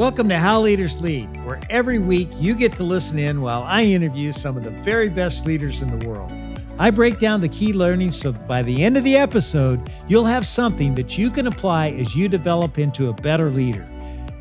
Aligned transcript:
Welcome 0.00 0.30
to 0.30 0.38
How 0.38 0.62
Leaders 0.62 1.02
Lead, 1.02 1.28
where 1.44 1.60
every 1.68 1.98
week 1.98 2.30
you 2.38 2.54
get 2.54 2.72
to 2.78 2.84
listen 2.84 3.18
in 3.18 3.42
while 3.42 3.64
I 3.64 3.82
interview 3.82 4.32
some 4.32 4.56
of 4.56 4.64
the 4.64 4.70
very 4.70 5.10
best 5.10 5.44
leaders 5.44 5.82
in 5.82 5.98
the 5.98 6.08
world. 6.08 6.32
I 6.78 6.90
break 6.90 7.18
down 7.18 7.42
the 7.42 7.50
key 7.50 7.74
learnings 7.74 8.18
so 8.18 8.30
that 8.30 8.48
by 8.48 8.62
the 8.62 8.82
end 8.82 8.96
of 8.96 9.04
the 9.04 9.18
episode, 9.18 9.90
you'll 10.08 10.24
have 10.24 10.46
something 10.46 10.94
that 10.94 11.18
you 11.18 11.30
can 11.30 11.46
apply 11.46 11.90
as 11.90 12.16
you 12.16 12.30
develop 12.30 12.78
into 12.78 13.10
a 13.10 13.12
better 13.12 13.48
leader. 13.48 13.86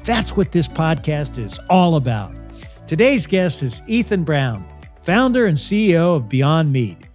That's 0.06 0.38
what 0.38 0.54
this 0.54 0.66
podcast 0.66 1.38
is 1.38 1.60
all 1.70 1.98
about. 1.98 2.40
Today's 2.88 3.28
guest 3.28 3.62
is 3.62 3.82
Ethan 3.86 4.24
Brown, 4.24 4.66
founder 5.02 5.46
and 5.46 5.58
CEO 5.58 6.16
of 6.16 6.30
Beyond 6.30 6.72
Meat. 6.72 7.10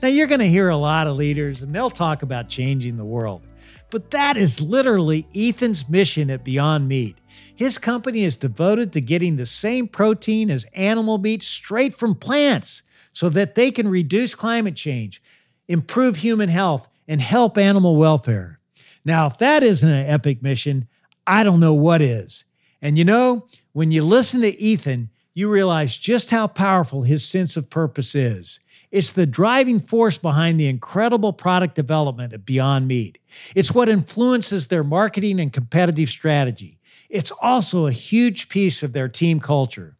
Now, 0.00 0.06
you're 0.06 0.28
going 0.28 0.38
to 0.38 0.46
hear 0.46 0.68
a 0.68 0.76
lot 0.76 1.08
of 1.08 1.16
leaders, 1.16 1.64
and 1.64 1.74
they'll 1.74 1.90
talk 1.90 2.22
about 2.22 2.48
changing 2.48 2.98
the 2.98 3.04
world. 3.04 3.42
But 3.90 4.12
that 4.12 4.36
is 4.36 4.60
literally 4.60 5.26
Ethan's 5.34 5.88
mission 5.88 6.30
at 6.30 6.44
Beyond 6.44 6.86
Meat. 6.86 7.18
His 7.60 7.76
company 7.76 8.24
is 8.24 8.38
devoted 8.38 8.90
to 8.94 9.02
getting 9.02 9.36
the 9.36 9.44
same 9.44 9.86
protein 9.86 10.50
as 10.50 10.64
animal 10.72 11.18
meat 11.18 11.42
straight 11.42 11.92
from 11.92 12.14
plants 12.14 12.82
so 13.12 13.28
that 13.28 13.54
they 13.54 13.70
can 13.70 13.86
reduce 13.86 14.34
climate 14.34 14.76
change, 14.76 15.22
improve 15.68 16.16
human 16.16 16.48
health, 16.48 16.88
and 17.06 17.20
help 17.20 17.58
animal 17.58 17.96
welfare. 17.96 18.60
Now, 19.04 19.26
if 19.26 19.36
that 19.36 19.62
isn't 19.62 19.86
an 19.86 20.06
epic 20.06 20.42
mission, 20.42 20.88
I 21.26 21.44
don't 21.44 21.60
know 21.60 21.74
what 21.74 22.00
is. 22.00 22.46
And 22.80 22.96
you 22.96 23.04
know, 23.04 23.46
when 23.72 23.90
you 23.90 24.04
listen 24.04 24.40
to 24.40 24.58
Ethan, 24.58 25.10
you 25.34 25.50
realize 25.50 25.98
just 25.98 26.30
how 26.30 26.46
powerful 26.46 27.02
his 27.02 27.28
sense 27.28 27.58
of 27.58 27.68
purpose 27.68 28.14
is. 28.14 28.58
It's 28.90 29.12
the 29.12 29.26
driving 29.26 29.80
force 29.80 30.16
behind 30.16 30.58
the 30.58 30.66
incredible 30.66 31.34
product 31.34 31.74
development 31.74 32.32
at 32.32 32.46
Beyond 32.46 32.88
Meat. 32.88 33.18
It's 33.54 33.72
what 33.72 33.90
influences 33.90 34.68
their 34.68 34.82
marketing 34.82 35.38
and 35.38 35.52
competitive 35.52 36.08
strategy. 36.08 36.79
It's 37.10 37.32
also 37.42 37.86
a 37.86 37.92
huge 37.92 38.48
piece 38.48 38.82
of 38.82 38.92
their 38.92 39.08
team 39.08 39.40
culture. 39.40 39.96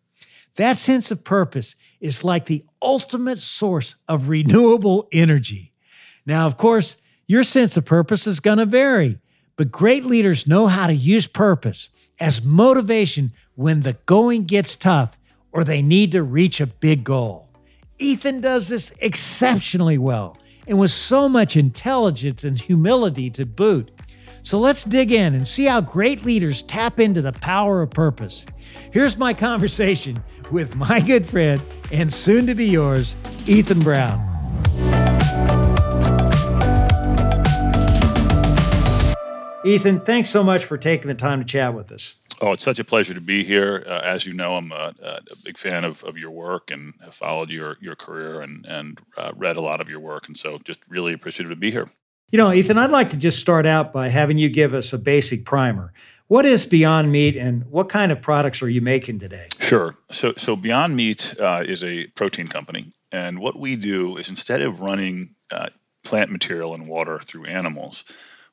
That 0.57 0.77
sense 0.77 1.11
of 1.11 1.25
purpose 1.25 1.75
is 2.01 2.25
like 2.25 2.47
the 2.47 2.65
ultimate 2.81 3.39
source 3.39 3.97
of 4.09 4.29
renewable 4.29 5.09
energy. 5.13 5.73
Now, 6.25 6.47
of 6.47 6.57
course, 6.57 6.97
your 7.27 7.43
sense 7.43 7.77
of 7.77 7.85
purpose 7.85 8.27
is 8.27 8.41
going 8.41 8.59
to 8.59 8.67
vary, 8.67 9.19
but 9.57 9.73
great 9.73 10.05
leaders 10.05 10.47
know 10.47 10.69
how 10.69 10.87
to 10.87 10.95
use 10.95 11.27
purpose 11.27 11.89
as 12.19 12.45
motivation 12.45 13.33
when 13.55 13.81
the 13.81 13.95
going 14.07 14.45
gets 14.45 14.77
tough 14.77 15.19
or 15.53 15.65
they 15.65 15.83
need 15.83 16.13
to 16.13 16.23
reach 16.23 16.61
a 16.61 16.67
big 16.67 17.05
goal. 17.05 17.49
Ethan 17.99 18.41
does 18.41 18.69
this 18.69 18.93
exceptionally 19.01 19.99
well 19.99 20.37
and 20.67 20.79
with 20.79 20.91
so 20.91 21.29
much 21.29 21.57
intelligence 21.57 22.45
and 22.45 22.59
humility 22.59 23.31
to 23.31 23.45
boot. 23.45 23.91
So 24.43 24.59
let's 24.59 24.85
dig 24.85 25.13
in 25.13 25.35
and 25.35 25.47
see 25.47 25.67
how 25.67 25.81
great 25.81 26.25
leaders 26.25 26.63
tap 26.63 26.99
into 26.99 27.23
the 27.23 27.33
power 27.33 27.83
of 27.83 27.91
purpose. 27.91 28.47
Here's 28.93 29.17
my 29.17 29.35
conversation 29.35 30.23
with 30.51 30.77
my 30.77 31.01
good 31.01 31.27
friend 31.27 31.63
and 31.93 32.13
soon 32.13 32.47
to 32.47 32.55
be 32.55 32.67
yours, 32.67 33.17
Ethan 33.47 33.81
Brown. 33.81 34.19
Ethan, 39.65 40.01
thanks 40.01 40.31
so 40.31 40.43
much 40.43 40.65
for 40.65 40.79
taking 40.79 41.09
the 41.09 41.15
time 41.15 41.41
to 41.41 41.45
chat 41.45 41.75
with 41.75 41.93
us. 41.93 42.17
Oh, 42.41 42.53
it's 42.53 42.65
such 42.65 42.79
a 42.79 42.85
pleasure 42.85 43.13
to 43.13 43.21
be 43.21 43.45
here. 43.45 43.85
Uh, 43.87 44.01
as 44.01 44.27
you 44.27 44.33
know, 44.33 44.57
I'm 44.57 44.73
a, 44.73 44.95
a, 45.03 45.21
big 45.45 45.59
fan 45.59 45.85
of, 45.85 46.03
of 46.05 46.17
your 46.17 46.31
work 46.31 46.71
and 46.71 46.95
have 47.05 47.15
followed 47.15 47.51
your 47.51 47.77
your 47.83 47.95
career 47.95 48.41
and 48.41 48.65
and 48.65 48.99
uh, 49.19 49.33
read 49.37 49.59
a 49.59 49.61
lot 49.61 49.83
of 49.83 49.91
your 49.91 50.01
work, 50.01 50.27
and 50.27 50.37
so 50.37 50.59
just 50.65 50.81
really 50.89 51.13
appreciative 51.13 51.51
to 51.51 51.57
be 51.57 51.71
here. 51.71 51.91
You 52.33 52.37
know, 52.37 52.53
Ethan, 52.53 52.79
I'd 52.79 52.93
like 52.93 53.11
to 53.11 53.17
just 53.17 53.41
start 53.41 53.67
out 53.67 53.93
by 53.93 54.07
having 54.07 54.39
you 54.39 54.49
give 54.49 54.73
us 54.73 54.93
a 54.93 54.99
basic 54.99 55.45
primer. 55.45 55.93
What 56.29 56.47
is 56.47 56.65
Beyond 56.65 57.11
Meat, 57.11 57.35
and 57.35 57.65
what 57.65 57.89
kind 57.89 58.13
of 58.13 58.23
products 58.23 58.63
are 58.63 58.69
you 58.69 58.81
making 58.81 59.19
today? 59.19 59.49
Sure. 59.59 59.97
So, 60.13 60.35
so 60.37 60.55
Beyond 60.55 60.95
Meat 60.95 61.35
uh, 61.41 61.65
is 61.67 61.83
a 61.83 62.07
protein 62.09 62.47
company, 62.47 62.93
and 63.11 63.41
what 63.41 63.59
we 63.59 63.75
do 63.75 64.17
is 64.17 64.29
instead 64.29 64.63
of 64.63 64.81
running 64.81 65.31
uh, 65.51 65.71
plant 66.05 66.31
material 66.31 66.73
and 66.73 66.87
water 66.87 67.19
through 67.19 67.47
animals, 67.47 68.05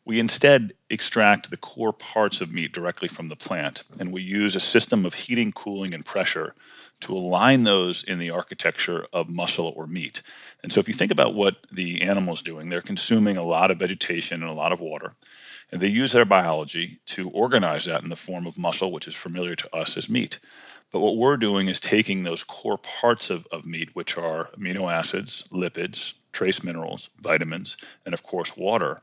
we 0.03 0.19
instead 0.19 0.73
extract 0.89 1.51
the 1.51 1.57
core 1.57 1.93
parts 1.93 2.41
of 2.41 2.51
meat 2.51 2.73
directly 2.73 3.07
from 3.07 3.29
the 3.29 3.35
plant, 3.35 3.83
and 3.99 4.11
we 4.11 4.23
use 4.23 4.55
a 4.55 4.59
system 4.59 5.05
of 5.05 5.13
heating, 5.13 5.51
cooling, 5.51 5.93
and 5.93 6.03
pressure 6.03 6.55
to 7.01 7.13
align 7.15 7.63
those 7.63 8.03
in 8.03 8.19
the 8.19 8.31
architecture 8.31 9.05
of 9.13 9.29
muscle 9.29 9.73
or 9.75 9.87
meat. 9.87 10.21
And 10.63 10.71
so, 10.71 10.79
if 10.79 10.87
you 10.87 10.93
think 10.93 11.11
about 11.11 11.33
what 11.33 11.57
the 11.71 12.01
animal's 12.01 12.41
doing, 12.41 12.69
they're 12.69 12.81
consuming 12.81 13.37
a 13.37 13.43
lot 13.43 13.71
of 13.71 13.79
vegetation 13.79 14.41
and 14.41 14.49
a 14.49 14.55
lot 14.55 14.71
of 14.71 14.79
water, 14.79 15.13
and 15.71 15.81
they 15.81 15.87
use 15.87 16.11
their 16.11 16.25
biology 16.25 16.99
to 17.07 17.29
organize 17.29 17.85
that 17.85 18.03
in 18.03 18.09
the 18.09 18.15
form 18.15 18.47
of 18.47 18.57
muscle, 18.57 18.91
which 18.91 19.07
is 19.07 19.15
familiar 19.15 19.55
to 19.55 19.75
us 19.75 19.97
as 19.97 20.09
meat. 20.09 20.39
But 20.91 21.01
what 21.01 21.17
we're 21.17 21.37
doing 21.37 21.67
is 21.67 21.79
taking 21.79 22.23
those 22.23 22.43
core 22.43 22.77
parts 22.77 23.29
of, 23.29 23.45
of 23.51 23.65
meat, 23.65 23.89
which 23.93 24.17
are 24.17 24.49
amino 24.57 24.91
acids, 24.91 25.43
lipids, 25.51 26.13
trace 26.31 26.63
minerals, 26.63 27.09
vitamins, 27.19 27.77
and 28.05 28.13
of 28.13 28.23
course, 28.23 28.55
water, 28.55 29.01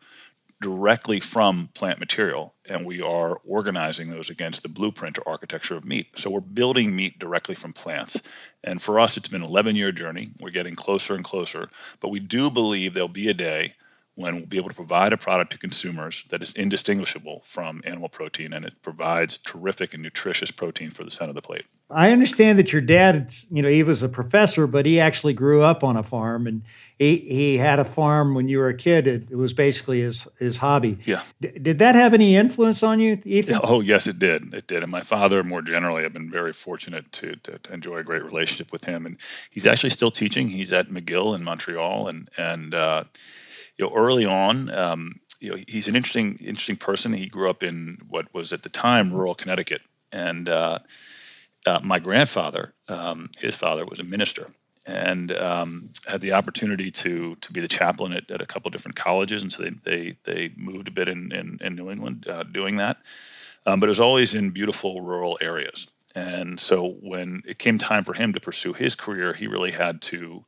directly 0.65 1.21
from 1.21 1.69
plant 1.75 2.01
material, 2.01 2.55
and 2.67 2.87
we 2.87 2.99
are 3.03 3.39
organizing 3.45 4.09
those 4.09 4.31
against 4.31 4.63
the 4.63 4.69
blueprint 4.71 5.19
or 5.19 5.29
architecture 5.29 5.77
of 5.77 5.85
meat. 5.85 6.07
So 6.19 6.31
we're 6.31 6.41
building 6.41 6.97
meat 6.97 7.19
directly 7.19 7.55
from 7.55 7.75
plants. 7.75 8.23
And 8.63 8.81
for 8.81 8.99
us, 8.99 9.19
it's 9.19 9.29
been 9.29 9.43
an 9.43 9.49
11 9.51 9.77
year 9.77 9.93
journey. 9.93 10.31
We're 10.41 10.49
getting 10.49 10.75
closer 10.75 11.15
and 11.15 11.23
closer, 11.23 11.69
but 12.01 12.09
we 12.09 12.19
do 12.19 12.51
believe 12.51 12.95
there'll 12.95 13.09
be 13.09 13.29
a 13.29 13.35
day 13.35 13.75
when 14.17 14.37
we'll 14.37 14.47
be 14.47 14.57
able 14.57 14.69
to 14.69 14.75
provide 14.75 15.13
a 15.13 15.17
product 15.17 15.51
to 15.53 15.59
consumers 15.59 16.25
that 16.29 16.41
is 16.41 16.53
indistinguishable 16.53 17.43
from 17.45 17.83
animal 17.85 18.09
protein 18.09 18.53
and 18.53 18.65
it 18.65 18.81
provides 18.81 19.39
terrific 19.39 19.93
and 19.93 20.03
nutritious 20.03 20.53
protein 20.53 20.91
for 20.91 21.03
the 21.03 21.11
center 21.11 21.31
of 21.31 21.35
the 21.35 21.43
plate. 21.43 21.67
I 21.91 22.13
understand 22.13 22.59
that 22.59 22.73
your 22.73 22.81
dad, 22.81 23.33
you 23.51 23.61
know, 23.61 23.69
he 23.69 23.83
was 23.83 24.03
a 24.03 24.09
professor, 24.09 24.67
but 24.67 24.87
he 24.87 25.01
actually 25.01 25.35
grew 25.35 25.63
up 25.63 25.83
on 25.83 25.97
a 25.97 26.03
farm 26.03 26.47
and 26.47 26.63
he, 26.99 27.17
he 27.19 27.59
had 27.59 27.79
a 27.79 27.85
farm 27.85 28.35
when 28.35 28.49
you 28.49 28.59
were 28.59 28.69
a 28.69 28.77
kid. 28.77 29.07
It, 29.07 29.31
it 29.31 29.37
was 29.37 29.53
basically 29.53 30.01
his, 30.01 30.29
his 30.39 30.59
hobby. 30.59 30.99
Yeah. 31.05 31.23
D- 31.41 31.59
did 31.61 31.81
that 31.81 31.95
have 31.97 32.15
any 32.15 32.37
influence 32.37 32.83
on 32.83 33.01
you, 33.01 33.21
Ethan? 33.25 33.61
Oh, 33.65 33.81
yes, 33.81 34.07
it 34.07 34.19
did. 34.19 34.55
It 34.55 34.67
did. 34.67 34.83
And 34.83 34.93
my 34.93 35.03
father, 35.03 35.43
more 35.43 35.61
generally, 35.61 36.05
I've 36.05 36.13
been 36.13 36.31
very 36.31 36.53
fortunate 36.53 37.11
to, 37.13 37.37
to, 37.37 37.59
to 37.59 37.73
enjoy 37.73 37.99
a 37.99 38.05
great 38.05 38.25
relationship 38.25 38.71
with 38.71 38.85
him. 38.85 39.07
And 39.07 39.19
he's 39.51 39.67
actually 39.67 39.91
still 39.91 40.11
teaching. 40.11 40.49
He's 40.49 40.73
at 40.73 40.89
McGill 40.89 41.35
in 41.35 41.45
Montreal. 41.45 42.09
And, 42.09 42.31
and, 42.39 42.75
uh, 42.75 43.05
you 43.79 43.85
know, 43.85 43.95
early 43.95 44.25
on, 44.25 44.71
um, 44.71 45.21
you 45.41 45.51
know, 45.51 45.57
he's 45.69 45.89
an 45.89 45.97
interesting, 45.97 46.37
interesting 46.37 46.77
person. 46.77 47.13
He 47.13 47.27
grew 47.27 47.51
up 47.51 47.63
in 47.63 47.99
what 48.09 48.33
was 48.33 48.53
at 48.53 48.63
the 48.63 48.69
time 48.69 49.13
rural 49.13 49.35
Connecticut, 49.35 49.83
and 50.13 50.49
uh, 50.49 50.79
uh, 51.67 51.81
my 51.83 51.99
grandfather, 51.99 52.73
um, 52.89 53.31
his 53.39 53.57
father, 53.57 53.85
was 53.85 54.01
a 54.01 54.05
minister, 54.05 54.53
and 54.87 55.33
um, 55.33 55.91
had 56.07 56.21
the 56.21 56.33
opportunity 56.33 56.91
to 56.93 57.37
to 57.37 57.53
be 57.53 57.61
the 57.61 57.69
chaplain 57.69 58.13
at, 58.13 58.31
at 58.31 58.41
a 58.41 58.47
couple 58.47 58.71
different 58.71 58.97
colleges, 58.97 59.43
and 59.43 59.53
so 59.53 59.65
they 59.65 59.73
they, 59.85 60.17
they 60.25 60.53
moved 60.57 60.89
a 60.89 60.93
bit 60.93 61.09
in 61.09 61.33
in, 61.33 61.59
in 61.61 61.75
New 61.75 61.91
England 61.91 62.27
uh, 62.29 62.45
doing 62.45 62.77
that, 62.77 62.99
um, 63.67 63.81
but 63.81 63.89
it 63.89 63.91
was 63.91 64.01
always 64.01 64.35
in 64.35 64.51
beautiful 64.51 65.03
rural 65.03 65.37
areas. 65.43 65.89
And 66.15 66.61
so 66.61 66.97
when 67.01 67.43
it 67.47 67.59
came 67.59 67.79
time 67.79 68.05
for 68.05 68.15
him 68.15 68.33
to 68.33 68.41
pursue 68.41 68.73
his 68.73 68.95
career, 68.95 69.33
he 69.33 69.47
really 69.47 69.73
had 69.73 70.01
to 70.03 70.45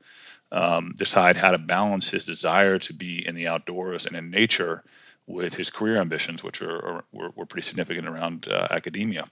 um, 0.52 0.94
decide 0.96 1.36
how 1.36 1.50
to 1.50 1.58
balance 1.58 2.10
his 2.10 2.24
desire 2.24 2.78
to 2.78 2.94
be 2.94 3.26
in 3.26 3.34
the 3.34 3.48
outdoors 3.48 4.06
and 4.06 4.14
in 4.14 4.30
nature 4.30 4.84
with 5.26 5.54
his 5.54 5.70
career 5.70 5.96
ambitions, 5.96 6.44
which 6.44 6.62
are, 6.62 6.76
are 6.76 7.04
were, 7.10 7.30
were, 7.34 7.46
pretty 7.46 7.66
significant 7.66 8.06
around 8.06 8.46
uh, 8.48 8.68
academia. 8.70 9.26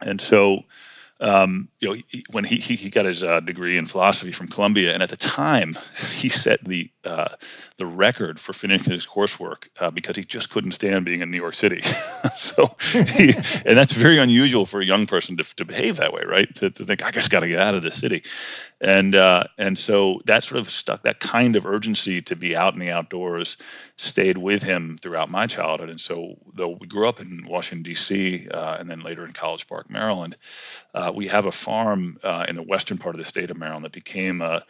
And 0.00 0.20
so 0.20 0.64
um, 1.20 1.68
you 1.80 1.88
know, 1.88 1.96
he, 2.08 2.24
when 2.30 2.44
he, 2.44 2.56
he, 2.56 2.88
got 2.88 3.04
his 3.04 3.22
uh, 3.22 3.40
degree 3.40 3.76
in 3.76 3.84
philosophy 3.84 4.32
from 4.32 4.48
Columbia, 4.48 4.94
and 4.94 5.02
at 5.02 5.10
the 5.10 5.16
time, 5.16 5.74
he 6.14 6.30
set 6.30 6.64
the 6.64 6.90
uh, 7.04 7.34
the 7.76 7.86
record 7.86 8.40
for 8.40 8.52
finishing 8.52 8.92
his 8.92 9.06
coursework 9.06 9.68
uh, 9.80 9.90
because 9.90 10.16
he 10.16 10.24
just 10.24 10.50
couldn't 10.50 10.72
stand 10.72 11.04
being 11.04 11.20
in 11.20 11.30
New 11.30 11.36
York 11.36 11.54
City. 11.54 11.80
so, 12.36 12.74
he, 12.92 13.34
and 13.64 13.76
that's 13.76 13.92
very 13.92 14.18
unusual 14.18 14.66
for 14.66 14.80
a 14.80 14.86
young 14.86 15.06
person 15.06 15.36
to, 15.36 15.56
to 15.56 15.64
behave 15.64 15.96
that 15.96 16.12
way, 16.12 16.22
right? 16.26 16.54
To, 16.56 16.70
to 16.70 16.84
think 16.84 17.04
I 17.04 17.10
just 17.10 17.30
got 17.30 17.40
to 17.40 17.48
get 17.48 17.58
out 17.58 17.74
of 17.74 17.82
the 17.82 17.90
city, 17.90 18.22
and 18.80 19.14
uh, 19.14 19.44
and 19.58 19.76
so 19.76 20.20
that 20.24 20.42
sort 20.42 20.60
of 20.60 20.70
stuck. 20.70 21.02
That 21.02 21.20
kind 21.20 21.54
of 21.56 21.66
urgency 21.66 22.22
to 22.22 22.34
be 22.34 22.56
out 22.56 22.74
in 22.74 22.80
the 22.80 22.90
outdoors 22.90 23.56
stayed 23.96 24.38
with 24.38 24.62
him 24.62 24.96
throughout 24.96 25.30
my 25.30 25.46
childhood. 25.46 25.90
And 25.90 26.00
so, 26.00 26.36
though 26.54 26.78
we 26.80 26.86
grew 26.86 27.08
up 27.08 27.20
in 27.20 27.46
Washington 27.46 27.82
D.C. 27.82 28.48
Uh, 28.48 28.76
and 28.78 28.90
then 28.90 29.02
later 29.02 29.24
in 29.24 29.32
College 29.32 29.66
Park, 29.66 29.90
Maryland 29.90 30.36
uh, 30.94 31.12
we 31.14 31.28
have 31.28 31.46
a 31.46 31.52
farm 31.52 32.18
uh, 32.22 32.46
in 32.48 32.56
the 32.56 32.62
western 32.62 32.98
part 32.98 33.14
of 33.14 33.18
the 33.18 33.24
state 33.24 33.50
of 33.50 33.56
Maryland 33.56 33.84
that 33.84 33.92
became 33.92 34.40
a, 34.40 34.64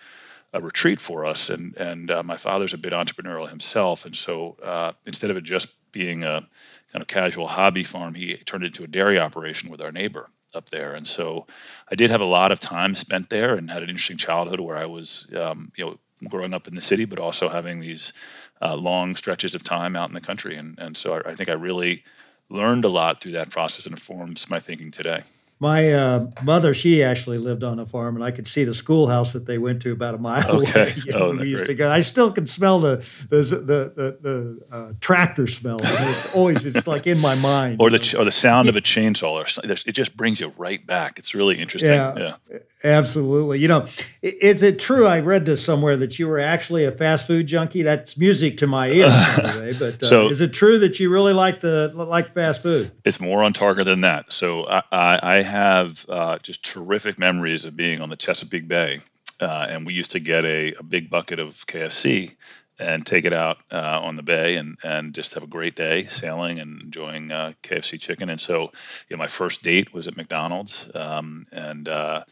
a 0.52 0.60
retreat 0.60 1.00
for 1.00 1.24
us. 1.24 1.48
And, 1.48 1.76
and 1.76 2.10
uh, 2.10 2.22
my 2.22 2.36
father's 2.36 2.72
a 2.72 2.78
bit 2.78 2.92
entrepreneurial 2.92 3.48
himself. 3.48 4.04
And 4.04 4.16
so 4.16 4.56
uh, 4.62 4.92
instead 5.06 5.30
of 5.30 5.36
it 5.36 5.44
just 5.44 5.68
being 5.92 6.22
a 6.22 6.46
kind 6.92 7.02
of 7.02 7.08
casual 7.08 7.48
hobby 7.48 7.84
farm, 7.84 8.14
he 8.14 8.36
turned 8.36 8.64
it 8.64 8.68
into 8.68 8.84
a 8.84 8.88
dairy 8.88 9.18
operation 9.18 9.70
with 9.70 9.80
our 9.80 9.92
neighbor 9.92 10.30
up 10.55 10.70
there. 10.70 10.94
And 10.94 11.06
so 11.06 11.47
I 11.91 11.94
did 11.94 12.11
have 12.11 12.20
a 12.20 12.26
lot 12.26 12.52
of 12.52 12.61
time 12.61 12.94
spent 12.94 13.31
there 13.31 13.55
and 13.55 13.70
had 13.70 13.82
an 13.82 13.88
interesting 13.88 14.17
childhood 14.17 14.61
where 14.61 14.76
I 14.76 14.87
was, 14.87 15.29
um, 15.37 15.73
you 15.76 15.85
know, 15.85 15.99
growing 16.29 16.55
up 16.55 16.69
in 16.69 16.75
the 16.75 16.81
city, 16.81 17.05
but 17.05 17.19
also 17.19 17.49
having 17.49 17.81
these 17.81 18.12
uh, 18.61 18.76
long 18.76 19.17
stretches 19.17 19.55
of 19.55 19.64
time 19.64 19.97
out 19.97 20.08
in 20.08 20.14
the 20.14 20.20
country. 20.20 20.56
And, 20.56 20.79
and 20.79 20.97
so 20.97 21.14
I, 21.14 21.31
I 21.31 21.35
think 21.35 21.49
I 21.49 21.55
really 21.55 22.05
learned 22.49 22.85
a 22.85 22.88
lot 22.88 23.20
through 23.20 23.32
that 23.32 23.50
process 23.50 23.87
and 23.87 23.94
informs 23.94 24.50
my 24.50 24.61
thinking 24.61 24.91
today. 24.91 25.23
My 25.62 25.92
uh, 25.92 26.26
mother, 26.42 26.72
she 26.72 27.02
actually 27.02 27.36
lived 27.36 27.62
on 27.62 27.78
a 27.78 27.84
farm, 27.84 28.16
and 28.16 28.24
I 28.24 28.30
could 28.30 28.46
see 28.46 28.64
the 28.64 28.72
schoolhouse 28.72 29.34
that 29.34 29.44
they 29.44 29.58
went 29.58 29.82
to 29.82 29.92
about 29.92 30.14
a 30.14 30.18
mile 30.18 30.62
okay. 30.62 30.80
away. 30.80 30.92
You 31.04 31.12
know, 31.12 31.18
oh, 31.18 31.36
we 31.38 31.48
used 31.48 31.66
great. 31.66 31.74
to 31.74 31.74
go. 31.74 31.90
I 31.90 32.00
still 32.00 32.32
can 32.32 32.46
smell 32.46 32.80
the 32.80 32.96
the 33.28 33.42
the, 33.42 33.92
the, 33.94 34.18
the 34.22 34.74
uh, 34.74 34.92
tractor 35.00 35.46
smell. 35.46 35.76
it's 35.82 36.34
always 36.34 36.64
it's 36.64 36.86
like 36.86 37.06
in 37.06 37.18
my 37.18 37.34
mind. 37.34 37.76
Or 37.78 37.90
the 37.90 38.16
or 38.18 38.24
the 38.24 38.32
sound 38.32 38.70
of 38.70 38.76
a 38.76 38.80
chainsaw. 38.80 39.32
Or 39.32 39.46
something. 39.46 39.70
it 39.70 39.92
just 39.92 40.16
brings 40.16 40.40
you 40.40 40.50
right 40.56 40.84
back. 40.86 41.18
It's 41.18 41.34
really 41.34 41.58
interesting. 41.58 41.90
Yeah, 41.90 42.36
yeah. 42.50 42.58
absolutely. 42.82 43.58
You 43.58 43.68
know, 43.68 43.86
is 44.22 44.62
it 44.62 44.78
true? 44.78 45.06
I 45.06 45.20
read 45.20 45.44
this 45.44 45.62
somewhere 45.62 45.98
that 45.98 46.18
you 46.18 46.26
were 46.26 46.40
actually 46.40 46.86
a 46.86 46.92
fast 46.92 47.26
food 47.26 47.46
junkie. 47.46 47.82
That's 47.82 48.16
music 48.16 48.56
to 48.58 48.66
my 48.66 48.88
ears, 48.88 49.12
anyway. 49.38 49.74
But 49.78 50.02
uh, 50.02 50.06
so, 50.08 50.28
is 50.30 50.40
it 50.40 50.54
true 50.54 50.78
that 50.78 50.98
you 50.98 51.10
really 51.10 51.34
like 51.34 51.60
the 51.60 51.92
like 51.94 52.32
fast 52.32 52.62
food? 52.62 52.92
It's 53.04 53.20
more 53.20 53.42
on 53.42 53.52
target 53.52 53.84
than 53.84 54.00
that. 54.00 54.32
So 54.32 54.66
I, 54.66 54.82
I, 54.90 55.20
I 55.22 55.50
have 55.50 56.06
uh, 56.08 56.38
just 56.38 56.64
terrific 56.64 57.19
memories 57.19 57.64
of 57.64 57.76
being 57.76 58.00
on 58.00 58.08
the 58.08 58.17
Chesapeake 58.17 58.69
Bay, 58.69 59.00
uh, 59.41 59.67
and 59.69 59.85
we 59.85 59.94
used 59.94 60.11
to 60.12 60.20
get 60.20 60.44
a, 60.44 60.75
a, 60.75 60.82
big 60.82 61.11
bucket 61.11 61.38
of 61.38 61.67
KFC 61.67 62.37
and 62.79 63.05
take 63.05 63.25
it 63.25 63.32
out 63.32 63.58
uh, 63.70 64.00
on 64.02 64.17
the 64.17 64.23
bay 64.23 64.56
and, 64.56 64.79
and 64.82 65.14
just 65.14 65.35
have 65.35 65.43
a 65.43 65.47
great 65.47 65.76
day 65.76 66.06
sailing 66.06 66.58
and 66.58 66.81
enjoying 66.81 67.31
uh, 67.31 67.52
KFC 67.62 68.00
chicken. 68.00 68.31
And 68.31 68.41
so, 68.41 68.73
you 69.08 69.17
know, 69.17 69.19
my 69.19 69.26
first 69.26 69.62
date 69.62 69.93
was 69.93 70.08
at 70.08 70.17
McDonald's, 70.17 70.91
um, 70.94 71.44
and 71.53 71.88
uh, 71.88 72.25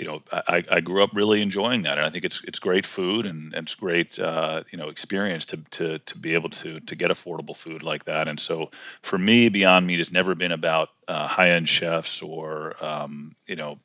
you 0.00 0.06
know, 0.06 0.22
I, 0.32 0.64
I 0.70 0.80
grew 0.80 1.04
up 1.04 1.10
really 1.12 1.42
enjoying 1.42 1.82
that, 1.82 1.98
and 1.98 2.06
I 2.06 2.08
think 2.08 2.24
it's 2.24 2.42
it's 2.44 2.58
great 2.58 2.86
food 2.86 3.26
and, 3.26 3.52
and 3.52 3.64
it's 3.64 3.74
great 3.74 4.18
uh, 4.18 4.62
you 4.70 4.78
know 4.78 4.88
experience 4.88 5.44
to, 5.46 5.58
to 5.72 5.98
to 5.98 6.18
be 6.18 6.32
able 6.32 6.48
to 6.50 6.80
to 6.80 6.96
get 6.96 7.10
affordable 7.10 7.54
food 7.54 7.82
like 7.82 8.04
that. 8.04 8.26
And 8.26 8.40
so 8.40 8.70
for 9.02 9.18
me, 9.18 9.50
Beyond 9.50 9.86
Meat 9.86 9.98
has 9.98 10.10
never 10.10 10.34
been 10.34 10.52
about 10.52 10.88
uh, 11.06 11.26
high 11.26 11.50
end 11.50 11.68
chefs 11.68 12.22
or 12.22 12.82
um, 12.82 13.36
you 13.46 13.56
know 13.56 13.78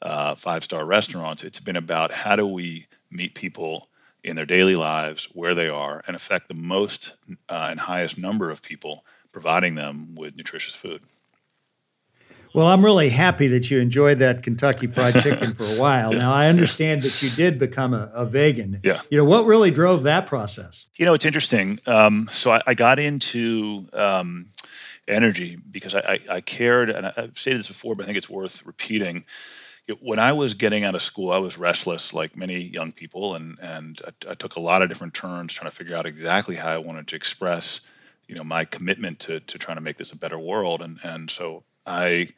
uh, 0.00 0.34
five 0.34 0.64
star 0.64 0.86
restaurants. 0.86 1.44
It's 1.44 1.60
been 1.60 1.76
about 1.76 2.10
how 2.10 2.36
do 2.36 2.46
we 2.46 2.86
meet 3.10 3.34
people 3.34 3.88
in 4.24 4.36
their 4.36 4.46
daily 4.46 4.76
lives 4.76 5.26
where 5.34 5.54
they 5.54 5.68
are 5.68 6.02
and 6.06 6.16
affect 6.16 6.48
the 6.48 6.54
most 6.54 7.16
uh, 7.50 7.68
and 7.70 7.80
highest 7.80 8.16
number 8.16 8.50
of 8.50 8.62
people, 8.62 9.04
providing 9.30 9.74
them 9.74 10.14
with 10.14 10.36
nutritious 10.36 10.74
food. 10.74 11.02
Well, 12.52 12.66
I'm 12.66 12.84
really 12.84 13.10
happy 13.10 13.46
that 13.48 13.70
you 13.70 13.78
enjoyed 13.78 14.18
that 14.18 14.42
Kentucky 14.42 14.88
Fried 14.88 15.14
Chicken 15.22 15.54
for 15.54 15.64
a 15.64 15.78
while. 15.78 16.12
yeah. 16.12 16.18
Now, 16.18 16.32
I 16.32 16.48
understand 16.48 17.02
that 17.02 17.22
you 17.22 17.30
did 17.30 17.58
become 17.58 17.94
a, 17.94 18.10
a, 18.12 18.26
vegan. 18.26 18.80
Yeah. 18.82 19.00
You 19.10 19.18
know, 19.18 19.24
what 19.24 19.46
really 19.46 19.70
drove 19.70 20.02
that 20.02 20.26
process? 20.26 20.86
You 20.96 21.06
know, 21.06 21.14
it's 21.14 21.24
interesting. 21.24 21.78
Um, 21.86 22.28
so 22.32 22.52
I, 22.52 22.62
I, 22.66 22.74
got 22.74 22.98
into 22.98 23.88
um, 23.92 24.46
energy 25.06 25.58
because 25.70 25.94
I, 25.94 26.00
I, 26.00 26.34
I, 26.36 26.40
cared, 26.40 26.90
and 26.90 27.06
I've 27.06 27.38
said 27.38 27.56
this 27.56 27.68
before, 27.68 27.94
but 27.94 28.02
I 28.02 28.06
think 28.06 28.18
it's 28.18 28.30
worth 28.30 28.66
repeating. 28.66 29.24
when 30.00 30.18
I 30.18 30.32
was 30.32 30.54
getting 30.54 30.84
out 30.84 30.96
of 30.96 31.02
school, 31.02 31.30
I 31.30 31.38
was 31.38 31.56
restless, 31.56 32.12
like 32.12 32.36
many 32.36 32.58
young 32.58 32.90
people, 32.90 33.36
and 33.36 33.58
and 33.60 34.00
I, 34.28 34.34
took 34.34 34.56
a 34.56 34.60
lot 34.60 34.82
of 34.82 34.88
different 34.88 35.14
turns 35.14 35.52
trying 35.52 35.70
to 35.70 35.76
figure 35.76 35.96
out 35.96 36.06
exactly 36.06 36.56
how 36.56 36.70
I 36.70 36.78
wanted 36.78 37.06
to 37.08 37.16
express, 37.16 37.80
you 38.26 38.34
know, 38.34 38.44
my 38.44 38.64
commitment 38.64 39.20
to 39.20 39.38
to 39.38 39.58
trying 39.58 39.76
to 39.76 39.82
make 39.82 39.98
this 39.98 40.12
a 40.12 40.18
better 40.18 40.38
world. 40.38 40.82
And 40.82 40.98
and 41.04 41.30
so 41.30 41.64
I 41.90 42.28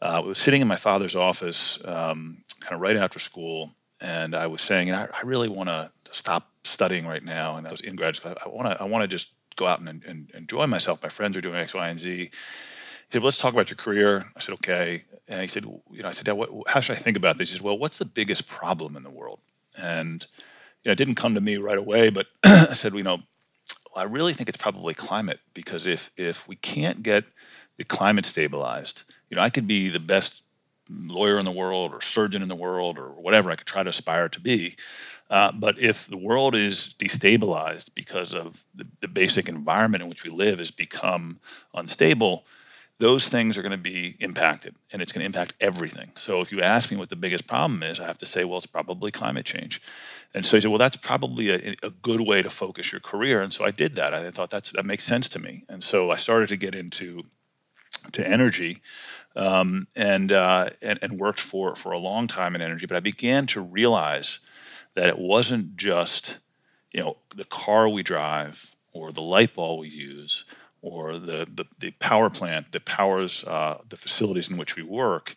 uh, 0.00 0.22
was 0.24 0.38
sitting 0.38 0.62
in 0.62 0.68
my 0.68 0.76
father's 0.76 1.16
office 1.16 1.78
um, 1.84 2.44
kind 2.60 2.74
of 2.74 2.80
right 2.80 2.96
after 2.96 3.18
school, 3.18 3.72
and 4.00 4.34
I 4.34 4.46
was 4.46 4.62
saying, 4.62 4.92
I, 4.92 5.06
I 5.06 5.22
really 5.24 5.48
want 5.48 5.68
to 5.68 5.90
stop 6.12 6.50
studying 6.62 7.06
right 7.06 7.24
now. 7.24 7.56
And 7.56 7.66
I 7.66 7.70
was 7.70 7.80
in 7.80 7.96
grad 7.96 8.16
school. 8.16 8.34
I 8.44 8.48
want 8.48 8.68
to 8.68 8.80
I 8.80 8.84
want 8.84 9.02
to 9.02 9.08
just 9.08 9.32
go 9.56 9.66
out 9.66 9.80
and, 9.80 10.02
and, 10.04 10.30
enjoy 10.34 10.66
myself. 10.66 11.02
My 11.02 11.08
friends 11.08 11.36
are 11.36 11.40
doing 11.40 11.56
X, 11.56 11.74
Y, 11.74 11.88
and 11.88 11.98
Z. 11.98 12.16
He 12.16 12.30
said, 13.10 13.22
well, 13.22 13.26
let's 13.26 13.38
talk 13.38 13.52
about 13.52 13.70
your 13.70 13.76
career. 13.76 14.24
I 14.36 14.40
said, 14.40 14.54
okay. 14.54 15.04
And 15.28 15.40
he 15.40 15.46
said, 15.46 15.64
you 15.64 16.02
know, 16.02 16.08
I 16.08 16.12
said, 16.12 16.28
what, 16.32 16.50
how 16.66 16.80
should 16.80 16.96
I 16.96 16.98
think 16.98 17.16
about 17.16 17.38
this? 17.38 17.50
He 17.50 17.56
said, 17.56 17.64
well, 17.64 17.78
what's 17.78 17.98
the 17.98 18.04
biggest 18.04 18.48
problem 18.48 18.96
in 18.96 19.04
the 19.04 19.10
world? 19.10 19.38
And 19.80 20.26
you 20.82 20.88
know, 20.88 20.92
it 20.92 20.98
didn't 20.98 21.14
come 21.14 21.34
to 21.34 21.40
me 21.40 21.56
right 21.56 21.78
away, 21.78 22.10
but 22.10 22.26
I 22.44 22.72
said, 22.72 22.94
you 22.94 23.02
know, 23.02 23.20
I 23.96 24.02
really 24.04 24.32
think 24.32 24.48
it's 24.48 24.58
probably 24.58 24.94
climate 24.94 25.40
because 25.54 25.86
if 25.86 26.10
if 26.16 26.48
we 26.48 26.56
can't 26.56 27.02
get 27.02 27.24
the 27.76 27.84
climate 27.84 28.26
stabilized. 28.26 29.02
You 29.30 29.36
know, 29.36 29.42
I 29.42 29.50
could 29.50 29.66
be 29.66 29.88
the 29.88 30.00
best 30.00 30.42
lawyer 30.88 31.38
in 31.38 31.44
the 31.44 31.52
world 31.52 31.94
or 31.94 32.00
surgeon 32.00 32.42
in 32.42 32.48
the 32.48 32.54
world 32.54 32.98
or 32.98 33.08
whatever 33.08 33.50
I 33.50 33.56
could 33.56 33.66
try 33.66 33.82
to 33.82 33.90
aspire 33.90 34.28
to 34.28 34.40
be. 34.40 34.76
Uh, 35.30 35.50
but 35.52 35.78
if 35.78 36.06
the 36.06 36.16
world 36.16 36.54
is 36.54 36.94
destabilized 36.98 37.94
because 37.94 38.34
of 38.34 38.64
the, 38.74 38.86
the, 39.00 39.08
basic 39.08 39.48
environment 39.48 40.02
in 40.02 40.08
which 40.08 40.22
we 40.22 40.30
live 40.30 40.58
has 40.58 40.70
become 40.70 41.40
unstable, 41.72 42.44
those 42.98 43.26
things 43.26 43.56
are 43.56 43.62
going 43.62 43.72
to 43.72 43.78
be 43.78 44.16
impacted 44.20 44.76
and 44.92 45.00
it's 45.00 45.12
going 45.12 45.20
to 45.20 45.26
impact 45.26 45.54
everything. 45.60 46.12
So 46.14 46.40
if 46.40 46.52
you 46.52 46.60
ask 46.60 46.90
me 46.90 46.96
what 46.98 47.08
the 47.08 47.16
biggest 47.16 47.46
problem 47.46 47.82
is, 47.82 47.98
I 47.98 48.06
have 48.06 48.18
to 48.18 48.26
say, 48.26 48.44
well, 48.44 48.58
it's 48.58 48.66
probably 48.66 49.10
climate 49.10 49.46
change. 49.46 49.80
And 50.34 50.44
so 50.44 50.56
he 50.56 50.60
said, 50.60 50.70
well, 50.70 50.78
that's 50.78 50.96
probably 50.96 51.50
a, 51.50 51.74
a 51.82 51.90
good 51.90 52.20
way 52.20 52.42
to 52.42 52.50
focus 52.50 52.92
your 52.92 53.00
career. 53.00 53.42
And 53.42 53.52
so 53.52 53.64
I 53.64 53.70
did 53.70 53.96
that. 53.96 54.12
I 54.14 54.30
thought 54.30 54.50
that's, 54.50 54.70
that 54.72 54.84
makes 54.84 55.04
sense 55.04 55.28
to 55.30 55.38
me. 55.38 55.64
And 55.68 55.82
so 55.82 56.10
I 56.10 56.16
started 56.16 56.50
to 56.50 56.56
get 56.56 56.74
into 56.74 57.24
to 58.12 58.26
energy 58.26 58.80
um, 59.36 59.88
and, 59.96 60.32
uh, 60.32 60.70
and, 60.80 60.98
and 61.02 61.18
worked 61.18 61.40
for 61.40 61.74
for 61.74 61.92
a 61.92 61.98
long 61.98 62.26
time 62.26 62.54
in 62.54 62.62
energy. 62.62 62.86
But 62.86 62.96
I 62.96 63.00
began 63.00 63.46
to 63.46 63.60
realize 63.60 64.40
that 64.94 65.08
it 65.08 65.18
wasn't 65.18 65.76
just 65.76 66.38
you 66.92 67.00
know 67.00 67.16
the 67.34 67.44
car 67.44 67.88
we 67.88 68.02
drive 68.02 68.74
or 68.92 69.12
the 69.12 69.22
light 69.22 69.54
bulb 69.54 69.80
we 69.80 69.88
use 69.88 70.44
or 70.80 71.16
the, 71.18 71.48
the, 71.52 71.64
the 71.78 71.90
power 71.92 72.28
plant 72.28 72.72
that 72.72 72.84
powers 72.84 73.42
uh, 73.44 73.78
the 73.88 73.96
facilities 73.96 74.50
in 74.50 74.58
which 74.58 74.76
we 74.76 74.82
work. 74.82 75.34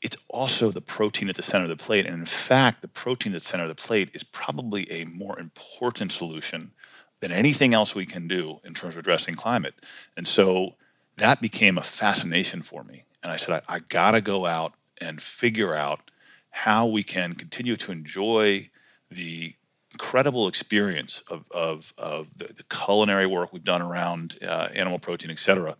It's 0.00 0.16
also 0.28 0.70
the 0.70 0.80
protein 0.80 1.28
at 1.28 1.34
the 1.34 1.42
center 1.42 1.64
of 1.64 1.76
the 1.76 1.84
plate. 1.84 2.06
And 2.06 2.14
in 2.14 2.24
fact, 2.24 2.80
the 2.80 2.88
protein 2.88 3.34
at 3.34 3.42
the 3.42 3.44
center 3.44 3.64
of 3.64 3.68
the 3.68 3.74
plate 3.74 4.10
is 4.14 4.22
probably 4.22 4.90
a 4.90 5.04
more 5.04 5.38
important 5.38 6.12
solution 6.12 6.70
than 7.18 7.32
anything 7.32 7.74
else 7.74 7.96
we 7.96 8.06
can 8.06 8.28
do 8.28 8.60
in 8.64 8.72
terms 8.72 8.94
of 8.94 9.00
addressing 9.00 9.34
climate. 9.34 9.74
And 10.16 10.28
so 10.28 10.76
that 11.18 11.40
became 11.40 11.78
a 11.78 11.82
fascination 11.82 12.62
for 12.62 12.82
me. 12.84 13.04
And 13.22 13.32
I 13.32 13.36
said, 13.36 13.62
I, 13.68 13.76
I 13.76 13.78
got 13.80 14.12
to 14.12 14.20
go 14.20 14.46
out 14.46 14.72
and 15.00 15.20
figure 15.20 15.74
out 15.74 16.10
how 16.50 16.86
we 16.86 17.02
can 17.02 17.34
continue 17.34 17.76
to 17.76 17.92
enjoy 17.92 18.70
the 19.10 19.54
incredible 19.92 20.48
experience 20.48 21.22
of, 21.28 21.44
of, 21.50 21.94
of 21.98 22.28
the, 22.36 22.52
the 22.52 22.64
culinary 22.64 23.26
work 23.26 23.52
we've 23.52 23.64
done 23.64 23.82
around 23.82 24.38
uh, 24.42 24.68
animal 24.74 24.98
protein, 24.98 25.30
et 25.30 25.38
cetera, 25.38 25.76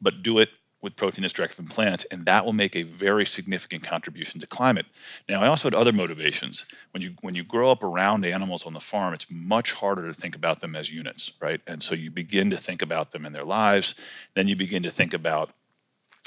but 0.00 0.22
do 0.22 0.38
it 0.38 0.50
with 0.82 0.96
protein 0.96 1.22
that's 1.22 1.32
derived 1.32 1.54
from 1.54 1.66
plants, 1.66 2.04
and 2.10 2.26
that 2.26 2.44
will 2.44 2.52
make 2.52 2.74
a 2.74 2.82
very 2.82 3.24
significant 3.24 3.84
contribution 3.84 4.40
to 4.40 4.46
climate. 4.46 4.86
Now, 5.28 5.40
I 5.40 5.46
also 5.46 5.68
had 5.68 5.74
other 5.74 5.92
motivations. 5.92 6.66
When 6.90 7.02
you 7.02 7.14
when 7.20 7.36
you 7.36 7.44
grow 7.44 7.70
up 7.70 7.82
around 7.82 8.26
animals 8.26 8.66
on 8.66 8.74
the 8.74 8.80
farm, 8.80 9.14
it's 9.14 9.30
much 9.30 9.72
harder 9.72 10.06
to 10.08 10.12
think 10.12 10.34
about 10.34 10.60
them 10.60 10.74
as 10.74 10.92
units, 10.92 11.32
right? 11.40 11.60
And 11.66 11.82
so 11.82 11.94
you 11.94 12.10
begin 12.10 12.50
to 12.50 12.56
think 12.56 12.82
about 12.82 13.12
them 13.12 13.24
in 13.24 13.32
their 13.32 13.44
lives. 13.44 13.94
Then 14.34 14.48
you 14.48 14.56
begin 14.56 14.82
to 14.82 14.90
think 14.90 15.14
about 15.14 15.50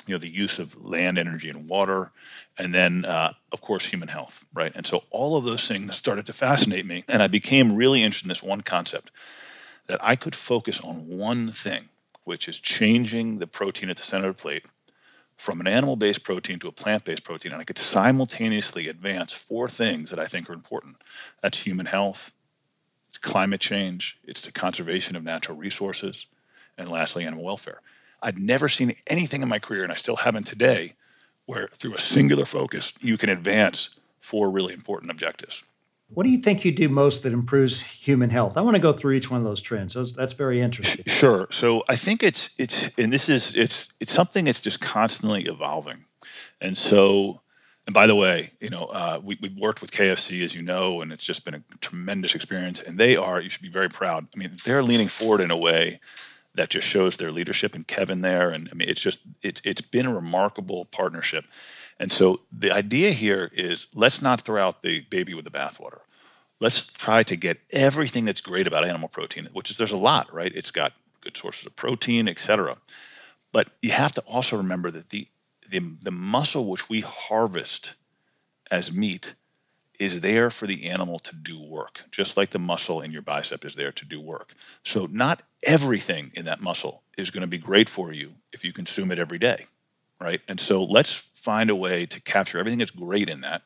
you 0.07 0.13
know 0.13 0.19
the 0.19 0.29
use 0.29 0.59
of 0.59 0.83
land 0.83 1.17
energy 1.17 1.49
and 1.49 1.67
water 1.67 2.11
and 2.57 2.73
then 2.73 3.05
uh, 3.05 3.33
of 3.51 3.61
course 3.61 3.87
human 3.87 4.09
health 4.09 4.45
right 4.53 4.71
and 4.75 4.85
so 4.85 5.03
all 5.09 5.35
of 5.35 5.45
those 5.45 5.67
things 5.67 5.95
started 5.95 6.25
to 6.25 6.33
fascinate 6.33 6.85
me 6.85 7.03
and 7.07 7.23
i 7.23 7.27
became 7.27 7.75
really 7.75 8.03
interested 8.03 8.25
in 8.25 8.29
this 8.29 8.43
one 8.43 8.61
concept 8.61 9.09
that 9.87 10.03
i 10.03 10.15
could 10.15 10.35
focus 10.35 10.79
on 10.81 11.07
one 11.07 11.49
thing 11.49 11.89
which 12.25 12.49
is 12.49 12.59
changing 12.59 13.39
the 13.39 13.47
protein 13.47 13.89
at 13.89 13.97
the 13.97 14.03
center 14.03 14.27
of 14.27 14.35
the 14.35 14.41
plate 14.41 14.65
from 15.37 15.59
an 15.59 15.67
animal 15.67 15.95
based 15.95 16.23
protein 16.23 16.59
to 16.59 16.67
a 16.67 16.71
plant 16.71 17.05
based 17.05 17.23
protein. 17.23 17.53
And 17.53 17.61
I 17.61 17.65
could 17.65 17.77
simultaneously 17.77 18.87
advance 18.87 19.31
four 19.31 19.69
things 19.69 20.09
that 20.09 20.19
I 20.19 20.25
think 20.25 20.49
are 20.49 20.53
important 20.53 20.97
that's 21.41 21.63
human 21.63 21.85
health, 21.85 22.33
it's 23.07 23.17
climate 23.17 23.61
change, 23.61 24.17
it's 24.23 24.41
the 24.41 24.51
conservation 24.51 25.15
of 25.15 25.23
natural 25.23 25.57
resources, 25.57 26.25
and 26.77 26.89
lastly, 26.89 27.25
animal 27.25 27.45
welfare. 27.45 27.81
I'd 28.21 28.39
never 28.39 28.67
seen 28.67 28.95
anything 29.07 29.41
in 29.41 29.47
my 29.47 29.59
career, 29.59 29.83
and 29.83 29.91
I 29.91 29.95
still 29.95 30.17
haven't 30.17 30.47
today, 30.47 30.93
where 31.45 31.67
through 31.67 31.95
a 31.95 31.99
singular 31.99 32.45
focus, 32.45 32.93
you 32.99 33.17
can 33.17 33.29
advance 33.29 33.99
four 34.19 34.49
really 34.49 34.73
important 34.73 35.11
objectives. 35.11 35.63
What 36.09 36.23
do 36.23 36.29
you 36.29 36.37
think 36.37 36.63
you 36.63 36.71
do 36.71 36.87
most 36.87 37.23
that 37.23 37.33
improves 37.33 37.81
human 37.81 38.29
health? 38.29 38.57
I 38.57 38.61
want 38.61 38.75
to 38.75 38.81
go 38.81 38.93
through 38.93 39.13
each 39.13 39.31
one 39.31 39.39
of 39.39 39.43
those 39.43 39.61
trends. 39.61 39.95
Those, 39.95 40.13
that's 40.13 40.33
very 40.33 40.61
interesting. 40.61 41.05
Sure. 41.07 41.47
So 41.51 41.83
I 41.89 41.95
think 41.95 42.21
it's 42.21 42.51
it's 42.57 42.89
and 42.97 43.11
this 43.11 43.27
is 43.27 43.55
it's 43.55 43.93
it's 43.99 44.13
something 44.13 44.45
that's 44.45 44.59
just 44.59 44.81
constantly 44.81 45.45
evolving, 45.45 46.05
and 46.61 46.77
so. 46.77 47.41
And 47.87 47.93
by 47.93 48.07
the 48.07 48.15
way, 48.15 48.49
you 48.59 48.69
know, 48.69 48.85
uh, 48.85 49.19
we, 49.23 49.37
we've 49.39 49.55
worked 49.55 49.79
with 49.79 49.91
KFC, 49.91 50.43
as 50.43 50.55
you 50.55 50.63
know, 50.63 51.01
and 51.01 51.11
it's 51.11 51.23
just 51.23 51.45
been 51.45 51.53
a 51.53 51.61
tremendous 51.81 52.33
experience. 52.33 52.81
And 52.81 52.97
they 52.97 53.15
are, 53.15 53.39
you 53.39 53.47
should 53.47 53.61
be 53.61 53.69
very 53.69 53.89
proud. 53.89 54.25
I 54.33 54.39
mean, 54.39 54.57
they're 54.65 54.81
leaning 54.81 55.07
forward 55.07 55.39
in 55.39 55.51
a 55.51 55.55
way 55.55 55.99
that 56.55 56.69
just 56.69 56.87
shows 56.87 57.17
their 57.17 57.31
leadership 57.31 57.75
and 57.75 57.85
Kevin 57.85 58.21
there. 58.21 58.49
And 58.49 58.69
I 58.71 58.73
mean, 58.73 58.89
it's 58.89 59.01
just, 59.01 59.19
it's, 59.43 59.61
it's 59.63 59.81
been 59.81 60.07
a 60.07 60.15
remarkable 60.15 60.85
partnership. 60.85 61.45
And 61.99 62.11
so 62.11 62.41
the 62.51 62.71
idea 62.71 63.11
here 63.11 63.49
is 63.53 63.87
let's 63.93 64.21
not 64.21 64.41
throw 64.41 64.65
out 64.65 64.83
the 64.83 65.01
baby 65.01 65.33
with 65.33 65.45
the 65.45 65.51
bathwater. 65.51 65.99
Let's 66.59 66.85
try 66.85 67.23
to 67.23 67.35
get 67.35 67.59
everything 67.71 68.25
that's 68.25 68.41
great 68.41 68.67
about 68.67 68.85
animal 68.85 69.09
protein, 69.09 69.49
which 69.53 69.69
is 69.69 69.77
there's 69.77 69.91
a 69.91 69.97
lot, 69.97 70.33
right? 70.33 70.51
It's 70.55 70.71
got 70.71 70.93
good 71.21 71.35
sources 71.35 71.65
of 71.65 71.75
protein, 71.75 72.27
et 72.27 72.39
cetera. 72.39 72.77
But 73.51 73.69
you 73.81 73.91
have 73.91 74.13
to 74.13 74.21
also 74.21 74.57
remember 74.57 74.91
that 74.91 75.09
the, 75.09 75.27
the, 75.69 75.79
the 76.01 76.11
muscle 76.11 76.65
which 76.67 76.89
we 76.89 77.01
harvest 77.01 77.95
as 78.71 78.91
meat 78.91 79.35
is 79.99 80.21
there 80.21 80.49
for 80.49 80.67
the 80.67 80.89
animal 80.89 81.19
to 81.19 81.35
do 81.35 81.59
work, 81.59 82.03
just 82.11 82.35
like 82.35 82.49
the 82.49 82.59
muscle 82.59 83.01
in 83.01 83.11
your 83.11 83.21
bicep 83.21 83.63
is 83.63 83.75
there 83.75 83.91
to 83.93 84.05
do 84.05 84.19
work. 84.19 84.53
So, 84.83 85.07
not 85.09 85.43
everything 85.63 86.31
in 86.33 86.45
that 86.45 86.61
muscle 86.61 87.03
is 87.17 87.29
going 87.29 87.41
to 87.41 87.47
be 87.47 87.57
great 87.57 87.89
for 87.89 88.11
you 88.11 88.35
if 88.51 88.65
you 88.65 88.73
consume 88.73 89.11
it 89.11 89.19
every 89.19 89.39
day, 89.39 89.67
right? 90.19 90.41
And 90.47 90.59
so, 90.59 90.83
let's 90.83 91.13
find 91.13 91.69
a 91.69 91.75
way 91.75 92.05
to 92.05 92.21
capture 92.21 92.59
everything 92.59 92.79
that's 92.79 92.91
great 92.91 93.29
in 93.29 93.41
that 93.41 93.63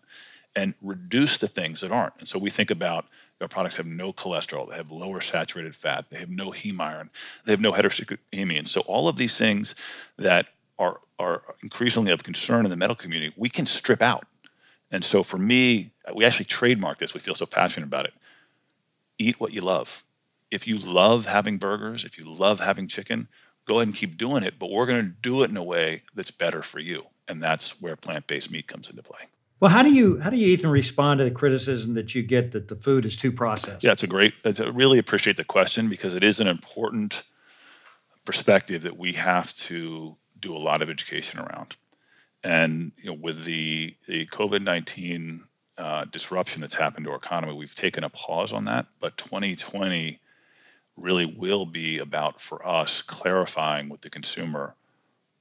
and 0.55 0.73
reduce 0.81 1.37
the 1.37 1.47
things 1.47 1.81
that 1.81 1.91
aren't. 1.91 2.13
And 2.19 2.27
so, 2.27 2.39
we 2.39 2.49
think 2.49 2.71
about 2.71 3.05
our 3.41 3.47
products 3.47 3.77
have 3.77 3.85
no 3.85 4.11
cholesterol, 4.11 4.69
they 4.69 4.75
have 4.75 4.91
lower 4.91 5.21
saturated 5.21 5.75
fat, 5.75 6.09
they 6.09 6.17
have 6.17 6.29
no 6.29 6.51
heme 6.51 6.81
iron, 6.81 7.09
they 7.45 7.53
have 7.53 7.61
no 7.61 7.71
heterocyclic 7.71 8.17
amines. 8.33 8.67
So, 8.67 8.81
all 8.81 9.07
of 9.07 9.15
these 9.15 9.37
things 9.37 9.75
that 10.17 10.47
are, 10.77 10.99
are 11.17 11.43
increasingly 11.61 12.11
of 12.11 12.23
concern 12.23 12.65
in 12.65 12.71
the 12.71 12.77
medical 12.77 13.01
community, 13.01 13.33
we 13.37 13.49
can 13.49 13.65
strip 13.65 14.01
out 14.01 14.25
and 14.91 15.03
so 15.03 15.23
for 15.23 15.37
me, 15.37 15.91
we 16.13 16.25
actually 16.25 16.45
trademark 16.45 16.97
this. 16.97 17.13
We 17.13 17.19
feel 17.19 17.35
so 17.35 17.45
passionate 17.45 17.85
about 17.85 18.05
it. 18.05 18.13
Eat 19.17 19.39
what 19.39 19.53
you 19.53 19.61
love. 19.61 20.03
If 20.49 20.67
you 20.67 20.77
love 20.77 21.27
having 21.27 21.57
burgers, 21.57 22.03
if 22.03 22.17
you 22.17 22.25
love 22.25 22.59
having 22.59 22.87
chicken, 22.87 23.27
go 23.65 23.75
ahead 23.75 23.87
and 23.87 23.95
keep 23.95 24.17
doing 24.17 24.43
it. 24.43 24.59
But 24.59 24.69
we're 24.71 24.85
going 24.85 25.01
to 25.03 25.15
do 25.21 25.43
it 25.43 25.49
in 25.49 25.57
a 25.57 25.63
way 25.63 26.03
that's 26.13 26.31
better 26.31 26.61
for 26.61 26.79
you, 26.79 27.05
and 27.27 27.41
that's 27.41 27.81
where 27.81 27.95
plant-based 27.95 28.51
meat 28.51 28.67
comes 28.67 28.89
into 28.89 29.03
play. 29.03 29.27
Well, 29.59 29.71
how 29.71 29.83
do 29.83 29.93
you 29.93 30.19
how 30.19 30.29
do 30.29 30.37
you 30.37 30.47
Ethan 30.47 30.69
respond 30.69 31.17
to 31.17 31.25
the 31.25 31.31
criticism 31.31 31.93
that 31.95 32.15
you 32.15 32.23
get 32.23 32.53
that 32.53 32.69
the 32.69 32.75
food 32.75 33.05
is 33.05 33.17
too 33.17 33.31
processed? 33.31 33.83
Yeah, 33.83 33.91
it's 33.91 34.03
a 34.03 34.07
great. 34.07 34.33
It's 34.45 34.59
a, 34.59 34.71
really 34.71 34.99
appreciate 34.99 35.37
the 35.37 35.43
question 35.43 35.89
because 35.89 36.15
it 36.15 36.23
is 36.23 36.39
an 36.39 36.47
important 36.47 37.23
perspective 38.23 38.83
that 38.83 38.97
we 38.97 39.13
have 39.13 39.53
to 39.57 40.15
do 40.39 40.55
a 40.55 40.57
lot 40.57 40.81
of 40.81 40.89
education 40.89 41.39
around. 41.39 41.75
And 42.41 42.93
you 42.97 43.07
know, 43.11 43.17
with 43.19 43.43
the 43.43 43.95
the 44.07 44.27
COVID 44.27 44.63
nineteen 44.63 45.43
uh, 45.77 46.05
disruption 46.05 46.61
that's 46.61 46.75
happened 46.75 47.05
to 47.05 47.11
our 47.11 47.17
economy, 47.17 47.53
we've 47.53 47.75
taken 47.75 48.05
a 48.05 48.09
pause 48.09 48.53
on 48.53 48.63
that. 48.65 48.85
But 49.01 49.17
2020 49.17 50.19
really 51.01 51.25
will 51.25 51.65
be 51.65 51.97
about 51.97 52.39
for 52.39 52.65
us 52.65 53.01
clarifying 53.01 53.89
with 53.89 54.01
the 54.01 54.09
consumer 54.09 54.75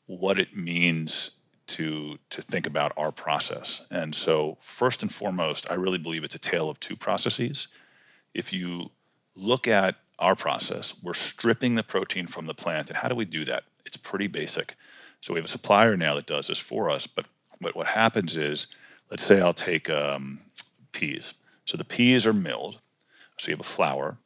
what 0.06 0.38
it 0.38 0.56
means 0.56 1.32
to 1.66 2.18
to 2.30 2.42
think 2.42 2.66
about 2.66 2.92
our 2.96 3.12
process. 3.12 3.86
And 3.90 4.14
so, 4.14 4.56
first 4.60 5.02
and 5.02 5.12
foremost, 5.12 5.70
I 5.70 5.74
really 5.74 5.98
believe 5.98 6.24
it's 6.24 6.34
a 6.34 6.38
tale 6.40 6.68
of 6.68 6.80
two 6.80 6.96
processes. 6.96 7.68
If 8.34 8.52
you 8.52 8.90
look 9.34 9.68
at 9.68 9.96
our 10.18 10.34
process, 10.34 10.94
we're 11.02 11.14
stripping 11.14 11.74
the 11.74 11.82
protein 11.82 12.26
from 12.26 12.46
the 12.46 12.54
plant, 12.54 12.88
and 12.88 12.98
how 12.98 13.08
do 13.08 13.14
we 13.14 13.24
do 13.24 13.44
that? 13.44 13.64
It's 13.84 13.96
pretty 13.96 14.26
basic. 14.26 14.74
So 15.20 15.34
we 15.34 15.38
have 15.38 15.44
a 15.44 15.48
supplier 15.48 15.96
now 15.96 16.14
that 16.14 16.26
does 16.26 16.48
this 16.48 16.58
for 16.58 16.90
us. 16.90 17.06
But 17.06 17.26
what, 17.60 17.76
what 17.76 17.88
happens 17.88 18.36
is, 18.36 18.66
let's 19.10 19.24
say 19.24 19.40
I'll 19.40 19.52
take 19.52 19.90
um, 19.90 20.40
peas. 20.92 21.34
So 21.64 21.76
the 21.76 21.84
peas 21.84 22.26
are 22.26 22.32
milled. 22.32 22.80
So 23.38 23.48
you 23.50 23.52
have 23.52 23.60
a 23.60 23.64
flour, 23.64 24.18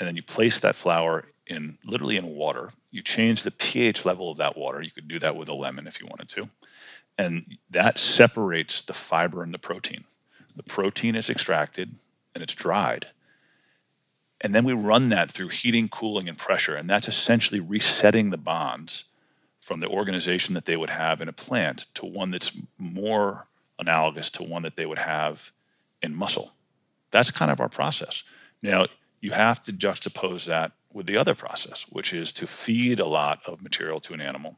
and 0.00 0.08
then 0.08 0.16
you 0.16 0.22
place 0.22 0.58
that 0.58 0.74
flour 0.74 1.26
in 1.46 1.76
literally 1.84 2.16
in 2.16 2.26
water. 2.34 2.72
You 2.90 3.02
change 3.02 3.42
the 3.42 3.50
pH 3.50 4.06
level 4.06 4.30
of 4.30 4.38
that 4.38 4.56
water. 4.56 4.80
You 4.80 4.90
could 4.90 5.06
do 5.06 5.18
that 5.18 5.36
with 5.36 5.50
a 5.50 5.54
lemon 5.54 5.86
if 5.86 6.00
you 6.00 6.06
wanted 6.06 6.30
to. 6.30 6.48
And 7.18 7.58
that 7.68 7.98
separates 7.98 8.80
the 8.80 8.94
fiber 8.94 9.42
and 9.42 9.52
the 9.52 9.58
protein. 9.58 10.04
The 10.56 10.62
protein 10.62 11.14
is 11.14 11.28
extracted 11.28 11.96
and 12.34 12.42
it's 12.42 12.54
dried. 12.54 13.08
And 14.40 14.54
then 14.54 14.64
we 14.64 14.72
run 14.72 15.10
that 15.10 15.30
through 15.30 15.48
heating, 15.48 15.88
cooling, 15.88 16.28
and 16.28 16.38
pressure. 16.38 16.74
And 16.74 16.88
that's 16.88 17.08
essentially 17.08 17.60
resetting 17.60 18.30
the 18.30 18.38
bonds 18.38 19.04
from 19.60 19.80
the 19.80 19.88
organization 19.88 20.54
that 20.54 20.64
they 20.64 20.78
would 20.78 20.90
have 20.90 21.20
in 21.20 21.28
a 21.28 21.32
plant 21.32 21.86
to 21.94 22.06
one 22.06 22.30
that's 22.30 22.56
more 22.78 23.48
analogous 23.78 24.30
to 24.30 24.42
one 24.42 24.62
that 24.62 24.76
they 24.76 24.86
would 24.86 24.98
have 24.98 25.52
in 26.02 26.14
muscle. 26.14 26.54
That's 27.10 27.30
kind 27.30 27.50
of 27.50 27.60
our 27.60 27.68
process. 27.68 28.22
Now, 28.62 28.86
you 29.20 29.32
have 29.32 29.62
to 29.64 29.72
juxtapose 29.72 30.46
that 30.46 30.72
with 30.92 31.06
the 31.06 31.16
other 31.16 31.34
process, 31.34 31.86
which 31.90 32.12
is 32.12 32.32
to 32.32 32.46
feed 32.46 33.00
a 33.00 33.06
lot 33.06 33.40
of 33.46 33.62
material 33.62 34.00
to 34.00 34.14
an 34.14 34.20
animal, 34.20 34.56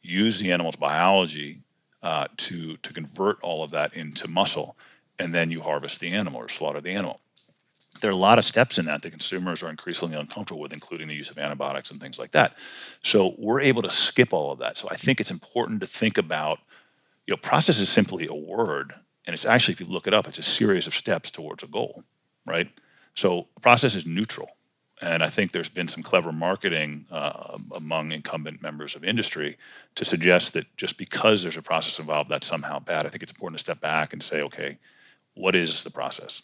use 0.00 0.38
the 0.38 0.52
animal's 0.52 0.76
biology 0.76 1.60
uh, 2.02 2.26
to, 2.36 2.76
to 2.78 2.92
convert 2.92 3.40
all 3.42 3.64
of 3.64 3.70
that 3.70 3.94
into 3.94 4.28
muscle, 4.28 4.76
and 5.18 5.34
then 5.34 5.50
you 5.50 5.62
harvest 5.62 5.98
the 6.00 6.12
animal 6.12 6.40
or 6.40 6.48
slaughter 6.48 6.80
the 6.80 6.90
animal 6.90 7.20
there 8.00 8.10
are 8.10 8.14
a 8.14 8.16
lot 8.16 8.38
of 8.38 8.44
steps 8.44 8.78
in 8.78 8.84
that 8.86 9.02
that 9.02 9.10
consumers 9.10 9.62
are 9.62 9.70
increasingly 9.70 10.16
uncomfortable 10.16 10.60
with, 10.60 10.72
including 10.72 11.08
the 11.08 11.14
use 11.14 11.30
of 11.30 11.38
antibiotics 11.38 11.90
and 11.90 12.00
things 12.00 12.18
like 12.18 12.32
that. 12.32 12.56
So 13.02 13.34
we're 13.38 13.60
able 13.60 13.82
to 13.82 13.90
skip 13.90 14.32
all 14.32 14.52
of 14.52 14.58
that. 14.58 14.78
So 14.78 14.88
I 14.90 14.96
think 14.96 15.20
it's 15.20 15.30
important 15.30 15.80
to 15.80 15.86
think 15.86 16.18
about, 16.18 16.58
you 17.26 17.32
know, 17.32 17.38
process 17.38 17.78
is 17.78 17.88
simply 17.88 18.26
a 18.26 18.34
word, 18.34 18.94
and 19.26 19.34
it's 19.34 19.44
actually, 19.44 19.72
if 19.72 19.80
you 19.80 19.86
look 19.86 20.06
it 20.06 20.14
up, 20.14 20.28
it's 20.28 20.38
a 20.38 20.42
series 20.42 20.86
of 20.86 20.94
steps 20.94 21.30
towards 21.30 21.62
a 21.62 21.66
goal, 21.66 22.04
right? 22.46 22.68
So 23.16 23.48
process 23.60 23.94
is 23.94 24.06
neutral. 24.06 24.50
And 25.02 25.22
I 25.22 25.28
think 25.28 25.52
there's 25.52 25.68
been 25.68 25.88
some 25.88 26.02
clever 26.02 26.32
marketing 26.32 27.04
uh, 27.10 27.58
among 27.74 28.12
incumbent 28.12 28.62
members 28.62 28.94
of 28.94 29.04
industry 29.04 29.58
to 29.94 30.06
suggest 30.06 30.54
that 30.54 30.74
just 30.76 30.96
because 30.96 31.42
there's 31.42 31.56
a 31.56 31.62
process 31.62 31.98
involved, 31.98 32.30
that's 32.30 32.46
somehow 32.46 32.78
bad. 32.78 33.04
I 33.04 33.10
think 33.10 33.22
it's 33.22 33.32
important 33.32 33.58
to 33.58 33.62
step 33.62 33.80
back 33.80 34.14
and 34.14 34.22
say, 34.22 34.40
okay, 34.42 34.78
what 35.34 35.54
is 35.54 35.84
the 35.84 35.90
process? 35.90 36.42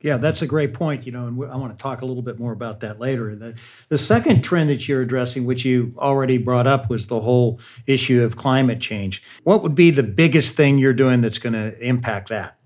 Yeah, 0.00 0.16
that's 0.16 0.42
a 0.42 0.46
great 0.46 0.72
point. 0.72 1.04
You 1.04 1.12
know, 1.12 1.26
and 1.26 1.52
I 1.52 1.56
want 1.56 1.76
to 1.76 1.80
talk 1.80 2.00
a 2.00 2.06
little 2.06 2.22
bit 2.22 2.38
more 2.38 2.52
about 2.52 2.80
that 2.80 2.98
later. 2.98 3.36
The, 3.36 3.60
the 3.88 3.98
second 3.98 4.42
trend 4.42 4.70
that 4.70 4.88
you're 4.88 5.02
addressing, 5.02 5.44
which 5.44 5.64
you 5.64 5.94
already 5.98 6.38
brought 6.38 6.66
up, 6.66 6.88
was 6.88 7.08
the 7.08 7.20
whole 7.20 7.60
issue 7.86 8.22
of 8.22 8.36
climate 8.36 8.80
change. 8.80 9.22
What 9.44 9.62
would 9.62 9.74
be 9.74 9.90
the 9.90 10.02
biggest 10.02 10.56
thing 10.56 10.78
you're 10.78 10.94
doing 10.94 11.20
that's 11.20 11.38
going 11.38 11.52
to 11.52 11.78
impact 11.86 12.30
that? 12.30 12.56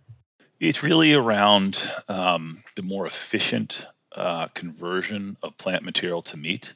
It's 0.58 0.82
really 0.82 1.12
around 1.12 1.90
um, 2.08 2.62
the 2.76 2.82
more 2.82 3.06
efficient 3.06 3.86
uh, 4.12 4.46
conversion 4.48 5.36
of 5.42 5.58
plant 5.58 5.84
material 5.84 6.22
to 6.22 6.36
meat. 6.36 6.72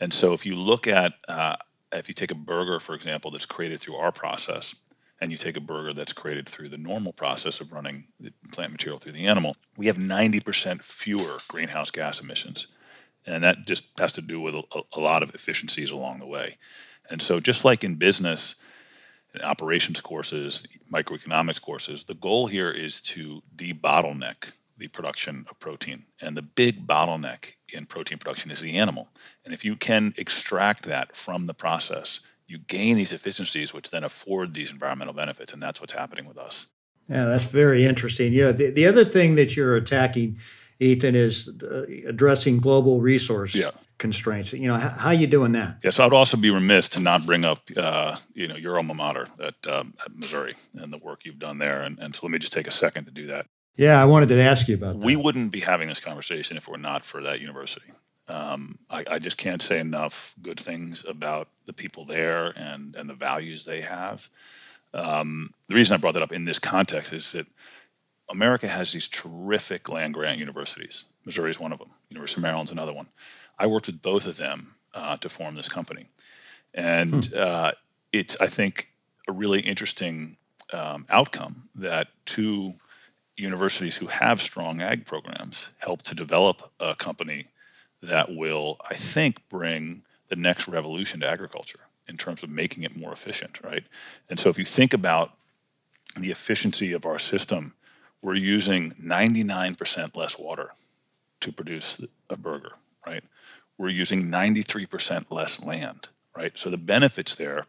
And 0.00 0.12
so, 0.12 0.32
if 0.32 0.44
you 0.44 0.56
look 0.56 0.88
at, 0.88 1.12
uh, 1.28 1.56
if 1.92 2.08
you 2.08 2.14
take 2.14 2.32
a 2.32 2.36
burger, 2.36 2.80
for 2.80 2.94
example, 2.94 3.30
that's 3.30 3.46
created 3.46 3.80
through 3.80 3.96
our 3.96 4.10
process, 4.10 4.74
and 5.20 5.30
you 5.30 5.36
take 5.36 5.56
a 5.56 5.60
burger 5.60 5.92
that's 5.92 6.12
created 6.12 6.48
through 6.48 6.70
the 6.70 6.78
normal 6.78 7.12
process 7.12 7.60
of 7.60 7.72
running 7.72 8.04
the 8.18 8.32
plant 8.52 8.72
material 8.72 8.98
through 8.98 9.12
the 9.12 9.26
animal, 9.26 9.54
we 9.76 9.86
have 9.86 9.96
90% 9.98 10.82
fewer 10.82 11.38
greenhouse 11.46 11.90
gas 11.90 12.20
emissions. 12.20 12.68
And 13.26 13.44
that 13.44 13.66
just 13.66 13.98
has 13.98 14.14
to 14.14 14.22
do 14.22 14.40
with 14.40 14.54
a, 14.54 14.62
a 14.94 15.00
lot 15.00 15.22
of 15.22 15.34
efficiencies 15.34 15.90
along 15.90 16.20
the 16.20 16.26
way. 16.26 16.56
And 17.10 17.20
so, 17.20 17.38
just 17.38 17.64
like 17.64 17.84
in 17.84 17.96
business, 17.96 18.54
operations 19.42 20.00
courses, 20.00 20.66
microeconomics 20.92 21.60
courses, 21.60 22.04
the 22.04 22.14
goal 22.14 22.46
here 22.46 22.70
is 22.70 23.00
to 23.00 23.42
debottleneck 23.56 24.52
the 24.76 24.88
production 24.88 25.46
of 25.48 25.58
protein. 25.60 26.04
And 26.20 26.36
the 26.36 26.42
big 26.42 26.86
bottleneck 26.86 27.52
in 27.72 27.86
protein 27.86 28.18
production 28.18 28.50
is 28.50 28.60
the 28.60 28.76
animal. 28.76 29.08
And 29.44 29.54
if 29.54 29.64
you 29.64 29.76
can 29.76 30.14
extract 30.16 30.84
that 30.84 31.14
from 31.14 31.46
the 31.46 31.54
process, 31.54 32.20
you 32.46 32.58
gain 32.58 32.96
these 32.96 33.12
efficiencies, 33.12 33.72
which 33.72 33.90
then 33.90 34.02
afford 34.02 34.54
these 34.54 34.70
environmental 34.70 35.14
benefits, 35.14 35.52
and 35.52 35.62
that's 35.62 35.80
what's 35.80 35.92
happening 35.92 36.26
with 36.26 36.36
us. 36.36 36.66
Yeah, 37.08 37.26
that's 37.26 37.44
very 37.44 37.84
interesting. 37.84 38.32
You 38.32 38.44
know, 38.44 38.52
the, 38.52 38.70
the 38.70 38.86
other 38.86 39.04
thing 39.04 39.36
that 39.36 39.56
you're 39.56 39.76
attacking, 39.76 40.38
Ethan, 40.80 41.14
is 41.14 41.48
uh, 41.62 41.84
addressing 42.06 42.58
global 42.58 43.00
resource 43.00 43.54
yeah. 43.54 43.70
Constraints. 44.00 44.52
You 44.52 44.66
know, 44.66 44.74
how, 44.74 44.88
how, 44.88 45.08
are 45.08 45.14
you 45.14 45.28
doing 45.28 45.52
that? 45.52 45.76
Yes, 45.76 45.84
yeah, 45.84 45.90
so 45.90 46.06
I'd 46.06 46.12
also 46.12 46.36
be 46.36 46.50
remiss 46.50 46.88
to 46.90 47.00
not 47.00 47.24
bring 47.24 47.44
up, 47.44 47.60
uh, 47.76 48.16
you 48.34 48.48
know, 48.48 48.56
your 48.56 48.76
alma 48.76 48.94
mater 48.94 49.28
at, 49.40 49.64
um, 49.68 49.94
at 50.04 50.16
Missouri 50.16 50.56
and 50.74 50.92
the 50.92 50.98
work 50.98 51.24
you've 51.24 51.38
done 51.38 51.58
there. 51.58 51.82
And, 51.82 51.98
and 52.00 52.14
so 52.14 52.20
let 52.24 52.32
me 52.32 52.38
just 52.40 52.52
take 52.52 52.66
a 52.66 52.72
second 52.72 53.04
to 53.04 53.12
do 53.12 53.28
that. 53.28 53.46
Yeah, 53.76 54.02
I 54.02 54.06
wanted 54.06 54.30
to 54.30 54.42
ask 54.42 54.66
you 54.66 54.74
about 54.74 54.98
that. 54.98 55.06
We 55.06 55.14
wouldn't 55.14 55.52
be 55.52 55.60
having 55.60 55.88
this 55.88 56.00
conversation 56.00 56.56
if 56.56 56.66
it 56.66 56.70
were 56.70 56.78
not 56.78 57.04
for 57.04 57.22
that 57.22 57.40
university. 57.40 57.92
Um, 58.26 58.78
I, 58.88 59.04
I, 59.10 59.18
just 59.18 59.36
can't 59.38 59.60
say 59.60 59.80
enough 59.80 60.36
good 60.40 60.58
things 60.58 61.04
about 61.06 61.48
the 61.66 61.72
people 61.72 62.04
there 62.04 62.46
and, 62.46 62.94
and 62.94 63.10
the 63.10 63.14
values 63.14 63.64
they 63.64 63.80
have. 63.80 64.28
Um, 64.94 65.52
the 65.68 65.74
reason 65.74 65.94
I 65.94 65.96
brought 65.96 66.14
that 66.14 66.22
up 66.22 66.32
in 66.32 66.44
this 66.44 66.60
context 66.60 67.12
is 67.12 67.32
that 67.32 67.46
America 68.28 68.68
has 68.68 68.92
these 68.92 69.08
terrific 69.08 69.88
land 69.88 70.14
grant 70.14 70.38
universities. 70.38 71.06
Missouri 71.24 71.50
is 71.50 71.58
one 71.58 71.72
of 71.72 71.80
them. 71.80 71.90
University 72.08 72.38
of 72.38 72.42
Maryland's 72.42 72.70
another 72.70 72.92
one. 72.92 73.08
I 73.60 73.66
worked 73.66 73.86
with 73.86 74.00
both 74.02 74.26
of 74.26 74.38
them 74.38 74.74
uh, 74.94 75.18
to 75.18 75.28
form 75.28 75.54
this 75.54 75.68
company, 75.68 76.06
and 76.74 77.26
hmm. 77.26 77.34
uh, 77.36 77.70
it's 78.12 78.36
I 78.40 78.46
think 78.46 78.90
a 79.28 79.32
really 79.32 79.60
interesting 79.60 80.36
um, 80.72 81.06
outcome 81.10 81.68
that 81.74 82.08
two 82.24 82.74
universities 83.36 83.96
who 83.98 84.06
have 84.06 84.40
strong 84.40 84.80
ag 84.80 85.06
programs 85.06 85.70
help 85.78 86.02
to 86.02 86.14
develop 86.14 86.70
a 86.80 86.94
company 86.94 87.46
that 88.02 88.34
will, 88.34 88.78
I 88.88 88.94
think, 88.94 89.48
bring 89.48 90.02
the 90.28 90.36
next 90.36 90.68
revolution 90.68 91.20
to 91.20 91.28
agriculture 91.28 91.80
in 92.08 92.16
terms 92.16 92.42
of 92.42 92.50
making 92.50 92.82
it 92.82 92.96
more 92.96 93.12
efficient, 93.12 93.60
right? 93.62 93.84
And 94.28 94.38
so 94.38 94.48
if 94.48 94.58
you 94.58 94.64
think 94.64 94.92
about 94.94 95.32
the 96.16 96.30
efficiency 96.30 96.92
of 96.92 97.04
our 97.06 97.18
system, 97.18 97.74
we're 98.22 98.34
using 98.34 98.92
99% 98.92 100.16
less 100.16 100.38
water 100.38 100.70
to 101.40 101.52
produce 101.52 102.00
a 102.28 102.36
burger, 102.36 102.72
right? 103.06 103.24
We're 103.80 103.88
using 103.88 104.24
93% 104.24 105.30
less 105.30 105.62
land, 105.64 106.08
right? 106.36 106.52
So 106.54 106.68
the 106.68 106.76
benefits 106.76 107.34
there, 107.34 107.64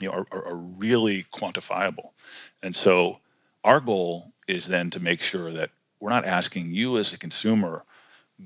you 0.00 0.08
know, 0.08 0.14
are, 0.14 0.26
are, 0.32 0.48
are 0.48 0.56
really 0.56 1.26
quantifiable. 1.30 2.12
And 2.62 2.74
so 2.74 3.18
our 3.62 3.78
goal 3.78 4.32
is 4.46 4.68
then 4.68 4.88
to 4.88 4.98
make 4.98 5.20
sure 5.20 5.52
that 5.52 5.68
we're 6.00 6.08
not 6.08 6.24
asking 6.24 6.72
you 6.72 6.96
as 6.96 7.12
a 7.12 7.18
consumer 7.18 7.84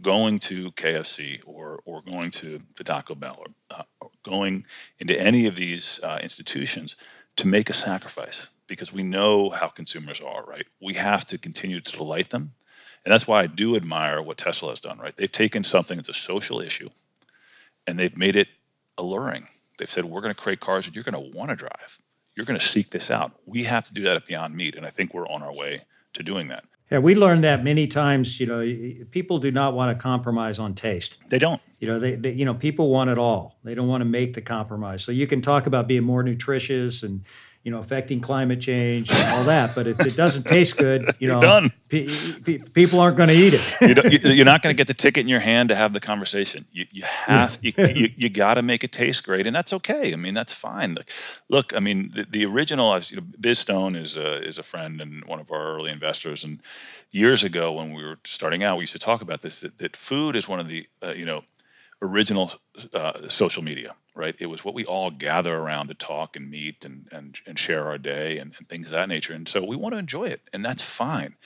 going 0.01 0.41
to 0.41 0.73
KFC 0.73 1.39
or, 1.47 1.79
or 1.85 2.03
going 2.03 2.33
to, 2.33 2.63
to 2.75 2.83
Taco 2.83 3.15
Bell 3.15 3.37
or, 3.39 3.47
uh, 3.71 3.85
or 4.01 4.11
going 4.25 4.67
into 4.99 5.17
any 5.17 5.47
of 5.47 5.55
these 5.55 6.01
uh, 6.03 6.19
institutions 6.21 6.97
to 7.37 7.47
make 7.47 7.71
a 7.71 7.75
sacrifice 7.75 8.49
because 8.67 8.93
we 8.93 9.05
know 9.05 9.51
how 9.51 9.69
consumers 9.69 10.21
are, 10.21 10.45
right? 10.47 10.67
We 10.81 10.95
have 10.95 11.27
to 11.27 11.39
continue 11.39 11.81
to 11.81 11.97
delight 11.97 12.31
them. 12.31 12.55
And 13.05 13.13
that's 13.13 13.27
why 13.27 13.43
I 13.43 13.47
do 13.47 13.75
admire 13.77 14.23
what 14.23 14.39
Tesla 14.39 14.71
has 14.71 14.81
done, 14.81 14.99
right? 14.99 15.17
They've 15.17 15.31
taken 15.31 15.65
something 15.65 15.97
that's 15.97 16.09
a 16.09 16.15
social 16.15 16.61
issue 16.61 16.91
and 17.87 17.99
they've 17.99 18.17
made 18.17 18.37
it 18.37 18.49
alluring. 18.97 19.49
They've 19.79 19.91
said, 19.91 20.05
we're 20.05 20.21
going 20.21 20.35
to 20.35 20.41
create 20.41 20.61
cars 20.61 20.85
that 20.87 20.95
you're 20.95 21.05
going 21.05 21.33
to 21.33 21.37
want 21.37 21.51
to 21.51 21.57
drive. 21.57 21.99
You're 22.37 22.47
going 22.47 22.59
to 22.59 22.65
seek 22.65 22.91
this 22.91 23.11
out. 23.11 23.33
We 23.45 23.65
have 23.65 23.85
to 23.85 23.95
do 23.95 24.03
that 24.05 24.17
at 24.17 24.27
Beyond 24.27 24.55
Meat. 24.55 24.77
And 24.77 24.87
I 24.87 24.91
think 24.91 25.13
we're 25.13 25.29
on 25.29 25.43
our 25.43 25.53
way 25.53 25.83
to 26.13 26.23
doing 26.23 26.49
that. 26.49 26.65
Yeah, 26.91 26.99
we 26.99 27.15
learned 27.15 27.43
that 27.45 27.65
many 27.65 27.87
times. 27.87 28.39
You 28.39 28.47
know, 28.47 29.05
people 29.11 29.39
do 29.39 29.51
not 29.51 29.73
want 29.73 29.97
to 29.97 30.03
compromise 30.03 30.59
on 30.59 30.75
taste. 30.75 31.17
They 31.31 31.39
don't. 31.39 31.61
You 31.79 31.89
know, 31.89 31.99
they, 31.99 32.17
they 32.17 32.33
you 32.33 32.45
know 32.45 32.53
people 32.53 32.91
want 32.91 33.09
it 33.09 33.17
all. 33.17 33.59
They 33.65 33.75
don't 33.75 33.89
want 33.89 34.03
to 34.03 34.05
make 34.05 34.35
the 34.35 34.43
compromise. 34.43 35.03
So 35.03 35.11
you 35.11 35.27
can 35.27 35.41
talk 35.41 35.67
about 35.67 35.89
being 35.89 36.05
more 36.05 36.23
nutritious 36.23 37.03
and 37.03 37.25
you 37.63 37.71
know, 37.71 37.79
affecting 37.79 38.21
climate 38.21 38.61
change 38.61 39.11
and 39.11 39.29
all 39.33 39.45
that. 39.45 39.75
But 39.75 39.87
if 39.87 40.01
it 40.01 40.17
doesn't 40.17 40.45
taste 40.45 40.77
good, 40.77 41.15
you 41.21 41.29
know, 41.29 41.41
done. 41.41 41.73
Pe- 41.89 42.09
pe- 42.43 42.59
people 42.59 43.01
aren't 43.01 43.17
going 43.17 43.29
to 43.29 43.35
eat 43.35 43.55
it. 43.55 44.35
you 44.35 44.43
are 44.43 44.45
not 44.45 44.63
going 44.63 44.73
to 44.73 44.77
get 44.77 44.89
the 44.89 44.95
ticket 44.95 45.23
in 45.23 45.29
your 45.29 45.41
hand 45.41 45.69
to 45.69 45.77
have 45.77 45.93
the 45.93 46.01
conversation. 46.01 46.65
You, 46.73 46.87
you 46.91 47.03
have 47.05 47.59
you, 47.63 47.73
you, 47.79 48.11
you 48.17 48.29
got 48.29 48.55
to 48.55 48.63
make 48.63 48.83
it 48.83 48.93
taste 48.93 49.25
great, 49.25 49.47
and 49.47 49.55
that's 49.55 49.73
okay. 49.73 50.13
I 50.13 50.17
mean, 50.17 50.35
that's 50.35 50.53
fine. 50.53 50.97
Look, 51.49 51.75
I 51.77 51.81
mean, 51.81 52.11
the, 52.15 52.27
the 52.29 52.45
original, 52.47 52.99
you 52.99 53.17
know, 53.17 53.27
Biz 53.39 53.61
Stone 53.61 53.95
is 53.95 54.17
a, 54.17 54.43
is 54.43 54.59
a 54.59 54.63
friend 54.63 55.01
and 55.01 55.25
one 55.25 55.39
of 55.39 55.53
our 55.53 55.77
early 55.77 55.93
investors, 55.93 56.43
and 56.43 56.61
years 57.13 57.45
ago 57.45 57.73
when 57.73 57.93
we 57.93 58.03
were 58.03 58.19
starting 58.25 58.65
out, 58.65 58.79
we 58.79 58.83
used 58.83 58.93
to 58.93 58.99
talk 58.99 59.23
about 59.23 59.43
this 59.43 59.61
that, 59.61 59.79
that 59.79 59.97
food 59.97 60.35
is 60.35 60.49
one 60.49 60.59
of 60.59 60.67
the 60.67 60.87
uh, 61.03 61.13
you 61.13 61.25
know 61.25 61.45
original 62.03 62.53
uh, 62.93 63.29
social 63.29 63.63
media, 63.63 63.95
right? 64.15 64.35
It 64.39 64.47
was 64.47 64.65
what 64.65 64.75
we 64.75 64.85
all 64.85 65.11
gather 65.11 65.57
around 65.57 65.89
to 65.89 65.95
talk 65.95 66.37
and 66.37 66.51
meet 66.51 66.85
and, 66.85 67.09
and, 67.13 67.39
and 67.47 67.59
share 67.59 67.87
our 67.87 67.99
day 67.99 68.39
and, 68.39 68.55
and 68.59 68.69
things 68.69 68.89
of 68.89 68.93
that 68.93 69.09
nature. 69.09 69.33
And 69.33 69.49
so 69.49 69.65
we 69.65 69.77
want 69.77 69.95
to 69.95 69.99
enjoy 69.99 70.25
it, 70.25 70.43
and 70.53 70.65
that's 70.65 70.83
fine. 70.83 71.37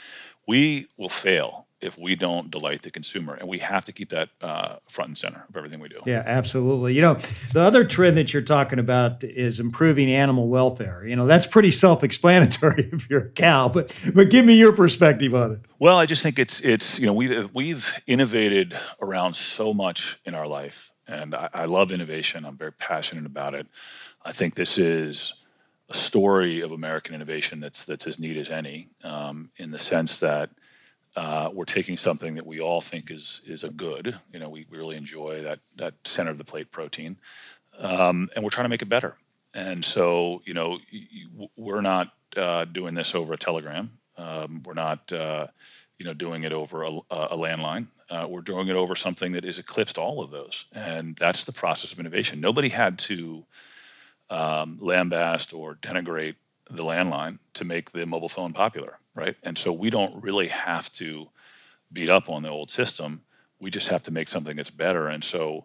We 0.48 0.88
will 0.96 1.08
fail 1.10 1.65
if 1.80 1.98
we 1.98 2.16
don't 2.16 2.50
delight 2.50 2.82
the 2.82 2.90
consumer. 2.90 3.34
And 3.34 3.48
we 3.48 3.58
have 3.58 3.84
to 3.84 3.92
keep 3.92 4.08
that 4.08 4.30
uh, 4.40 4.76
front 4.88 5.08
and 5.08 5.18
center 5.18 5.44
of 5.48 5.56
everything 5.56 5.78
we 5.78 5.88
do. 5.88 6.00
Yeah, 6.06 6.22
absolutely. 6.24 6.94
You 6.94 7.02
know, 7.02 7.14
the 7.52 7.60
other 7.60 7.84
trend 7.84 8.16
that 8.16 8.32
you're 8.32 8.42
talking 8.42 8.78
about 8.78 9.22
is 9.22 9.60
improving 9.60 10.10
animal 10.10 10.48
welfare. 10.48 11.06
You 11.06 11.16
know, 11.16 11.26
that's 11.26 11.46
pretty 11.46 11.70
self-explanatory 11.70 12.90
if 12.92 13.10
you're 13.10 13.26
a 13.26 13.30
cow, 13.30 13.68
but 13.68 13.94
but 14.14 14.30
give 14.30 14.46
me 14.46 14.58
your 14.58 14.72
perspective 14.72 15.34
on 15.34 15.52
it. 15.52 15.60
Well, 15.78 15.98
I 15.98 16.06
just 16.06 16.22
think 16.22 16.38
it's 16.38 16.60
it's 16.60 16.98
you 16.98 17.06
know 17.06 17.12
we've 17.12 17.50
we've 17.54 18.02
innovated 18.06 18.76
around 19.02 19.36
so 19.36 19.74
much 19.74 20.18
in 20.24 20.34
our 20.34 20.46
life, 20.46 20.92
and 21.06 21.34
I, 21.34 21.50
I 21.52 21.64
love 21.66 21.92
innovation. 21.92 22.44
I'm 22.46 22.56
very 22.56 22.72
passionate 22.72 23.26
about 23.26 23.54
it. 23.54 23.66
I 24.24 24.32
think 24.32 24.54
this 24.54 24.78
is 24.78 25.34
a 25.88 25.94
story 25.94 26.62
of 26.62 26.72
American 26.72 27.14
innovation 27.14 27.60
that's 27.60 27.84
that's 27.84 28.06
as 28.06 28.18
neat 28.18 28.36
as 28.36 28.48
any, 28.48 28.88
um, 29.04 29.50
in 29.56 29.70
the 29.70 29.78
sense 29.78 30.18
that 30.20 30.50
uh, 31.16 31.50
we're 31.52 31.64
taking 31.64 31.96
something 31.96 32.34
that 32.34 32.46
we 32.46 32.60
all 32.60 32.80
think 32.80 33.10
is 33.10 33.40
is 33.46 33.64
a 33.64 33.70
good. 33.70 34.18
You 34.32 34.38
know, 34.38 34.48
we 34.48 34.66
really 34.70 34.96
enjoy 34.96 35.42
that 35.42 35.60
that 35.76 35.94
center 36.04 36.30
of 36.30 36.38
the 36.38 36.44
plate 36.44 36.70
protein, 36.70 37.16
um, 37.78 38.28
and 38.34 38.44
we're 38.44 38.50
trying 38.50 38.66
to 38.66 38.68
make 38.68 38.82
it 38.82 38.88
better. 38.88 39.16
And 39.54 39.84
so, 39.84 40.42
you 40.44 40.52
know, 40.52 40.78
we're 41.56 41.80
not 41.80 42.12
uh, 42.36 42.66
doing 42.66 42.92
this 42.92 43.14
over 43.14 43.32
a 43.32 43.38
telegram. 43.38 43.98
Um, 44.18 44.62
we're 44.66 44.74
not, 44.74 45.10
uh, 45.10 45.46
you 45.98 46.04
know, 46.04 46.12
doing 46.12 46.44
it 46.44 46.52
over 46.52 46.82
a, 46.82 46.90
a 47.10 47.36
landline. 47.36 47.86
Uh, 48.10 48.26
we're 48.28 48.42
doing 48.42 48.68
it 48.68 48.76
over 48.76 48.94
something 48.94 49.32
that 49.32 49.44
has 49.44 49.58
eclipsed 49.58 49.96
all 49.96 50.22
of 50.22 50.30
those, 50.30 50.66
and 50.72 51.16
that's 51.16 51.44
the 51.44 51.52
process 51.52 51.92
of 51.92 51.98
innovation. 51.98 52.40
Nobody 52.40 52.68
had 52.68 52.98
to 53.00 53.46
um, 54.28 54.78
lambast 54.80 55.56
or 55.56 55.76
denigrate 55.76 56.36
the 56.70 56.84
landline 56.84 57.38
to 57.54 57.64
make 57.64 57.92
the 57.92 58.04
mobile 58.06 58.28
phone 58.28 58.52
popular, 58.52 58.98
right? 59.16 59.36
And 59.42 59.58
so 59.58 59.72
we 59.72 59.90
don't 59.90 60.22
really 60.22 60.48
have 60.48 60.92
to 60.92 61.30
beat 61.92 62.08
up 62.08 62.28
on 62.28 62.42
the 62.42 62.48
old 62.48 62.70
system. 62.70 63.22
We 63.58 63.70
just 63.70 63.88
have 63.88 64.02
to 64.04 64.10
make 64.10 64.28
something 64.28 64.56
that's 64.56 64.70
better. 64.70 65.08
And 65.08 65.24
so, 65.24 65.64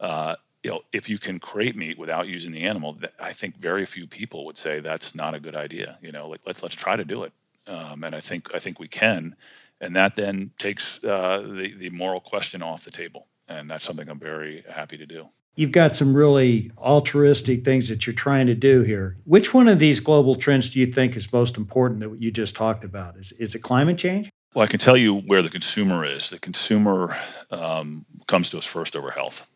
uh, 0.00 0.36
you 0.62 0.70
know, 0.70 0.80
if 0.92 1.08
you 1.08 1.18
can 1.18 1.40
create 1.40 1.76
meat 1.76 1.98
without 1.98 2.28
using 2.28 2.52
the 2.52 2.62
animal, 2.62 2.96
I 3.20 3.32
think 3.32 3.56
very 3.56 3.84
few 3.84 4.06
people 4.06 4.46
would 4.46 4.56
say 4.56 4.78
that's 4.78 5.14
not 5.14 5.34
a 5.34 5.40
good 5.40 5.56
idea. 5.56 5.98
You 6.00 6.12
know, 6.12 6.28
like 6.28 6.40
let's 6.46 6.62
let's 6.62 6.76
try 6.76 6.96
to 6.96 7.04
do 7.04 7.24
it. 7.24 7.32
Um, 7.66 8.04
and 8.04 8.14
I 8.14 8.20
think 8.20 8.54
I 8.54 8.58
think 8.58 8.78
we 8.78 8.88
can, 8.88 9.34
and 9.80 9.94
that 9.96 10.14
then 10.14 10.52
takes 10.58 11.02
uh, 11.04 11.40
the 11.40 11.74
the 11.74 11.90
moral 11.90 12.20
question 12.20 12.62
off 12.62 12.84
the 12.84 12.90
table. 12.92 13.26
And 13.48 13.68
that's 13.68 13.84
something 13.84 14.08
I'm 14.08 14.20
very 14.20 14.64
happy 14.68 14.96
to 14.96 15.06
do. 15.06 15.28
You've 15.54 15.72
got 15.72 15.94
some 15.94 16.16
really 16.16 16.70
altruistic 16.78 17.64
things 17.64 17.90
that 17.90 18.06
you're 18.06 18.14
trying 18.14 18.46
to 18.46 18.54
do 18.54 18.82
here. 18.82 19.16
Which 19.24 19.52
one 19.52 19.68
of 19.68 19.78
these 19.78 20.00
global 20.00 20.34
trends 20.34 20.70
do 20.70 20.80
you 20.80 20.86
think 20.86 21.14
is 21.14 21.30
most 21.32 21.58
important 21.58 22.00
that 22.00 22.22
you 22.22 22.30
just 22.30 22.56
talked 22.56 22.84
about? 22.84 23.18
Is, 23.18 23.32
is 23.32 23.54
it 23.54 23.58
climate 23.58 23.98
change? 23.98 24.30
Well, 24.54 24.64
I 24.64 24.66
can 24.66 24.80
tell 24.80 24.96
you 24.96 25.16
where 25.16 25.42
the 25.42 25.50
consumer 25.50 26.04
is. 26.04 26.30
The 26.30 26.38
consumer 26.38 27.16
um, 27.50 28.06
comes 28.26 28.48
to 28.50 28.58
us 28.58 28.66
first 28.66 28.96
over 28.96 29.10
health, 29.10 29.46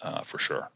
uh, 0.00 0.22
for 0.22 0.38
sure. 0.38 0.70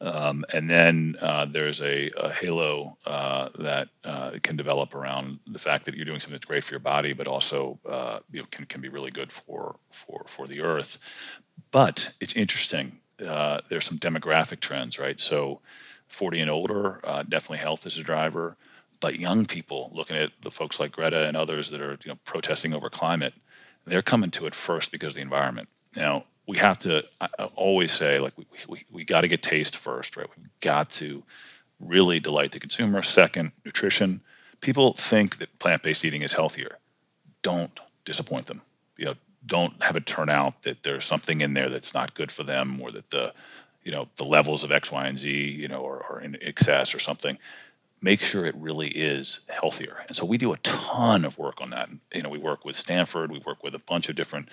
Um, 0.00 0.44
and 0.52 0.70
then 0.70 1.16
uh, 1.20 1.44
there's 1.44 1.82
a, 1.82 2.10
a 2.16 2.30
halo 2.30 2.96
uh, 3.04 3.50
that 3.58 3.88
uh, 4.04 4.32
can 4.42 4.56
develop 4.56 4.94
around 4.94 5.40
the 5.46 5.58
fact 5.58 5.84
that 5.84 5.94
you're 5.94 6.06
doing 6.06 6.20
something 6.20 6.32
that's 6.32 6.46
great 6.46 6.64
for 6.64 6.72
your 6.72 6.80
body, 6.80 7.12
but 7.12 7.26
also 7.26 7.78
uh, 7.86 8.20
you 8.30 8.40
know, 8.40 8.46
can, 8.50 8.64
can 8.64 8.80
be 8.80 8.88
really 8.88 9.10
good 9.10 9.30
for, 9.30 9.76
for, 9.90 10.24
for 10.26 10.46
the 10.46 10.60
earth. 10.60 10.98
But 11.70 12.14
it's 12.20 12.34
interesting 12.34 12.99
uh, 13.20 13.60
there's 13.68 13.84
some 13.84 13.98
demographic 13.98 14.60
trends, 14.60 14.98
right? 14.98 15.18
So 15.18 15.60
40 16.08 16.40
and 16.40 16.50
older, 16.50 17.00
uh, 17.04 17.22
definitely 17.22 17.58
health 17.58 17.86
is 17.86 17.98
a 17.98 18.02
driver. 18.02 18.56
But 19.00 19.18
young 19.18 19.46
people, 19.46 19.90
looking 19.94 20.16
at 20.16 20.32
the 20.42 20.50
folks 20.50 20.78
like 20.78 20.92
Greta 20.92 21.26
and 21.26 21.36
others 21.36 21.70
that 21.70 21.80
are 21.80 21.98
you 22.04 22.10
know, 22.10 22.18
protesting 22.24 22.74
over 22.74 22.90
climate, 22.90 23.34
they're 23.86 24.02
coming 24.02 24.30
to 24.32 24.46
it 24.46 24.54
first 24.54 24.92
because 24.92 25.12
of 25.12 25.16
the 25.16 25.22
environment. 25.22 25.68
Now, 25.96 26.24
we 26.46 26.58
have 26.58 26.78
to 26.80 27.04
I 27.20 27.44
always 27.54 27.92
say, 27.92 28.18
like, 28.18 28.36
we, 28.36 28.44
we, 28.68 28.84
we 28.90 29.04
got 29.04 29.22
to 29.22 29.28
get 29.28 29.42
taste 29.42 29.76
first, 29.76 30.16
right? 30.16 30.26
We've 30.36 30.48
got 30.60 30.90
to 30.90 31.22
really 31.78 32.20
delight 32.20 32.52
the 32.52 32.60
consumer. 32.60 33.02
Second, 33.02 33.52
nutrition. 33.64 34.20
People 34.60 34.92
think 34.92 35.38
that 35.38 35.58
plant 35.58 35.82
based 35.82 36.04
eating 36.04 36.22
is 36.22 36.34
healthier. 36.34 36.78
Don't 37.42 37.78
disappoint 38.04 38.46
them. 38.46 38.62
You 38.96 39.06
know, 39.06 39.14
don't 39.44 39.82
have 39.82 39.96
it 39.96 40.06
turn 40.06 40.28
out 40.28 40.62
that 40.62 40.82
there's 40.82 41.04
something 41.04 41.40
in 41.40 41.54
there 41.54 41.68
that's 41.68 41.94
not 41.94 42.14
good 42.14 42.30
for 42.30 42.42
them 42.42 42.80
or 42.80 42.90
that 42.90 43.10
the 43.10 43.32
you 43.82 43.90
know 43.90 44.08
the 44.16 44.24
levels 44.24 44.62
of 44.62 44.70
x 44.70 44.92
y 44.92 45.06
and 45.06 45.18
z 45.18 45.50
you 45.50 45.68
know 45.68 45.86
are, 45.86 46.02
are 46.04 46.20
in 46.20 46.36
excess 46.40 46.94
or 46.94 46.98
something 46.98 47.38
make 48.02 48.20
sure 48.20 48.46
it 48.46 48.54
really 48.56 48.88
is 48.88 49.40
healthier. 49.48 50.04
And 50.08 50.16
so 50.16 50.24
we 50.24 50.38
do 50.38 50.54
a 50.54 50.56
ton 50.58 51.22
of 51.24 51.36
work 51.36 51.60
on 51.60 51.68
that. 51.70 51.90
You 52.14 52.22
know 52.22 52.28
we 52.28 52.38
work 52.38 52.64
with 52.64 52.76
stanford 52.76 53.30
we 53.30 53.40
work 53.40 53.62
with 53.62 53.74
a 53.74 53.78
bunch 53.78 54.08
of 54.08 54.16
different 54.16 54.48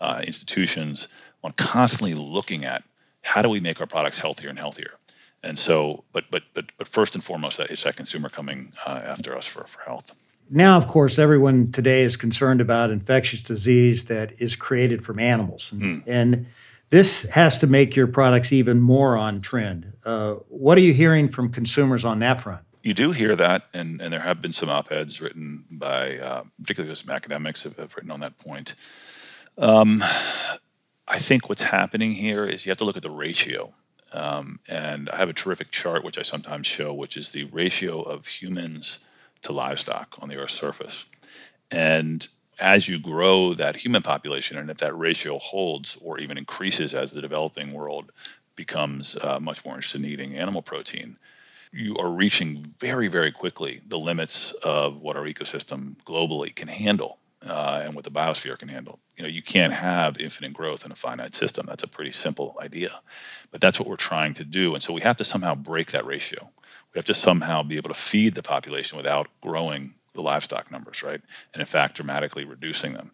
uh, 0.00 0.20
institutions 0.24 1.08
on 1.42 1.52
constantly 1.52 2.14
looking 2.14 2.64
at 2.64 2.84
how 3.22 3.42
do 3.42 3.48
we 3.48 3.60
make 3.60 3.80
our 3.80 3.86
products 3.86 4.20
healthier 4.20 4.50
and 4.50 4.58
healthier. 4.58 4.94
And 5.42 5.58
so 5.58 6.04
but 6.12 6.24
but 6.30 6.44
but, 6.54 6.66
but 6.76 6.88
first 6.88 7.14
and 7.14 7.24
foremost 7.24 7.58
that 7.58 7.70
is 7.70 7.82
that 7.84 7.96
consumer 7.96 8.28
coming 8.28 8.72
uh, 8.86 9.00
after 9.04 9.36
us 9.36 9.46
for, 9.46 9.64
for 9.64 9.82
health 9.82 10.14
now, 10.48 10.76
of 10.76 10.86
course, 10.86 11.18
everyone 11.18 11.72
today 11.72 12.02
is 12.02 12.16
concerned 12.16 12.60
about 12.60 12.90
infectious 12.90 13.42
disease 13.42 14.04
that 14.04 14.32
is 14.40 14.56
created 14.56 15.04
from 15.04 15.18
animals. 15.18 15.72
Mm. 15.74 16.02
And 16.06 16.46
this 16.90 17.24
has 17.30 17.58
to 17.58 17.66
make 17.66 17.96
your 17.96 18.06
products 18.06 18.52
even 18.52 18.80
more 18.80 19.16
on 19.16 19.40
trend. 19.40 19.94
Uh, 20.04 20.34
what 20.48 20.78
are 20.78 20.82
you 20.82 20.94
hearing 20.94 21.28
from 21.28 21.50
consumers 21.50 22.04
on 22.04 22.20
that 22.20 22.40
front? 22.40 22.62
You 22.82 22.94
do 22.94 23.10
hear 23.10 23.34
that, 23.34 23.64
and, 23.74 24.00
and 24.00 24.12
there 24.12 24.20
have 24.20 24.40
been 24.40 24.52
some 24.52 24.68
op 24.68 24.92
eds 24.92 25.20
written 25.20 25.64
by, 25.68 26.18
uh, 26.18 26.44
particularly 26.60 26.94
some 26.94 27.12
academics, 27.12 27.64
have, 27.64 27.76
have, 27.78 27.96
written 27.96 28.12
on 28.12 28.20
that 28.20 28.38
point. 28.38 28.76
Um, 29.58 30.04
I 31.08 31.18
think 31.18 31.48
what's 31.48 31.62
happening 31.62 32.12
here 32.12 32.46
is 32.46 32.64
you 32.64 32.70
have 32.70 32.78
to 32.78 32.84
look 32.84 32.96
at 32.96 33.02
the 33.02 33.10
ratio. 33.10 33.74
Um, 34.12 34.60
and 34.68 35.10
I 35.10 35.16
have 35.16 35.28
a 35.28 35.32
terrific 35.32 35.72
chart 35.72 36.04
which 36.04 36.16
I 36.16 36.22
sometimes 36.22 36.68
show, 36.68 36.94
which 36.94 37.16
is 37.16 37.30
the 37.30 37.44
ratio 37.44 38.02
of 38.02 38.26
humans 38.26 39.00
to 39.42 39.52
livestock 39.52 40.16
on 40.20 40.28
the 40.28 40.36
Earth's 40.36 40.54
surface. 40.54 41.06
And 41.70 42.26
as 42.58 42.88
you 42.88 42.98
grow 42.98 43.54
that 43.54 43.76
human 43.76 44.02
population, 44.02 44.58
and 44.58 44.70
if 44.70 44.78
that 44.78 44.96
ratio 44.96 45.38
holds 45.38 45.96
or 46.00 46.18
even 46.18 46.38
increases 46.38 46.94
as 46.94 47.12
the 47.12 47.20
developing 47.20 47.72
world 47.72 48.12
becomes 48.56 49.16
uh, 49.16 49.38
much 49.40 49.64
more 49.64 49.74
interested 49.74 50.02
in 50.02 50.08
eating 50.10 50.36
animal 50.36 50.62
protein, 50.62 51.18
you 51.72 51.96
are 51.98 52.10
reaching 52.10 52.74
very, 52.80 53.08
very 53.08 53.32
quickly 53.32 53.80
the 53.86 53.98
limits 53.98 54.52
of 54.62 55.00
what 55.00 55.16
our 55.16 55.24
ecosystem 55.24 55.96
globally 56.06 56.54
can 56.54 56.68
handle. 56.68 57.18
uh, 57.46 57.82
and 57.84 57.94
what 57.94 58.04
the 58.04 58.10
biosphere 58.10 58.58
can 58.58 58.68
handle. 58.68 58.98
You 59.16 59.22
know, 59.22 59.28
you 59.28 59.42
can't 59.42 59.72
have 59.72 60.18
infinite 60.18 60.52
growth 60.52 60.84
in 60.84 60.90
a 60.90 60.96
finite 60.96 61.34
system. 61.34 61.66
That's 61.66 61.82
a 61.84 61.88
pretty 61.88 62.10
simple 62.10 62.56
idea, 62.60 63.00
but 63.52 63.60
that's 63.60 63.78
what 63.78 63.88
we're 63.88 63.96
trying 63.96 64.34
to 64.34 64.44
do. 64.44 64.74
And 64.74 64.82
so 64.82 64.92
we 64.92 65.02
have 65.02 65.16
to 65.18 65.24
somehow 65.24 65.54
break 65.54 65.92
that 65.92 66.04
ratio. 66.06 66.50
We 66.96 67.00
have 67.00 67.04
to 67.04 67.14
somehow 67.14 67.62
be 67.62 67.76
able 67.76 67.90
to 67.90 67.94
feed 67.94 68.36
the 68.36 68.42
population 68.42 68.96
without 68.96 69.28
growing 69.42 69.96
the 70.14 70.22
livestock 70.22 70.72
numbers, 70.72 71.02
right? 71.02 71.20
And 71.52 71.60
in 71.60 71.66
fact, 71.66 71.96
dramatically 71.96 72.46
reducing 72.46 72.94
them. 72.94 73.10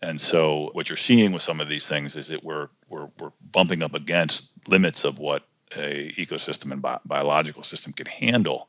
And 0.00 0.20
so 0.20 0.70
what 0.72 0.88
you're 0.88 0.96
seeing 0.96 1.32
with 1.32 1.42
some 1.42 1.58
of 1.58 1.68
these 1.68 1.88
things 1.88 2.14
is 2.14 2.28
that 2.28 2.44
we're 2.44 2.68
we're, 2.88 3.08
we're 3.18 3.32
bumping 3.50 3.82
up 3.82 3.92
against 3.92 4.50
limits 4.68 5.04
of 5.04 5.18
what 5.18 5.48
a 5.76 6.12
ecosystem 6.16 6.70
and 6.70 6.80
bi- 6.80 7.00
biological 7.04 7.64
system 7.64 7.92
can 7.92 8.06
handle. 8.06 8.68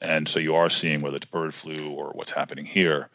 And 0.00 0.28
so 0.28 0.38
you 0.38 0.54
are 0.54 0.70
seeing 0.70 1.00
whether 1.00 1.16
it's 1.16 1.26
bird 1.26 1.52
flu 1.52 1.90
or 1.90 2.10
what's 2.10 2.30
happening 2.30 2.66
here, 2.66 3.10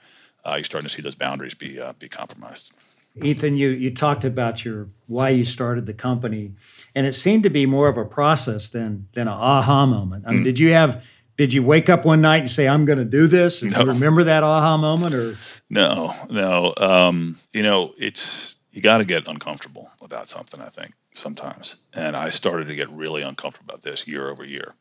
uh, 0.45 0.55
you're 0.55 0.65
starting 0.65 0.89
to 0.89 0.93
see 0.93 1.01
those 1.01 1.15
boundaries 1.15 1.53
be 1.53 1.79
uh, 1.79 1.93
be 1.93 2.09
compromised. 2.09 2.73
Ethan, 3.21 3.57
you 3.57 3.69
you 3.69 3.93
talked 3.93 4.23
about 4.23 4.63
your 4.63 4.87
why 5.07 5.29
you 5.29 5.43
started 5.43 5.85
the 5.85 5.93
company, 5.93 6.53
and 6.95 7.05
it 7.05 7.13
seemed 7.13 7.43
to 7.43 7.49
be 7.49 7.65
more 7.65 7.89
of 7.89 7.97
a 7.97 8.05
process 8.05 8.69
than 8.69 9.07
than 9.13 9.27
an 9.27 9.33
aha 9.33 9.85
moment. 9.85 10.25
I 10.27 10.31
mean, 10.31 10.41
mm. 10.41 10.45
did 10.45 10.59
you 10.59 10.71
have 10.73 11.05
did 11.37 11.53
you 11.53 11.63
wake 11.63 11.89
up 11.89 12.05
one 12.05 12.21
night 12.21 12.41
and 12.41 12.51
say, 12.51 12.67
"I'm 12.67 12.85
going 12.85 12.99
to 12.99 13.05
do 13.05 13.27
this"? 13.27 13.61
And 13.61 13.71
no. 13.71 13.79
you 13.79 13.85
remember 13.87 14.23
that 14.25 14.43
aha 14.43 14.77
moment, 14.77 15.15
or 15.15 15.37
no, 15.69 16.13
no. 16.29 16.73
Um, 16.77 17.35
you 17.53 17.63
know, 17.63 17.93
it's 17.97 18.59
you 18.71 18.81
got 18.81 18.99
to 18.99 19.05
get 19.05 19.27
uncomfortable 19.27 19.89
about 20.01 20.27
something. 20.27 20.61
I 20.61 20.69
think 20.69 20.93
sometimes, 21.13 21.77
and 21.93 22.15
I 22.15 22.29
started 22.29 22.67
to 22.67 22.75
get 22.75 22.89
really 22.89 23.21
uncomfortable 23.21 23.73
about 23.73 23.83
this 23.83 24.07
year 24.07 24.29
over 24.29 24.43
year. 24.43 24.75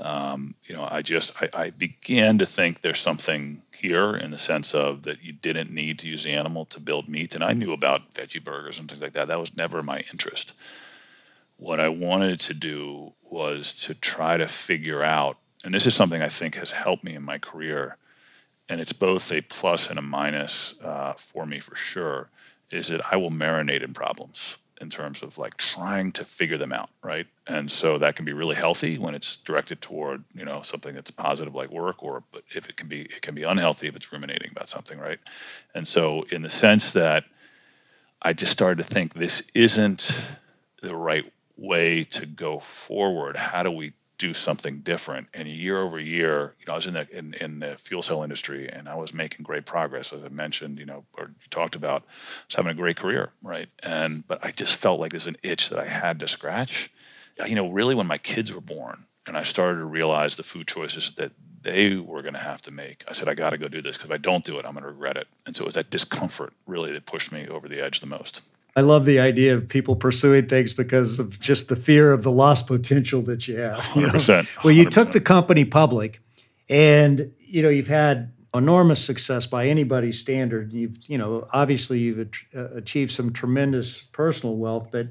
Um, 0.00 0.54
you 0.64 0.74
know, 0.74 0.88
I 0.90 1.02
just 1.02 1.32
I, 1.42 1.50
I, 1.52 1.70
began 1.70 2.38
to 2.38 2.46
think 2.46 2.80
there's 2.80 2.98
something 2.98 3.62
here 3.76 4.16
in 4.16 4.30
the 4.30 4.38
sense 4.38 4.74
of 4.74 5.02
that 5.02 5.22
you 5.22 5.32
didn't 5.32 5.70
need 5.70 5.98
to 5.98 6.08
use 6.08 6.24
the 6.24 6.32
animal 6.32 6.64
to 6.66 6.80
build 6.80 7.06
meat, 7.06 7.34
and 7.34 7.44
I 7.44 7.52
knew 7.52 7.72
about 7.72 8.10
veggie 8.12 8.42
burgers 8.42 8.78
and 8.78 8.88
things 8.88 9.02
like 9.02 9.12
that. 9.12 9.28
That 9.28 9.38
was 9.38 9.56
never 9.56 9.82
my 9.82 9.98
interest. 10.10 10.54
What 11.58 11.80
I 11.80 11.90
wanted 11.90 12.40
to 12.40 12.54
do 12.54 13.12
was 13.22 13.74
to 13.84 13.94
try 13.94 14.38
to 14.38 14.46
figure 14.46 15.02
out, 15.02 15.36
and 15.64 15.74
this 15.74 15.86
is 15.86 15.94
something 15.94 16.22
I 16.22 16.28
think 16.28 16.54
has 16.54 16.72
helped 16.72 17.04
me 17.04 17.14
in 17.14 17.22
my 17.22 17.36
career, 17.36 17.98
and 18.70 18.80
it's 18.80 18.94
both 18.94 19.30
a 19.30 19.42
plus 19.42 19.90
and 19.90 19.98
a 19.98 20.02
minus 20.02 20.80
uh, 20.82 21.12
for 21.18 21.44
me 21.44 21.60
for 21.60 21.76
sure. 21.76 22.30
Is 22.70 22.88
that 22.88 23.12
I 23.12 23.16
will 23.16 23.32
marinate 23.32 23.82
in 23.82 23.92
problems 23.92 24.56
in 24.80 24.88
terms 24.88 25.22
of 25.22 25.36
like 25.36 25.56
trying 25.56 26.10
to 26.12 26.24
figure 26.24 26.56
them 26.56 26.72
out, 26.72 26.90
right? 27.02 27.26
And 27.46 27.70
so 27.70 27.98
that 27.98 28.16
can 28.16 28.24
be 28.24 28.32
really 28.32 28.56
healthy 28.56 28.96
when 28.96 29.14
it's 29.14 29.36
directed 29.36 29.80
toward 29.80 30.24
you 30.34 30.44
know 30.44 30.62
something 30.62 30.94
that's 30.94 31.10
positive 31.10 31.54
like 31.54 31.70
work, 31.70 32.02
or 32.02 32.24
but 32.32 32.42
if 32.54 32.68
it 32.68 32.76
can 32.76 32.88
be 32.88 33.02
it 33.02 33.22
can 33.22 33.34
be 33.34 33.42
unhealthy 33.42 33.86
if 33.86 33.96
it's 33.96 34.12
ruminating 34.12 34.50
about 34.50 34.68
something, 34.68 34.98
right? 34.98 35.18
And 35.74 35.86
so 35.86 36.22
in 36.30 36.42
the 36.42 36.50
sense 36.50 36.92
that 36.92 37.24
I 38.22 38.32
just 38.32 38.52
started 38.52 38.82
to 38.82 38.88
think 38.88 39.14
this 39.14 39.50
isn't 39.54 40.18
the 40.82 40.96
right 40.96 41.30
way 41.56 42.04
to 42.04 42.26
go 42.26 42.58
forward. 42.58 43.36
How 43.36 43.62
do 43.62 43.70
we 43.70 43.92
do 44.20 44.34
something 44.34 44.80
different. 44.80 45.28
And 45.32 45.48
year 45.48 45.80
over 45.80 45.98
year, 45.98 46.54
you 46.60 46.66
know, 46.66 46.74
I 46.74 46.76
was 46.76 46.86
in 46.86 46.92
the 46.92 47.08
in, 47.10 47.32
in 47.34 47.60
the 47.60 47.78
fuel 47.78 48.02
cell 48.02 48.22
industry 48.22 48.68
and 48.68 48.86
I 48.86 48.94
was 48.94 49.14
making 49.14 49.44
great 49.44 49.64
progress. 49.64 50.12
As 50.12 50.22
I 50.22 50.28
mentioned, 50.28 50.78
you 50.78 50.84
know, 50.84 51.04
or 51.14 51.28
you 51.28 51.48
talked 51.48 51.74
about, 51.74 52.02
I 52.02 52.44
was 52.46 52.54
having 52.56 52.70
a 52.70 52.74
great 52.74 52.96
career, 52.96 53.30
right? 53.42 53.70
And 53.82 54.28
but 54.28 54.44
I 54.44 54.50
just 54.50 54.74
felt 54.74 55.00
like 55.00 55.12
there's 55.12 55.26
an 55.26 55.38
itch 55.42 55.70
that 55.70 55.78
I 55.78 55.86
had 55.86 56.20
to 56.20 56.28
scratch. 56.28 56.92
You 57.46 57.54
know, 57.54 57.70
really 57.70 57.94
when 57.94 58.06
my 58.06 58.18
kids 58.18 58.52
were 58.52 58.60
born 58.60 59.04
and 59.26 59.38
I 59.38 59.42
started 59.42 59.78
to 59.78 59.86
realize 59.86 60.36
the 60.36 60.42
food 60.42 60.68
choices 60.68 61.14
that 61.14 61.32
they 61.62 61.96
were 61.96 62.20
going 62.20 62.34
to 62.34 62.40
have 62.40 62.60
to 62.62 62.70
make. 62.70 63.04
I 63.08 63.14
said, 63.14 63.28
I 63.28 63.34
got 63.34 63.50
to 63.50 63.58
go 63.58 63.68
do 63.68 63.80
this 63.80 63.96
because 63.96 64.10
if 64.10 64.14
I 64.14 64.18
don't 64.18 64.44
do 64.44 64.58
it, 64.58 64.66
I'm 64.66 64.72
going 64.72 64.84
to 64.84 64.90
regret 64.90 65.16
it. 65.16 65.28
And 65.46 65.56
so 65.56 65.62
it 65.64 65.66
was 65.66 65.74
that 65.76 65.88
discomfort 65.88 66.52
really 66.66 66.92
that 66.92 67.06
pushed 67.06 67.32
me 67.32 67.48
over 67.48 67.68
the 67.68 67.82
edge 67.82 68.00
the 68.00 68.06
most. 68.06 68.42
I 68.80 68.82
love 68.82 69.04
the 69.04 69.20
idea 69.20 69.54
of 69.56 69.68
people 69.68 69.94
pursuing 69.94 70.46
things 70.46 70.72
because 70.72 71.18
of 71.18 71.38
just 71.38 71.68
the 71.68 71.76
fear 71.76 72.12
of 72.12 72.22
the 72.22 72.32
lost 72.32 72.66
potential 72.66 73.20
that 73.22 73.46
you 73.46 73.58
have. 73.58 73.86
You 73.94 74.06
100%, 74.06 74.64
Well, 74.64 74.72
you 74.72 74.88
took 74.88 75.12
the 75.12 75.20
company 75.20 75.66
public, 75.66 76.22
and 76.70 77.30
you 77.40 77.60
know 77.60 77.68
you've 77.68 77.88
had 77.88 78.32
enormous 78.54 79.04
success 79.04 79.44
by 79.44 79.66
anybody's 79.66 80.18
standard. 80.18 80.72
You've 80.72 80.96
you 81.08 81.18
know 81.18 81.46
obviously 81.52 81.98
you've 81.98 82.30
uh, 82.56 82.70
achieved 82.70 83.10
some 83.10 83.34
tremendous 83.34 84.04
personal 84.04 84.56
wealth, 84.56 84.88
but 84.90 85.08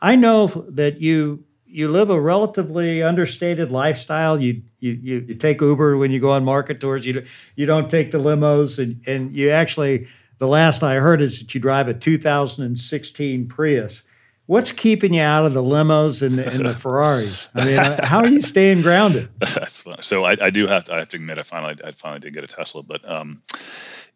I 0.00 0.14
know 0.14 0.46
that 0.68 1.00
you 1.00 1.42
you 1.66 1.88
live 1.88 2.10
a 2.10 2.20
relatively 2.20 3.02
understated 3.02 3.72
lifestyle. 3.72 4.40
You, 4.40 4.62
you 4.78 4.92
you 5.02 5.24
you 5.26 5.34
take 5.34 5.60
Uber 5.60 5.96
when 5.96 6.12
you 6.12 6.20
go 6.20 6.30
on 6.30 6.44
market 6.44 6.78
tours. 6.78 7.04
You 7.04 7.24
you 7.56 7.66
don't 7.66 7.90
take 7.90 8.12
the 8.12 8.18
limos, 8.18 8.78
and 8.78 9.02
and 9.04 9.34
you 9.34 9.50
actually 9.50 10.06
the 10.40 10.48
last 10.48 10.82
I 10.82 10.96
heard 10.96 11.20
is 11.20 11.38
that 11.38 11.54
you 11.54 11.60
drive 11.60 11.86
a 11.86 11.94
2016 11.94 13.46
Prius. 13.46 14.04
What's 14.46 14.72
keeping 14.72 15.14
you 15.14 15.22
out 15.22 15.46
of 15.46 15.54
the 15.54 15.62
limos 15.62 16.26
and 16.26 16.38
the, 16.38 16.48
and 16.48 16.66
the 16.66 16.74
Ferraris? 16.82 17.50
I 17.54 17.64
mean, 17.66 17.78
how 18.02 18.18
are 18.20 18.26
you 18.26 18.40
staying 18.40 18.80
grounded? 18.80 19.28
so 20.00 20.24
I, 20.24 20.36
I, 20.46 20.50
do 20.50 20.66
have 20.66 20.84
to. 20.86 20.94
I 20.94 20.98
have 21.00 21.10
to 21.10 21.18
admit, 21.18 21.38
I 21.38 21.42
finally, 21.42 21.76
I 21.84 21.92
finally 21.92 22.20
did 22.20 22.32
get 22.32 22.42
a 22.42 22.48
Tesla, 22.48 22.82
but 22.82 23.08
um, 23.08 23.42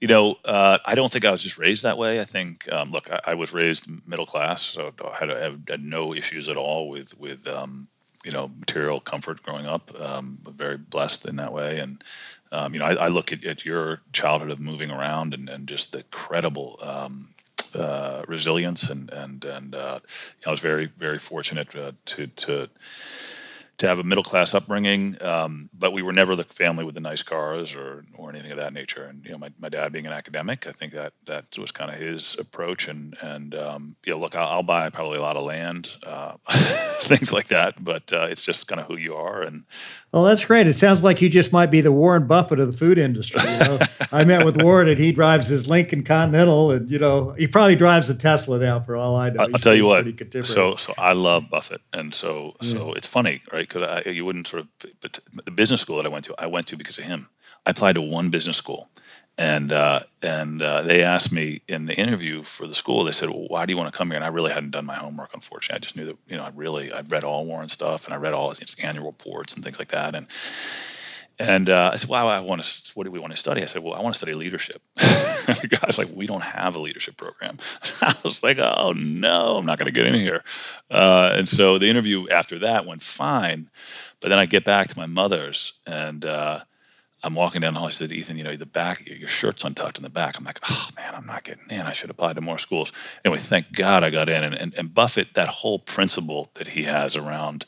you 0.00 0.08
know, 0.08 0.36
uh, 0.44 0.78
I 0.84 0.94
don't 0.96 1.12
think 1.12 1.24
I 1.24 1.30
was 1.30 1.42
just 1.42 1.58
raised 1.58 1.84
that 1.84 1.98
way. 1.98 2.20
I 2.20 2.24
think, 2.24 2.72
um, 2.72 2.90
look, 2.90 3.12
I, 3.12 3.20
I, 3.28 3.34
was 3.34 3.52
raised 3.52 3.86
middle 4.08 4.26
class, 4.26 4.62
so 4.62 4.92
I 5.04 5.26
had, 5.26 5.30
had, 5.68 5.84
no 5.84 6.12
issues 6.12 6.48
at 6.48 6.56
all 6.56 6.88
with 6.88 7.16
with 7.18 7.46
um, 7.46 7.88
you 8.24 8.32
know 8.32 8.50
material 8.58 8.98
comfort 8.98 9.42
growing 9.42 9.66
up. 9.66 9.92
Um, 10.00 10.38
very 10.56 10.78
blessed 10.78 11.26
in 11.26 11.36
that 11.36 11.52
way, 11.52 11.78
and 11.78 12.02
um, 12.52 12.74
you 12.74 12.80
know, 12.80 12.86
I, 12.86 12.94
I 12.94 13.08
look 13.08 13.32
at, 13.32 13.44
at, 13.44 13.64
your 13.64 14.00
childhood 14.12 14.50
of 14.50 14.60
moving 14.60 14.90
around 14.90 15.34
and, 15.34 15.48
and 15.48 15.66
just 15.66 15.92
the 15.92 15.98
incredible 15.98 16.78
um, 16.82 17.28
uh, 17.74 18.22
resilience 18.28 18.88
and 18.88 19.10
and 19.10 19.44
and 19.44 19.74
uh, 19.74 19.98
I 20.46 20.50
was 20.50 20.60
very 20.60 20.86
very 20.86 21.18
fortunate 21.18 21.74
uh, 21.74 21.92
to 22.06 22.26
to 22.28 22.70
to 23.78 23.88
have 23.88 23.98
a 23.98 24.04
middle 24.04 24.24
class 24.24 24.54
upbringing, 24.54 25.20
um, 25.22 25.68
but 25.72 25.92
we 25.92 26.02
were 26.02 26.12
never 26.12 26.36
the 26.36 26.44
family 26.44 26.84
with 26.84 26.94
the 26.94 27.00
nice 27.00 27.22
cars 27.22 27.74
or 27.74 28.04
or 28.14 28.30
anything 28.30 28.52
of 28.52 28.56
that 28.56 28.72
nature. 28.72 29.04
And 29.04 29.24
you 29.24 29.32
know, 29.32 29.38
my, 29.38 29.50
my 29.58 29.68
dad 29.68 29.92
being 29.92 30.06
an 30.06 30.12
academic, 30.12 30.66
I 30.66 30.72
think 30.72 30.92
that 30.92 31.12
that 31.26 31.58
was 31.58 31.72
kind 31.72 31.90
of 31.90 31.98
his 31.98 32.36
approach. 32.38 32.88
And 32.88 33.16
and 33.20 33.54
um, 33.54 33.96
you 34.04 34.12
know, 34.12 34.18
look, 34.18 34.36
I'll, 34.36 34.48
I'll, 34.48 34.62
buy 34.62 34.88
probably 34.90 35.18
a 35.18 35.22
lot 35.22 35.36
of 35.36 35.44
land, 35.44 35.90
uh, 36.04 36.34
things 37.00 37.32
like 37.32 37.48
that, 37.48 37.82
but 37.82 38.12
uh, 38.12 38.26
it's 38.30 38.44
just 38.44 38.66
kind 38.68 38.80
of 38.80 38.86
who 38.86 38.96
you 38.96 39.14
are. 39.14 39.42
And 39.42 39.64
well, 40.12 40.24
that's 40.24 40.44
great. 40.44 40.66
It 40.66 40.74
sounds 40.74 41.02
like 41.02 41.20
you 41.20 41.28
just 41.28 41.52
might 41.52 41.70
be 41.70 41.80
the 41.80 41.92
Warren 41.92 42.26
Buffett 42.26 42.60
of 42.60 42.66
the 42.68 42.72
food 42.72 42.98
industry. 42.98 43.42
You 43.42 43.58
know? 43.58 43.78
I 44.12 44.24
met 44.24 44.44
with 44.44 44.62
Warren, 44.62 44.88
and 44.88 44.98
he 44.98 45.12
drives 45.12 45.48
his 45.48 45.66
Lincoln 45.66 46.04
Continental, 46.04 46.70
and 46.70 46.88
you 46.90 46.98
know, 46.98 47.32
he 47.32 47.46
probably 47.46 47.76
drives 47.76 48.08
a 48.08 48.14
Tesla 48.14 48.58
now, 48.58 48.80
for 48.80 48.96
all 48.96 49.16
I 49.16 49.30
know. 49.30 49.42
I'll, 49.42 49.54
I'll 49.54 49.60
tell 49.60 49.74
you 49.74 49.86
what. 49.86 50.06
So 50.44 50.76
so 50.76 50.94
I 50.96 51.12
love 51.12 51.50
Buffett, 51.50 51.80
and 51.92 52.14
so 52.14 52.54
so 52.62 52.92
it's 52.92 53.06
funny, 53.06 53.42
right? 53.52 53.63
Because 53.68 54.06
you 54.06 54.24
wouldn't 54.24 54.46
sort 54.46 54.62
of. 54.62 54.68
But 55.00 55.20
the 55.44 55.50
business 55.50 55.80
school 55.80 55.96
that 55.96 56.06
I 56.06 56.08
went 56.08 56.24
to, 56.26 56.34
I 56.38 56.46
went 56.46 56.66
to 56.68 56.76
because 56.76 56.98
of 56.98 57.04
him. 57.04 57.28
I 57.66 57.70
applied 57.70 57.94
to 57.94 58.02
one 58.02 58.30
business 58.30 58.56
school, 58.56 58.88
and 59.36 59.72
uh, 59.72 60.00
and 60.22 60.62
uh, 60.62 60.82
they 60.82 61.02
asked 61.02 61.32
me 61.32 61.62
in 61.66 61.86
the 61.86 61.94
interview 61.94 62.42
for 62.42 62.66
the 62.66 62.74
school. 62.74 63.04
They 63.04 63.12
said, 63.12 63.30
"Well, 63.30 63.46
why 63.48 63.66
do 63.66 63.72
you 63.72 63.76
want 63.76 63.92
to 63.92 63.96
come 63.96 64.08
here?" 64.08 64.16
And 64.16 64.24
I 64.24 64.28
really 64.28 64.52
hadn't 64.52 64.70
done 64.70 64.86
my 64.86 64.96
homework. 64.96 65.30
Unfortunately, 65.34 65.76
I 65.76 65.80
just 65.80 65.96
knew 65.96 66.06
that 66.06 66.16
you 66.28 66.36
know 66.36 66.44
I 66.44 66.50
really 66.54 66.92
I'd 66.92 67.10
read 67.10 67.24
all 67.24 67.46
Warren 67.46 67.68
stuff 67.68 68.04
and 68.04 68.14
I 68.14 68.18
read 68.18 68.34
all 68.34 68.50
his 68.50 68.76
annual 68.82 69.06
reports 69.06 69.54
and 69.54 69.64
things 69.64 69.78
like 69.78 69.88
that, 69.88 70.14
and 70.14 70.26
and 71.38 71.68
uh, 71.68 71.90
I 71.92 71.96
said, 71.96 72.08
"Well, 72.08 72.28
I 72.28 72.40
want 72.40 72.62
to. 72.62 72.92
What 72.94 73.04
do 73.04 73.10
we 73.10 73.18
want 73.18 73.32
to 73.32 73.36
study?" 73.36 73.62
I 73.62 73.66
said, 73.66 73.82
"Well, 73.82 73.94
I 73.94 74.00
want 74.00 74.14
to 74.14 74.18
study 74.18 74.34
leadership." 74.34 74.82
the 74.96 75.78
guy's 75.80 75.98
like, 75.98 76.08
"We 76.14 76.26
don't 76.26 76.42
have 76.42 76.76
a 76.76 76.78
leadership 76.78 77.16
program." 77.16 77.58
I 78.00 78.14
was 78.22 78.42
like, 78.42 78.58
"Oh 78.58 78.92
no, 78.92 79.56
I'm 79.56 79.66
not 79.66 79.78
going 79.78 79.92
to 79.92 79.92
get 79.92 80.06
in 80.06 80.14
here." 80.14 80.44
Uh, 80.90 81.32
and 81.34 81.48
so 81.48 81.78
the 81.78 81.88
interview 81.88 82.28
after 82.28 82.58
that 82.60 82.86
went 82.86 83.02
fine, 83.02 83.68
but 84.20 84.28
then 84.28 84.38
I 84.38 84.46
get 84.46 84.64
back 84.64 84.86
to 84.88 84.98
my 84.98 85.06
mother's, 85.06 85.72
and 85.86 86.24
uh, 86.24 86.60
I'm 87.24 87.34
walking 87.34 87.62
down 87.62 87.74
the 87.74 87.80
hall. 87.80 87.88
I 87.88 87.92
said, 87.92 88.12
"Ethan, 88.12 88.36
you 88.36 88.44
know, 88.44 88.56
the 88.56 88.64
back, 88.64 89.04
your 89.04 89.28
shirt's 89.28 89.64
untucked 89.64 89.96
in 89.96 90.04
the 90.04 90.10
back." 90.10 90.38
I'm 90.38 90.44
like, 90.44 90.60
"Oh 90.70 90.88
man, 90.96 91.14
I'm 91.16 91.26
not 91.26 91.42
getting 91.42 91.68
in. 91.68 91.80
I 91.80 91.92
should 91.92 92.10
apply 92.10 92.34
to 92.34 92.40
more 92.40 92.58
schools." 92.58 92.92
Anyway, 93.24 93.38
thank 93.38 93.72
God 93.72 94.04
I 94.04 94.10
got 94.10 94.28
in. 94.28 94.44
And, 94.44 94.54
and, 94.54 94.74
and 94.76 94.94
Buffett, 94.94 95.34
that 95.34 95.48
whole 95.48 95.80
principle 95.80 96.50
that 96.54 96.68
he 96.68 96.84
has 96.84 97.16
around, 97.16 97.66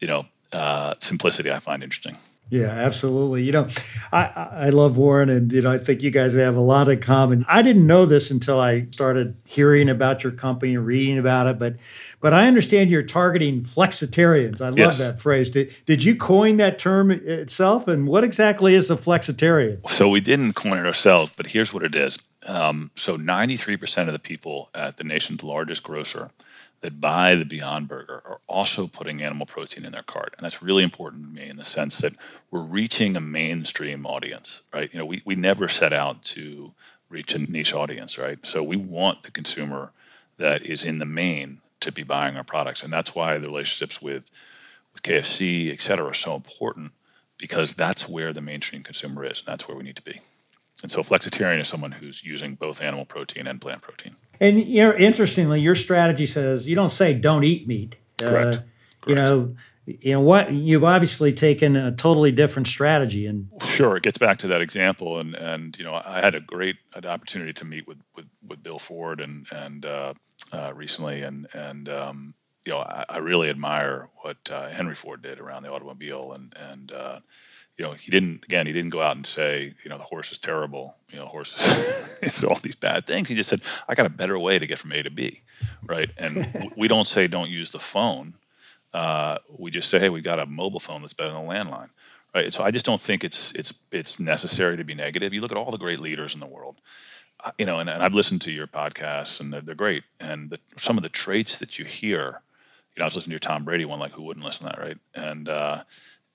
you 0.00 0.08
know, 0.08 0.26
uh, 0.54 0.94
simplicity, 1.00 1.50
I 1.50 1.58
find 1.58 1.82
interesting. 1.82 2.16
Yeah, 2.50 2.68
absolutely. 2.68 3.42
You 3.42 3.52
know, 3.52 3.68
I, 4.12 4.48
I 4.52 4.68
love 4.68 4.98
Warren, 4.98 5.28
and 5.30 5.50
you 5.50 5.62
know, 5.62 5.72
I 5.72 5.78
think 5.78 6.02
you 6.02 6.10
guys 6.10 6.34
have 6.34 6.56
a 6.56 6.60
lot 6.60 6.88
in 6.88 7.00
common. 7.00 7.44
I 7.48 7.62
didn't 7.62 7.86
know 7.86 8.04
this 8.04 8.30
until 8.30 8.60
I 8.60 8.86
started 8.90 9.36
hearing 9.48 9.88
about 9.88 10.22
your 10.22 10.32
company 10.32 10.74
and 10.74 10.84
reading 10.84 11.18
about 11.18 11.46
it, 11.46 11.58
but 11.58 11.76
but 12.20 12.34
I 12.34 12.46
understand 12.46 12.90
you're 12.90 13.02
targeting 13.02 13.62
flexitarians. 13.62 14.60
I 14.60 14.68
love 14.68 14.78
yes. 14.78 14.98
that 14.98 15.18
phrase. 15.18 15.50
Did, 15.50 15.74
did 15.86 16.04
you 16.04 16.14
coin 16.14 16.58
that 16.58 16.78
term 16.78 17.10
itself? 17.10 17.88
And 17.88 18.06
what 18.06 18.24
exactly 18.24 18.74
is 18.74 18.90
a 18.90 18.96
flexitarian? 18.96 19.88
So 19.88 20.08
we 20.08 20.20
didn't 20.20 20.52
coin 20.52 20.78
it 20.78 20.86
ourselves, 20.86 21.32
but 21.34 21.46
here's 21.46 21.72
what 21.72 21.82
it 21.82 21.94
is. 21.94 22.18
Um, 22.46 22.90
so 22.94 23.16
93% 23.16 24.06
of 24.06 24.12
the 24.12 24.18
people 24.18 24.68
at 24.74 24.98
the 24.98 25.04
nation's 25.04 25.42
largest 25.42 25.82
grocer 25.82 26.30
that 26.84 27.00
buy 27.00 27.34
the 27.34 27.46
Beyond 27.46 27.88
Burger 27.88 28.20
are 28.26 28.40
also 28.46 28.86
putting 28.86 29.22
animal 29.22 29.46
protein 29.46 29.86
in 29.86 29.92
their 29.92 30.02
cart. 30.02 30.34
And 30.36 30.44
that's 30.44 30.62
really 30.62 30.82
important 30.82 31.24
to 31.24 31.40
me 31.40 31.48
in 31.48 31.56
the 31.56 31.64
sense 31.64 31.96
that 31.98 32.12
we're 32.50 32.60
reaching 32.60 33.16
a 33.16 33.22
mainstream 33.22 34.04
audience, 34.04 34.60
right? 34.70 34.92
You 34.92 34.98
know, 34.98 35.06
we, 35.06 35.22
we 35.24 35.34
never 35.34 35.66
set 35.66 35.94
out 35.94 36.22
to 36.24 36.72
reach 37.08 37.34
a 37.34 37.38
niche 37.38 37.72
audience, 37.72 38.18
right? 38.18 38.38
So 38.46 38.62
we 38.62 38.76
want 38.76 39.22
the 39.22 39.30
consumer 39.30 39.92
that 40.36 40.60
is 40.66 40.84
in 40.84 40.98
the 40.98 41.06
main 41.06 41.62
to 41.80 41.90
be 41.90 42.02
buying 42.02 42.36
our 42.36 42.44
products, 42.44 42.82
and 42.82 42.92
that's 42.92 43.14
why 43.14 43.38
the 43.38 43.48
relationships 43.48 44.02
with 44.02 44.30
with 44.92 45.02
KFC, 45.02 45.72
et 45.72 45.80
cetera, 45.80 46.06
are 46.06 46.14
so 46.14 46.36
important 46.36 46.92
because 47.38 47.72
that's 47.72 48.06
where 48.06 48.34
the 48.34 48.42
mainstream 48.42 48.82
consumer 48.82 49.24
is, 49.24 49.40
and 49.40 49.46
that's 49.46 49.66
where 49.66 49.76
we 49.76 49.84
need 49.84 49.96
to 49.96 50.02
be. 50.02 50.20
And 50.82 50.92
so, 50.92 51.02
flexitarian 51.02 51.60
is 51.60 51.68
someone 51.68 51.92
who's 51.92 52.24
using 52.24 52.56
both 52.56 52.82
animal 52.82 53.06
protein 53.06 53.46
and 53.46 53.58
plant 53.58 53.80
protein. 53.80 54.16
And 54.40 54.60
you 54.60 54.82
know, 54.82 54.94
interestingly, 54.94 55.60
your 55.60 55.74
strategy 55.74 56.26
says 56.26 56.68
you 56.68 56.74
don't 56.74 56.90
say 56.90 57.14
don't 57.14 57.44
eat 57.44 57.66
meat. 57.66 57.96
Correct. 58.18 58.34
Uh, 58.34 58.50
Correct. 58.50 59.08
You 59.08 59.14
know, 59.14 59.54
you 59.86 60.12
know 60.12 60.20
what 60.20 60.52
you've 60.52 60.84
obviously 60.84 61.32
taken 61.32 61.76
a 61.76 61.92
totally 61.92 62.32
different 62.32 62.66
strategy 62.66 63.26
and 63.26 63.50
sure 63.66 63.96
it 63.96 64.02
gets 64.02 64.18
back 64.18 64.38
to 64.38 64.46
that 64.46 64.60
example 64.60 65.18
and 65.18 65.34
and 65.34 65.78
you 65.78 65.84
know 65.84 66.00
i 66.04 66.20
had 66.20 66.34
a 66.34 66.40
great 66.40 66.76
opportunity 67.04 67.52
to 67.52 67.64
meet 67.64 67.86
with 67.86 67.98
with, 68.16 68.26
with 68.46 68.62
bill 68.62 68.78
ford 68.78 69.20
and 69.20 69.46
and 69.52 69.84
uh, 69.84 70.14
uh, 70.52 70.72
recently 70.74 71.22
and 71.22 71.46
and 71.52 71.88
um, 71.88 72.34
you 72.64 72.72
know 72.72 72.78
I, 72.78 73.04
I, 73.08 73.18
really 73.18 73.50
admire 73.50 74.08
what 74.22 74.38
uh, 74.50 74.68
henry 74.68 74.94
ford 74.94 75.22
did 75.22 75.38
around 75.38 75.64
the 75.64 75.72
automobile 75.72 76.32
and 76.32 76.54
and 76.56 76.92
uh, 76.92 77.20
you 77.78 77.84
know 77.84 77.92
he 77.92 78.10
didn't 78.10 78.44
again 78.44 78.66
he 78.66 78.72
didn't 78.72 78.90
go 78.90 79.02
out 79.02 79.16
and 79.16 79.26
say 79.26 79.74
you 79.82 79.90
know 79.90 79.98
the 79.98 80.04
horse 80.04 80.30
is 80.30 80.38
terrible 80.38 80.96
you 81.10 81.18
know 81.18 81.26
horses 81.26 82.18
it's 82.22 82.42
all 82.44 82.58
these 82.62 82.76
bad 82.76 83.06
things 83.06 83.28
he 83.28 83.34
just 83.34 83.50
said 83.50 83.60
i 83.88 83.94
got 83.94 84.06
a 84.06 84.10
better 84.10 84.38
way 84.38 84.58
to 84.58 84.66
get 84.66 84.78
from 84.78 84.92
a 84.92 85.02
to 85.02 85.10
b 85.10 85.42
right 85.86 86.10
and 86.16 86.46
we 86.76 86.86
don't 86.86 87.06
say 87.06 87.26
don't 87.26 87.50
use 87.50 87.70
the 87.70 87.80
phone 87.80 88.34
uh, 88.94 89.38
we 89.58 89.72
just 89.72 89.90
say, 89.90 89.98
hey, 89.98 90.08
we've 90.08 90.22
got 90.22 90.38
a 90.38 90.46
mobile 90.46 90.78
phone 90.78 91.02
that's 91.02 91.12
better 91.12 91.32
than 91.32 91.44
a 91.44 91.48
landline, 91.48 91.90
right? 92.32 92.52
So 92.52 92.62
I 92.62 92.70
just 92.70 92.86
don't 92.86 93.00
think 93.00 93.24
it's 93.24 93.52
it's 93.52 93.74
it's 93.90 94.20
necessary 94.20 94.76
to 94.76 94.84
be 94.84 94.94
negative. 94.94 95.34
You 95.34 95.40
look 95.40 95.50
at 95.50 95.58
all 95.58 95.72
the 95.72 95.76
great 95.76 95.98
leaders 95.98 96.32
in 96.32 96.40
the 96.40 96.46
world, 96.46 96.80
uh, 97.44 97.50
you 97.58 97.66
know, 97.66 97.80
and, 97.80 97.90
and, 97.90 98.02
I've 98.04 98.14
listened 98.14 98.40
to 98.42 98.52
your 98.52 98.68
podcasts 98.68 99.40
and 99.40 99.52
they're, 99.52 99.60
they're 99.60 99.74
great. 99.74 100.04
And 100.20 100.50
the, 100.50 100.60
some 100.76 100.96
of 100.96 101.02
the 101.02 101.08
traits 101.08 101.58
that 101.58 101.76
you 101.76 101.84
hear, 101.84 102.40
you 102.94 103.00
know, 103.00 103.04
I 103.04 103.06
was 103.06 103.16
listening 103.16 103.32
to 103.32 103.34
your 103.34 103.38
Tom 103.40 103.64
Brady 103.64 103.84
one, 103.84 103.98
like 103.98 104.12
who 104.12 104.22
wouldn't 104.22 104.46
listen 104.46 104.68
to 104.68 104.72
that, 104.76 104.80
right? 104.80 104.98
And 105.12 105.48
uh, 105.48 105.82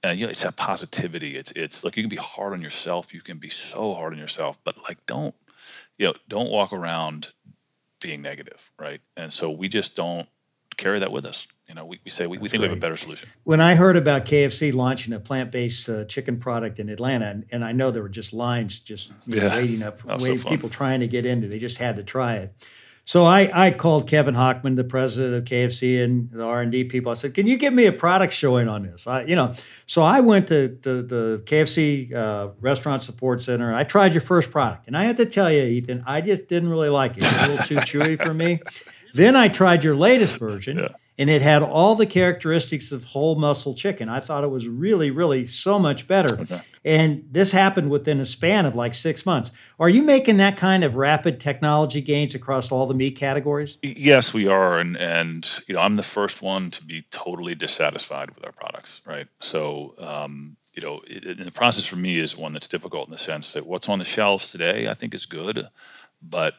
and 0.04 0.20
you 0.20 0.26
know, 0.26 0.32
it's 0.32 0.44
that 0.44 0.56
positivity. 0.56 1.36
It's 1.36 1.52
it's 1.52 1.84
like 1.84 1.98
you 1.98 2.04
can 2.04 2.10
be 2.10 2.16
hard 2.16 2.54
on 2.54 2.62
yourself. 2.62 3.14
You 3.14 3.22
can 3.22 3.38
be 3.38 3.50
so 3.50 3.94
hard 3.94 4.14
on 4.14 4.20
yourself, 4.20 4.58
but 4.64 4.82
like 4.84 5.06
don't 5.06 5.36
you 5.98 6.08
know 6.08 6.14
don't 6.28 6.50
walk 6.50 6.74
around 6.74 7.30
being 8.02 8.22
negative, 8.22 8.72
right? 8.80 9.02
And 9.18 9.32
so 9.34 9.50
we 9.50 9.68
just 9.68 9.96
don't 9.96 10.28
carry 10.78 11.00
that 11.00 11.12
with 11.12 11.26
us 11.26 11.48
you 11.70 11.76
know, 11.76 11.86
we, 11.86 12.00
we 12.04 12.10
say 12.10 12.26
we, 12.26 12.40
we 12.40 12.50
think 12.50 12.62
we 12.62 12.68
have 12.68 12.76
a 12.76 12.80
better 12.80 12.98
solution. 12.98 13.30
When 13.44 13.62
I 13.62 13.76
heard 13.76 13.96
about 13.96 14.26
KFC 14.26 14.74
launching 14.74 15.14
a 15.14 15.20
plant-based 15.20 15.88
uh, 15.88 16.06
chicken 16.06 16.40
product 16.40 16.80
in 16.80 16.90
Atlanta, 16.90 17.28
and, 17.28 17.46
and, 17.52 17.64
I 17.64 17.74
know 17.74 17.92
there 17.92 18.02
were 18.02 18.10
just 18.10 18.34
lines 18.34 18.80
just 18.80 19.14
yeah. 19.28 19.56
waiting 19.56 19.84
up, 19.84 20.04
waiting, 20.04 20.40
so 20.40 20.50
people 20.50 20.68
trying 20.68 21.02
to 21.02 21.08
get 21.08 21.28
into. 21.28 21.48
They 21.48 21.60
just 21.60 21.78
had 21.78 21.98
to 21.98 22.04
try 22.04 22.38
it. 22.38 22.56
So 23.10 23.26
I, 23.26 23.50
I 23.52 23.72
called 23.72 24.08
Kevin 24.08 24.36
Hochman, 24.36 24.76
the 24.76 24.84
president 24.84 25.34
of 25.34 25.44
KFC, 25.46 26.04
and 26.04 26.30
the 26.30 26.46
R 26.46 26.62
and 26.62 26.72
D 26.72 26.84
people. 26.84 27.12
I 27.12 27.16
said, 27.16 27.34
"Can 27.34 27.48
you 27.48 27.58
give 27.58 27.74
me 27.74 27.88
a 27.88 27.92
product 27.92 28.34
showing 28.34 28.68
on 28.68 28.84
this?" 28.84 29.08
I, 29.08 29.24
you 29.24 29.36
know, 29.36 29.56
so 29.88 30.04
I 30.04 30.20
went 30.20 30.50
to, 30.50 30.76
to 30.84 31.02
the 31.02 31.42
KFC 31.44 32.14
uh, 32.14 32.50
Restaurant 32.62 33.02
Support 33.02 33.42
Center. 33.42 33.74
I 33.74 33.84
tried 33.84 34.14
your 34.14 34.22
first 34.22 34.52
product, 34.52 34.86
and 34.86 34.96
I 34.96 35.06
have 35.06 35.16
to 35.16 35.26
tell 35.26 35.52
you, 35.52 35.64
Ethan, 35.64 36.04
I 36.06 36.22
just 36.22 36.48
didn't 36.48 36.70
really 36.70 36.90
like 36.90 37.18
it. 37.18 37.24
It's 37.24 37.36
a 37.36 37.48
little 37.48 37.66
too 37.66 37.78
chewy 37.78 38.24
for 38.24 38.36
me. 38.36 38.60
Then 39.16 39.36
I 39.36 39.48
tried 39.48 39.84
your 39.84 39.96
latest 39.96 40.38
version. 40.38 40.78
Yeah 40.78 40.90
and 41.20 41.30
it 41.30 41.42
had 41.42 41.62
all 41.62 41.96
the 41.96 42.06
characteristics 42.06 42.94
of 42.94 43.04
whole 43.04 43.36
muscle 43.36 43.74
chicken. 43.74 44.08
I 44.08 44.22
thought 44.22 44.46
it 44.46 44.50
was 44.50 44.70
really, 44.70 45.12
really 45.12 45.46
so 45.46 45.78
much 45.78 46.08
better. 46.08 46.40
Okay. 46.40 46.62
And 46.86 47.28
this 47.30 47.52
happened 47.52 47.90
within 47.90 48.22
a 48.22 48.26
span 48.26 48.66
of 48.66 48.74
like 48.74 48.94
six 48.94 49.26
months. 49.26 49.52
Are 49.82 49.90
you 49.90 50.02
making 50.02 50.38
that 50.38 50.56
kind 50.56 50.82
of 50.86 50.96
rapid 50.96 51.42
technology 51.42 52.02
gains 52.02 52.34
across 52.34 52.72
all 52.72 52.88
the 52.88 52.94
meat 52.94 53.18
categories? 53.18 53.78
Yes, 53.84 54.34
we 54.34 54.48
are, 54.48 54.80
and 54.80 54.96
and 54.96 55.46
you 55.68 55.76
know 55.76 55.82
I'm 55.82 55.98
the 55.98 56.04
first 56.04 56.42
one 56.42 56.72
to 56.72 56.84
be 56.84 57.04
totally 57.12 57.54
dissatisfied 57.54 58.32
with 58.32 58.46
our 58.46 58.54
products, 58.54 59.02
right? 59.06 59.28
So. 59.40 59.94
Um, 60.00 60.56
you 60.76 60.84
know, 60.84 61.02
it, 61.08 61.44
the 61.44 61.52
process 61.52 61.86
for 61.88 61.96
me 61.96 62.20
is 62.20 62.38
one 62.38 62.54
that's 62.54 62.68
difficult 62.68 63.08
in 63.08 63.12
the 63.12 63.18
sense 63.18 63.52
that 63.54 63.66
what's 63.66 63.90
on 63.90 64.00
the 64.00 64.06
shelves 64.06 64.52
today, 64.52 64.88
I 64.88 64.94
think, 64.94 65.14
is 65.16 65.26
good, 65.26 65.68
but 66.22 66.54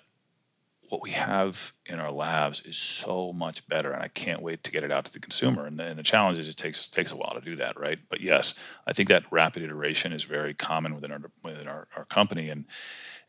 what 0.90 1.02
we 1.02 1.12
have 1.12 1.72
in 1.86 2.00
our 2.00 2.10
labs 2.10 2.60
is 2.66 2.76
so 2.76 3.32
much 3.32 3.66
better, 3.68 3.92
and 3.92 4.02
I 4.02 4.08
can't 4.08 4.42
wait 4.42 4.64
to 4.64 4.72
get 4.72 4.82
it 4.82 4.90
out 4.90 5.04
to 5.06 5.12
the 5.12 5.20
consumer. 5.20 5.64
And, 5.64 5.80
and 5.80 5.98
the 5.98 6.02
challenge 6.02 6.38
is 6.38 6.48
it 6.48 6.56
takes 6.56 6.88
takes 6.88 7.12
a 7.12 7.16
while 7.16 7.34
to 7.34 7.40
do 7.40 7.56
that, 7.56 7.78
right? 7.78 8.00
But 8.08 8.20
yes, 8.20 8.54
I 8.86 8.92
think 8.92 9.08
that 9.08 9.24
rapid 9.30 9.62
iteration 9.62 10.12
is 10.12 10.24
very 10.24 10.52
common 10.52 10.94
within 10.94 11.12
our 11.12 11.20
within 11.44 11.68
our, 11.68 11.86
our 11.96 12.04
company, 12.04 12.50
and 12.50 12.64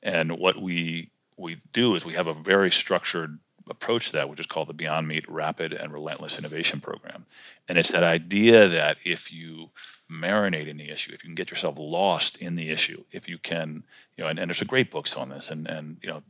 and 0.01 0.39
what 0.39 0.59
we 0.59 1.11
we 1.37 1.61
do 1.71 1.95
is 1.95 2.03
we 2.03 2.13
have 2.13 2.27
a 2.27 2.33
very 2.33 2.71
structured 2.71 3.39
approach 3.69 4.07
to 4.07 4.13
that, 4.13 4.27
which 4.27 4.39
is 4.39 4.47
called 4.47 4.67
the 4.67 4.73
Beyond 4.73 5.07
Meat 5.07 5.29
Rapid 5.29 5.71
and 5.71 5.93
Relentless 5.93 6.39
Innovation 6.39 6.81
Program. 6.81 7.25
And 7.67 7.77
it's 7.77 7.91
that 7.91 8.03
idea 8.03 8.67
that 8.67 8.97
if 9.05 9.31
you 9.31 9.69
marinate 10.11 10.67
in 10.67 10.77
the 10.77 10.89
issue, 10.89 11.13
if 11.13 11.23
you 11.23 11.29
can 11.29 11.35
get 11.35 11.51
yourself 11.51 11.77
lost 11.77 12.37
in 12.37 12.55
the 12.55 12.69
issue, 12.69 13.03
if 13.11 13.29
you 13.29 13.37
can, 13.37 13.83
you 14.17 14.23
know, 14.23 14.29
and, 14.29 14.39
and 14.39 14.49
there's 14.49 14.61
a 14.61 14.65
great 14.65 14.91
books 14.91 15.15
on 15.15 15.29
this, 15.29 15.51
and 15.51 15.67
and 15.67 15.97
you 16.01 16.09
know, 16.09 16.23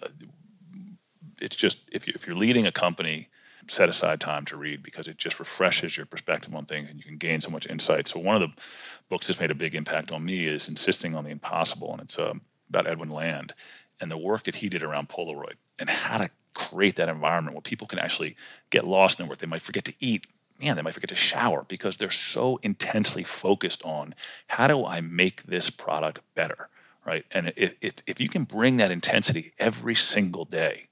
it's 1.42 1.56
just 1.56 1.80
if 1.92 2.08
you 2.08 2.14
if 2.16 2.28
you're 2.28 2.36
leading 2.36 2.66
a 2.66 2.72
company, 2.72 3.30
set 3.68 3.90
aside 3.90 4.20
time 4.20 4.46
to 4.46 4.58
read 4.58 4.84
because 4.84 5.08
it 5.08 5.18
just 5.18 5.40
refreshes 5.40 5.98
your 5.98 6.06
perspective 6.06 6.54
on 6.56 6.66
things 6.66 6.90
and 6.90 7.00
you 7.00 7.06
can 7.06 7.18
gain 7.18 7.42
so 7.42 7.50
much 7.50 7.68
insight. 7.68 8.08
So 8.08 8.20
one 8.20 8.36
of 8.36 8.42
the 8.42 8.62
books 9.10 9.28
that's 9.28 9.40
made 9.40 9.52
a 9.52 9.56
big 9.56 9.76
impact 9.76 10.12
on 10.12 10.26
me 10.26 10.46
is 10.46 10.68
Insisting 10.68 11.16
on 11.16 11.24
the 11.24 11.30
Impossible, 11.30 11.92
and 11.92 12.02
it's 12.02 12.18
uh, 12.18 12.34
about 12.70 12.88
Edwin 12.88 13.10
Land 13.10 13.54
and 14.00 14.10
the 14.10 14.18
work 14.18 14.44
that 14.44 14.56
he 14.56 14.70
did 14.70 14.84
around 14.84 15.10
Polaroid 15.10 15.56
and 15.78 15.90
how 15.90 16.18
to 16.18 16.30
create 16.54 16.96
that 16.96 17.10
environment 17.10 17.56
where 17.56 17.62
people 17.62 17.88
can 17.88 18.00
actually 18.00 18.36
get 18.70 18.86
lost 18.86 19.20
in 19.20 19.28
work. 19.28 19.38
They 19.38 19.48
might 19.48 19.62
forget 19.62 19.86
to 19.86 19.94
eat. 20.00 20.28
Man, 20.62 20.76
they 20.76 20.82
might 20.82 20.94
forget 20.94 21.10
to 21.10 21.16
shower 21.16 21.66
because 21.68 21.98
they're 21.98 22.12
so 22.12 22.60
intensely 22.62 23.24
focused 23.24 23.84
on 23.84 24.14
how 24.48 24.68
do 24.68 24.86
I 24.86 25.02
make 25.02 25.44
this 25.44 25.70
product 25.70 26.20
better, 26.36 26.70
right? 27.06 27.26
And 27.32 27.54
if, 27.56 27.74
if 27.82 28.20
you 28.20 28.30
can 28.30 28.44
bring 28.44 28.78
that 28.78 28.92
intensity 28.92 29.54
every 29.58 29.96
single 29.96 30.46
day, 30.46 30.88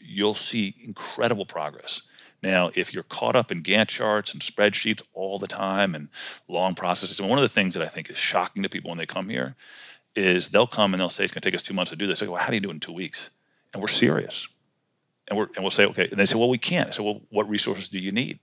you'll 0.00 0.34
see 0.34 0.74
incredible 0.82 1.46
progress. 1.46 2.02
Now, 2.42 2.70
if 2.74 2.94
you're 2.94 3.02
caught 3.02 3.36
up 3.36 3.52
in 3.52 3.62
Gantt 3.62 3.88
charts 3.88 4.32
and 4.32 4.42
spreadsheets 4.42 5.02
all 5.12 5.38
the 5.38 5.46
time 5.46 5.94
and 5.94 6.08
long 6.48 6.74
processes, 6.74 7.20
and 7.20 7.28
one 7.28 7.38
of 7.38 7.42
the 7.42 7.48
things 7.48 7.74
that 7.74 7.82
I 7.82 7.88
think 7.88 8.08
is 8.10 8.16
shocking 8.16 8.62
to 8.62 8.68
people 8.68 8.90
when 8.90 8.98
they 8.98 9.06
come 9.06 9.28
here 9.28 9.56
is 10.16 10.48
they'll 10.48 10.66
come 10.66 10.94
and 10.94 11.00
they'll 11.00 11.10
say 11.10 11.24
it's 11.24 11.32
going 11.32 11.42
to 11.42 11.48
take 11.48 11.54
us 11.54 11.62
two 11.62 11.74
months 11.74 11.90
to 11.90 11.96
do 11.96 12.06
this. 12.06 12.22
I 12.22 12.26
go, 12.26 12.32
well, 12.32 12.42
how 12.42 12.48
do 12.48 12.54
you 12.54 12.60
do 12.60 12.70
it 12.70 12.74
in 12.74 12.80
two 12.80 12.92
weeks? 12.92 13.30
And 13.72 13.80
we're 13.80 13.88
serious. 13.88 14.48
And, 15.28 15.38
we're, 15.38 15.48
and 15.54 15.62
we'll 15.62 15.70
say, 15.70 15.84
okay. 15.86 16.08
And 16.10 16.18
they 16.18 16.26
say, 16.26 16.38
well, 16.38 16.48
we 16.48 16.58
can't. 16.58 16.88
I 16.88 16.90
say, 16.92 17.04
well, 17.04 17.20
what 17.30 17.48
resources 17.48 17.88
do 17.88 17.98
you 17.98 18.10
need? 18.10 18.40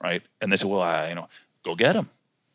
Right? 0.00 0.22
And 0.40 0.50
they 0.50 0.56
say, 0.56 0.68
well, 0.68 0.80
I, 0.80 1.08
you 1.08 1.14
know, 1.16 1.28
go 1.62 1.74
get 1.74 1.94
them. 1.94 2.10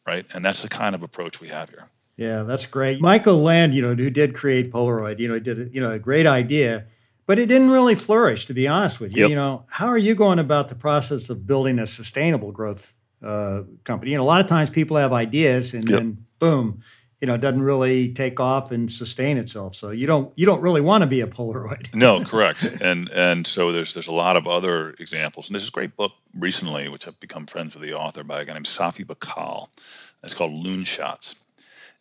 Right? 0.08 0.26
And 0.34 0.44
that's 0.44 0.62
the 0.62 0.70
kind 0.70 0.96
of 0.96 1.04
approach 1.04 1.40
we 1.40 1.50
have 1.50 1.70
here. 1.70 1.90
Yeah, 2.16 2.44
that's 2.44 2.66
great. 2.66 3.00
Michael 3.00 3.42
Land, 3.42 3.74
you 3.74 3.82
know, 3.82 3.96
who 3.96 4.10
did 4.10 4.34
create 4.34 4.72
Polaroid, 4.74 5.20
you 5.20 5.28
know, 5.30 5.40
did 5.40 5.74
you 5.74 5.80
know 5.80 5.92
a 5.92 6.00
great 6.00 6.28
idea 6.28 6.86
but 7.30 7.38
it 7.38 7.46
didn't 7.46 7.70
really 7.70 7.94
flourish, 7.94 8.48
to 8.48 8.56
be 8.56 8.68
honest 8.68 9.00
with 9.00 9.16
you. 9.16 9.22
Yep. 9.22 9.30
You 9.30 9.36
know, 9.36 9.64
how 9.70 9.86
are 9.86 10.00
you 10.00 10.16
going 10.16 10.40
about 10.40 10.68
the 10.70 10.74
process 10.74 11.30
of 11.30 11.46
building 11.46 11.78
a 11.78 11.86
sustainable 11.86 12.52
growth 12.52 13.00
uh, 13.22 13.62
company? 13.84 14.16
Know, 14.16 14.24
a 14.24 14.26
lot 14.26 14.42
of 14.42 14.48
times 14.48 14.72
people 14.72 14.98
have 14.98 15.14
ideas 15.14 15.76
and 15.76 15.88
yep. 15.88 16.00
then 16.00 16.26
boom, 16.40 16.82
you 17.22 17.28
know, 17.28 17.36
it 17.36 17.42
doesn't 17.42 17.62
really 17.62 18.12
take 18.16 18.40
off 18.40 18.72
and 18.72 18.92
sustain 18.92 19.38
itself. 19.38 19.76
So 19.76 19.92
you 19.92 20.08
don't 20.08 20.34
you 20.38 20.48
don't 20.48 20.60
really 20.62 20.82
want 20.82 21.04
to 21.04 21.08
be 21.08 21.22
a 21.22 21.28
Polaroid. 21.28 21.94
no, 21.94 22.24
correct. 22.24 22.64
And 22.82 23.08
and 23.10 23.46
so 23.46 23.72
there's 23.72 23.94
there's 23.94 24.08
a 24.08 24.12
lot 24.12 24.36
of 24.36 24.48
other 24.48 24.96
examples. 24.98 25.50
And 25.50 25.54
there's 25.54 25.68
a 25.68 25.72
great 25.72 25.96
book 25.96 26.14
recently, 26.36 26.90
which 26.90 27.08
I've 27.08 27.20
become 27.20 27.46
friends 27.46 27.76
with 27.76 27.84
the 27.84 27.94
author 27.94 28.24
by 28.24 28.42
a 28.42 28.46
guy 28.46 28.54
named 28.54 28.66
Safi 28.66 29.06
Bahcall. 29.06 29.68
It's 30.24 30.34
called 30.34 30.54
Loon 30.54 30.84
Shots. 30.84 31.36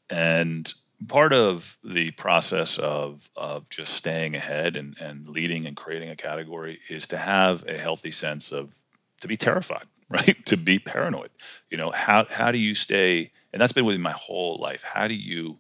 And 0.09 0.73
part 1.07 1.33
of 1.33 1.79
the 1.85 2.11
process 2.13 2.79
of, 2.79 3.31
of 3.37 3.69
just 3.69 3.95
staying 3.95 4.35
ahead 4.35 4.77
and, 4.77 4.97
and 5.01 5.29
leading 5.29 5.67
and 5.67 5.77
creating 5.77 6.11
a 6.11 6.17
category 6.17 6.81
is 6.89 7.07
to 7.07 7.17
have 7.17 7.67
a 7.69 7.79
healthy 7.79 8.11
sense 8.11 8.51
of 8.51 8.75
to 9.21 9.29
be 9.29 9.37
terrified 9.37 9.87
right? 10.11 10.45
To 10.47 10.57
be 10.57 10.79
paranoid. 10.79 11.31
You 11.71 11.77
know 11.77 11.91
how, 11.91 12.25
how 12.25 12.51
do 12.51 12.59
you 12.59 12.75
stay 12.75 13.31
and 13.53 13.61
that's 13.61 13.73
been 13.73 13.85
with 13.85 13.99
my 13.99 14.13
whole 14.13 14.59
life. 14.59 14.83
How 14.83 15.07
do 15.07 15.15
you 15.15 15.59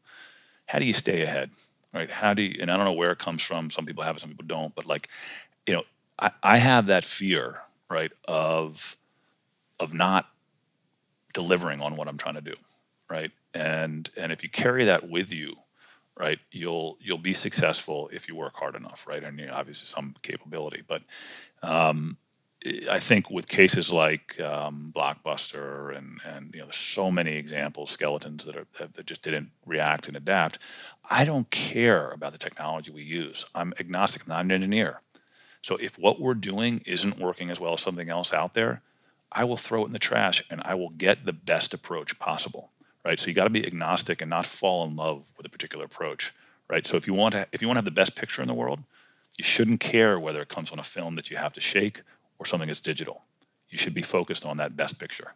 how 0.66 0.78
do 0.78 0.86
you 0.86 0.92
stay 0.94 1.22
ahead 1.22 1.50
right? 1.92 2.10
How 2.10 2.34
do 2.34 2.42
you 2.42 2.58
and 2.60 2.70
i 2.70 2.76
don't 2.76 2.86
know 2.86 2.92
where 2.92 3.12
it 3.12 3.18
comes 3.18 3.42
from. 3.42 3.70
Some 3.70 3.86
people 3.86 4.04
have 4.04 4.16
it 4.16 4.20
some 4.20 4.30
people 4.30 4.46
don't 4.46 4.74
but 4.74 4.86
like 4.86 5.08
you 5.66 5.74
know 5.74 5.82
i, 6.18 6.30
I 6.42 6.58
have 6.58 6.86
that 6.86 7.04
fear 7.04 7.60
right 7.90 8.12
of 8.26 8.96
of 9.78 9.94
not 9.94 10.28
delivering 11.34 11.80
on 11.80 11.96
what 11.96 12.08
i'm 12.08 12.18
trying 12.18 12.34
to 12.34 12.40
do 12.40 12.54
right 13.10 13.30
and 13.54 14.10
and 14.16 14.32
if 14.32 14.42
you 14.42 14.48
carry 14.48 14.84
that 14.84 15.08
with 15.08 15.32
you 15.32 15.54
right 16.16 16.38
you'll 16.50 16.96
you'll 17.00 17.18
be 17.18 17.34
successful 17.34 18.08
if 18.12 18.28
you 18.28 18.34
work 18.34 18.54
hard 18.56 18.74
enough 18.74 19.06
right 19.06 19.24
and 19.24 19.38
you 19.38 19.48
obviously 19.48 19.86
some 19.86 20.14
capability 20.22 20.82
but 20.86 21.02
um, 21.62 22.16
I 22.90 22.98
think 22.98 23.30
with 23.30 23.46
cases 23.46 23.92
like 23.92 24.38
um, 24.40 24.92
Blockbuster 24.94 25.96
and 25.96 26.20
and 26.24 26.50
you 26.52 26.60
know, 26.60 26.66
there's 26.66 26.76
so 26.76 27.10
many 27.10 27.36
examples, 27.36 27.90
skeletons 27.90 28.44
that 28.44 28.56
are 28.56 28.66
that 28.78 29.06
just 29.06 29.22
didn't 29.22 29.52
react 29.64 30.08
and 30.08 30.16
adapt. 30.16 30.58
I 31.08 31.24
don't 31.24 31.48
care 31.50 32.10
about 32.10 32.32
the 32.32 32.38
technology 32.38 32.90
we 32.90 33.02
use. 33.02 33.44
I'm 33.54 33.72
agnostic. 33.78 34.22
I'm 34.22 34.28
not 34.28 34.44
an 34.44 34.50
engineer. 34.50 35.00
So 35.62 35.76
if 35.76 35.98
what 35.98 36.20
we're 36.20 36.34
doing 36.34 36.82
isn't 36.84 37.18
working 37.18 37.48
as 37.50 37.60
well 37.60 37.74
as 37.74 37.80
something 37.80 38.08
else 38.08 38.32
out 38.32 38.54
there, 38.54 38.82
I 39.30 39.44
will 39.44 39.56
throw 39.56 39.82
it 39.82 39.86
in 39.86 39.92
the 39.92 39.98
trash 39.98 40.42
and 40.50 40.60
I 40.64 40.74
will 40.74 40.90
get 40.90 41.26
the 41.26 41.32
best 41.32 41.72
approach 41.74 42.18
possible. 42.18 42.70
Right. 43.04 43.18
So 43.18 43.28
you 43.28 43.34
got 43.34 43.44
to 43.44 43.50
be 43.50 43.66
agnostic 43.66 44.20
and 44.20 44.28
not 44.28 44.44
fall 44.44 44.84
in 44.84 44.96
love 44.96 45.32
with 45.36 45.46
a 45.46 45.48
particular 45.48 45.84
approach. 45.84 46.34
Right. 46.68 46.86
So 46.86 46.96
if 46.96 47.06
you 47.06 47.14
want 47.14 47.32
to 47.32 47.46
if 47.52 47.62
you 47.62 47.68
want 47.68 47.76
to 47.76 47.78
have 47.78 47.84
the 47.86 47.90
best 47.90 48.16
picture 48.16 48.42
in 48.42 48.48
the 48.48 48.54
world, 48.54 48.80
you 49.38 49.44
shouldn't 49.44 49.80
care 49.80 50.18
whether 50.18 50.42
it 50.42 50.48
comes 50.48 50.70
on 50.70 50.78
a 50.78 50.82
film 50.82 51.14
that 51.14 51.30
you 51.30 51.36
have 51.36 51.52
to 51.54 51.60
shake 51.60 52.02
or 52.38 52.44
something 52.44 52.68
that's 52.68 52.80
digital. 52.80 53.22
You 53.70 53.78
should 53.78 53.94
be 53.94 54.02
focused 54.02 54.44
on 54.44 54.56
that 54.58 54.76
best 54.76 54.98
picture. 54.98 55.34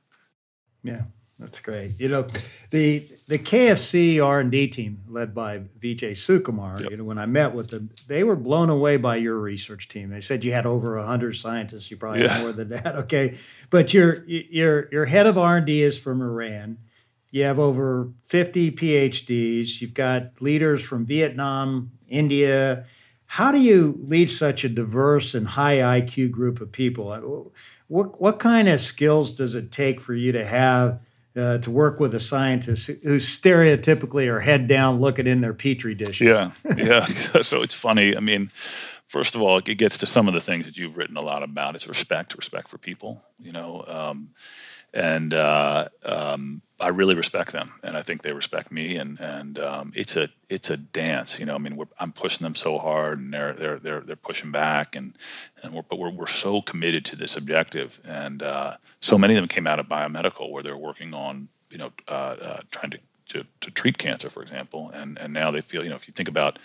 Yeah, 0.83 1.03
that's 1.39 1.61
great. 1.61 1.93
You 1.99 2.09
know, 2.09 2.27
the 2.71 3.07
the 3.29 3.39
KFC 3.39 4.25
R 4.25 4.41
and 4.41 4.51
D 4.51 4.69
team 4.69 5.03
led 5.09 5.35
by 5.35 5.59
Vijay 5.59 6.13
Sukumar. 6.13 6.81
Yep. 6.81 6.91
You 6.91 6.97
know, 6.99 7.05
when 7.05 7.19
I 7.19 7.27
met 7.27 7.55
with 7.55 7.71
them, 7.71 7.91
they 8.09 8.25
were 8.25 8.37
blown 8.37 8.71
away 8.71 8.97
by 8.97 9.17
your 9.17 9.39
research 9.39 9.89
team. 9.89 10.11
They 10.11 10.21
said 10.21 10.45
you 10.45 10.53
had 10.53 10.67
over 10.67 11.01
hundred 11.03 11.35
scientists. 11.35 11.91
You 11.91 11.97
probably 11.97 12.23
yeah. 12.23 12.29
have 12.29 12.43
more 12.43 12.53
than 12.53 12.71
that. 12.71 12.97
Okay, 12.97 13.37
but 13.71 13.95
your 13.95 14.25
your 14.27 14.89
your 14.91 15.05
head 15.07 15.27
of 15.27 15.39
R 15.39 15.59
and 15.59 15.67
D 15.67 15.83
is 15.83 15.99
from 15.99 16.21
Iran. 16.21 16.79
You 17.33 17.43
have 17.43 17.59
over 17.59 18.11
fifty 18.27 18.71
PhDs. 18.71 19.81
You've 19.81 19.95
got 19.95 20.41
leaders 20.41 20.81
from 20.81 21.05
Vietnam, 21.05 21.91
India 22.09 22.85
how 23.33 23.51
do 23.51 23.59
you 23.59 23.99
lead 24.03 24.29
such 24.29 24.63
a 24.63 24.69
diverse 24.69 25.35
and 25.35 25.47
high 25.47 25.77
IQ 25.77 26.31
group 26.33 26.61
of 26.61 26.71
people? 26.71 27.09
Uh, 27.09 27.49
what, 27.89 28.21
what 28.21 28.39
kind 28.39 28.69
of 28.69 28.79
skills 28.79 29.33
does 29.33 29.55
it 29.55 29.73
take 29.73 30.03
for 30.03 30.13
you 30.13 30.33
to 30.33 30.45
have 30.45 31.01
uh, 31.35 31.57
to 31.57 31.71
work 31.71 31.99
with 31.99 32.15
a 32.15 32.21
scientist 32.21 32.89
who 32.89 33.17
stereotypically 33.17 34.29
are 34.29 34.41
head 34.41 34.67
down 34.67 35.01
looking 35.01 35.27
in 35.27 35.41
their 35.41 35.55
petri 35.55 35.95
dishes? 35.95 36.29
Yeah, 36.29 36.51
yeah. 36.77 37.05
so 37.07 37.63
it's 37.63 37.73
funny. 37.73 38.15
I 38.15 38.21
mean, 38.21 38.51
first 39.07 39.35
of 39.35 39.41
all, 39.41 39.57
it 39.57 39.65
gets 39.65 39.97
to 39.97 40.07
some 40.07 40.29
of 40.29 40.35
the 40.35 40.41
things 40.43 40.67
that 40.67 40.77
you've 40.77 40.99
written 40.99 41.17
a 41.17 41.23
lot 41.23 41.43
about. 41.43 41.75
It's 41.75 41.89
respect, 41.89 42.37
respect 42.37 42.69
for 42.69 42.77
people. 42.77 43.23
You 43.41 43.53
know, 43.53 43.83
um, 43.89 44.29
and 44.95 45.33
uh, 45.33 45.89
um, 46.05 46.63
I 46.79 46.89
really 46.89 47.15
respect 47.15 47.53
them, 47.53 47.75
and 47.83 47.97
I 47.97 48.03
think 48.03 48.23
they 48.23 48.33
respect 48.33 48.71
me. 48.71 48.97
And 48.97 49.19
and 49.21 49.59
um, 49.59 49.93
it's 49.95 50.17
a 50.17 50.29
it's 50.49 50.69
a 50.69 50.77
dance, 50.77 51.39
you 51.39 51.47
know. 51.47 51.55
I 51.55 51.59
mean, 51.59 51.81
I'm 51.99 52.13
pushing 52.13 52.45
them 52.45 52.55
so 52.55 52.79
hard, 52.79 53.19
and 53.19 53.33
they're 53.33 53.55
they're 53.55 53.79
they're 53.79 54.01
they're 54.01 54.17
pushing 54.17 54.51
back, 54.51 54.95
and 54.97 55.17
and 55.63 55.73
we're, 55.73 55.83
but 55.83 55.99
we're 55.99 56.11
we're 56.11 56.27
so 56.27 56.61
committed 56.61 57.05
to 57.07 57.17
this 57.17 57.37
objective. 57.37 58.01
And 58.05 58.43
uh, 58.43 58.77
so 59.01 59.17
many 59.17 59.35
of 59.35 59.41
them 59.41 59.49
came 59.49 59.67
out 59.67 59.79
of 59.79 59.87
biomedical, 59.87 60.51
where 60.51 60.63
they're 60.63 60.77
working 60.77 61.15
on 61.15 61.49
you 61.71 61.79
know 61.79 61.93
uh, 62.09 62.37
uh, 62.41 62.61
trying 62.71 62.91
to, 62.91 62.99
to 63.29 63.45
to 63.61 63.71
treat 63.71 63.97
cancer, 63.97 64.29
for 64.29 64.43
example, 64.43 64.91
and 64.91 65.19
and 65.19 65.33
now 65.33 65.51
they 65.51 65.63
feel 65.63 65.85
you 65.85 65.91
know 65.91 65.97
if 65.97 66.07
you 66.07 66.13
think 66.13 66.29
about 66.29 66.59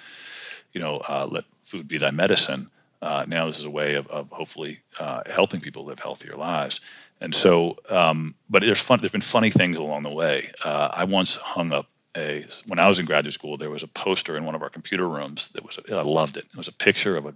you 0.73 0.81
know 0.81 0.97
uh, 1.07 1.27
let 1.29 1.45
food 1.63 1.87
be 1.87 1.97
thy 1.97 2.11
medicine. 2.11 2.69
Uh, 3.01 3.25
now 3.27 3.45
this 3.45 3.60
is 3.60 3.65
a 3.65 3.69
way 3.69 3.95
of, 3.95 4.07
of 4.07 4.29
hopefully 4.31 4.79
uh, 4.99 5.21
helping 5.27 5.62
people 5.62 5.86
live 5.86 5.99
healthier 5.99 6.36
lives. 6.36 6.79
And 7.19 7.33
so, 7.33 7.77
um, 7.89 8.36
but 8.49 8.62
there's 8.62 8.79
fun. 8.79 8.99
There's 8.99 9.12
been 9.12 9.21
funny 9.21 9.49
things 9.49 9.75
along 9.75 10.03
the 10.03 10.10
way. 10.12 10.51
Uh, 10.63 10.89
I 10.91 11.03
once 11.03 11.36
hung 11.36 11.73
up 11.73 11.88
a 12.15 12.45
when 12.67 12.79
I 12.79 12.88
was 12.88 12.99
in 12.99 13.05
graduate 13.05 13.33
school. 13.33 13.57
There 13.57 13.69
was 13.69 13.83
a 13.83 13.88
poster 13.88 14.38
in 14.38 14.45
one 14.45 14.55
of 14.55 14.62
our 14.62 14.69
computer 14.69 15.07
rooms 15.07 15.49
that 15.49 15.63
was. 15.65 15.79
I 15.89 16.01
loved 16.01 16.38
it. 16.38 16.45
It 16.45 16.57
was 16.57 16.67
a 16.67 16.73
picture 16.73 17.17
of 17.17 17.25
a 17.25 17.33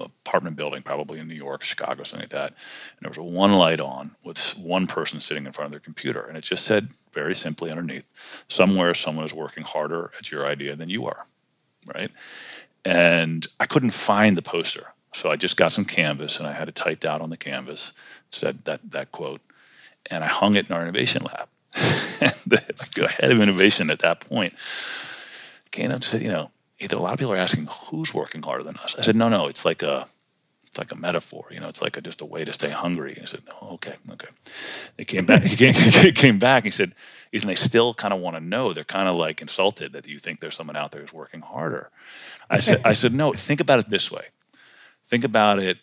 apartment 0.00 0.56
building, 0.56 0.82
probably 0.82 1.18
in 1.18 1.26
New 1.26 1.34
York, 1.34 1.64
Chicago, 1.64 2.02
something 2.02 2.24
like 2.24 2.30
that. 2.30 2.48
And 2.48 3.00
there 3.00 3.08
was 3.08 3.18
one 3.18 3.52
light 3.54 3.80
on 3.80 4.10
with 4.22 4.56
one 4.58 4.86
person 4.86 5.20
sitting 5.20 5.46
in 5.46 5.52
front 5.52 5.66
of 5.66 5.70
their 5.70 5.80
computer, 5.80 6.20
and 6.20 6.36
it 6.36 6.42
just 6.42 6.64
said 6.64 6.90
very 7.12 7.34
simply 7.34 7.70
underneath, 7.70 8.44
"Somewhere, 8.48 8.94
someone 8.94 9.24
is 9.24 9.34
working 9.34 9.64
harder 9.64 10.12
at 10.18 10.30
your 10.30 10.46
idea 10.46 10.76
than 10.76 10.90
you 10.90 11.06
are." 11.06 11.26
Right. 11.92 12.10
And 12.84 13.46
I 13.58 13.66
couldn't 13.66 13.90
find 13.90 14.36
the 14.36 14.42
poster. 14.42 14.92
So 15.16 15.30
I 15.30 15.36
just 15.36 15.56
got 15.56 15.72
some 15.72 15.86
canvas 15.86 16.38
and 16.38 16.46
I 16.46 16.52
had 16.52 16.68
it 16.68 16.74
typed 16.74 17.06
out 17.06 17.22
on 17.22 17.30
the 17.30 17.38
canvas, 17.38 17.94
said 18.30 18.66
that, 18.66 18.90
that 18.90 19.12
quote, 19.12 19.40
and 20.10 20.22
I 20.22 20.26
hung 20.26 20.56
it 20.56 20.68
in 20.68 20.76
our 20.76 20.82
innovation 20.82 21.22
lab. 21.24 21.48
the, 22.46 23.14
head 23.18 23.32
of 23.32 23.40
innovation 23.40 23.88
at 23.88 24.00
that 24.00 24.20
point 24.20 24.52
came 25.70 25.90
up 25.90 25.96
and 25.96 26.04
said, 26.04 26.20
you 26.20 26.28
know, 26.28 26.50
a 26.82 26.96
lot 26.96 27.14
of 27.14 27.18
people 27.18 27.32
are 27.32 27.38
asking 27.38 27.66
who's 27.88 28.12
working 28.12 28.42
harder 28.42 28.62
than 28.62 28.76
us. 28.76 28.94
I 28.98 29.02
said, 29.02 29.16
no, 29.16 29.30
no, 29.30 29.46
it's 29.46 29.64
like 29.64 29.82
a 29.82 30.06
it's 30.66 30.76
like 30.76 30.92
a 30.92 30.96
metaphor, 30.96 31.46
you 31.50 31.60
know, 31.60 31.68
it's 31.68 31.80
like 31.80 31.96
a, 31.96 32.02
just 32.02 32.20
a 32.20 32.26
way 32.26 32.44
to 32.44 32.52
stay 32.52 32.68
hungry. 32.68 33.18
I 33.20 33.24
said, 33.24 33.42
oh, 33.62 33.74
okay, 33.74 33.94
okay. 34.12 34.28
They 34.98 35.04
came 35.04 35.24
back, 35.24 35.44
he 35.44 35.56
came, 35.56 35.72
he 36.02 36.12
came 36.12 36.38
back, 36.38 36.64
he 36.64 36.70
said, 36.70 36.92
and 37.32 37.42
they 37.44 37.54
still 37.54 37.94
kind 37.94 38.12
of 38.12 38.20
want 38.20 38.36
to 38.36 38.40
know. 38.40 38.74
They're 38.74 38.84
kind 38.84 39.08
of 39.08 39.16
like 39.16 39.40
insulted 39.40 39.92
that 39.92 40.06
you 40.06 40.18
think 40.18 40.40
there's 40.40 40.56
someone 40.56 40.76
out 40.76 40.92
there 40.92 41.00
who's 41.00 41.14
working 41.14 41.40
harder. 41.40 41.88
I 42.50 42.58
said, 42.58 42.82
I 42.84 42.92
said, 42.92 43.14
no, 43.14 43.32
think 43.32 43.60
about 43.60 43.78
it 43.78 43.88
this 43.88 44.12
way 44.12 44.26
think 45.08 45.24
about 45.24 45.58
it 45.58 45.78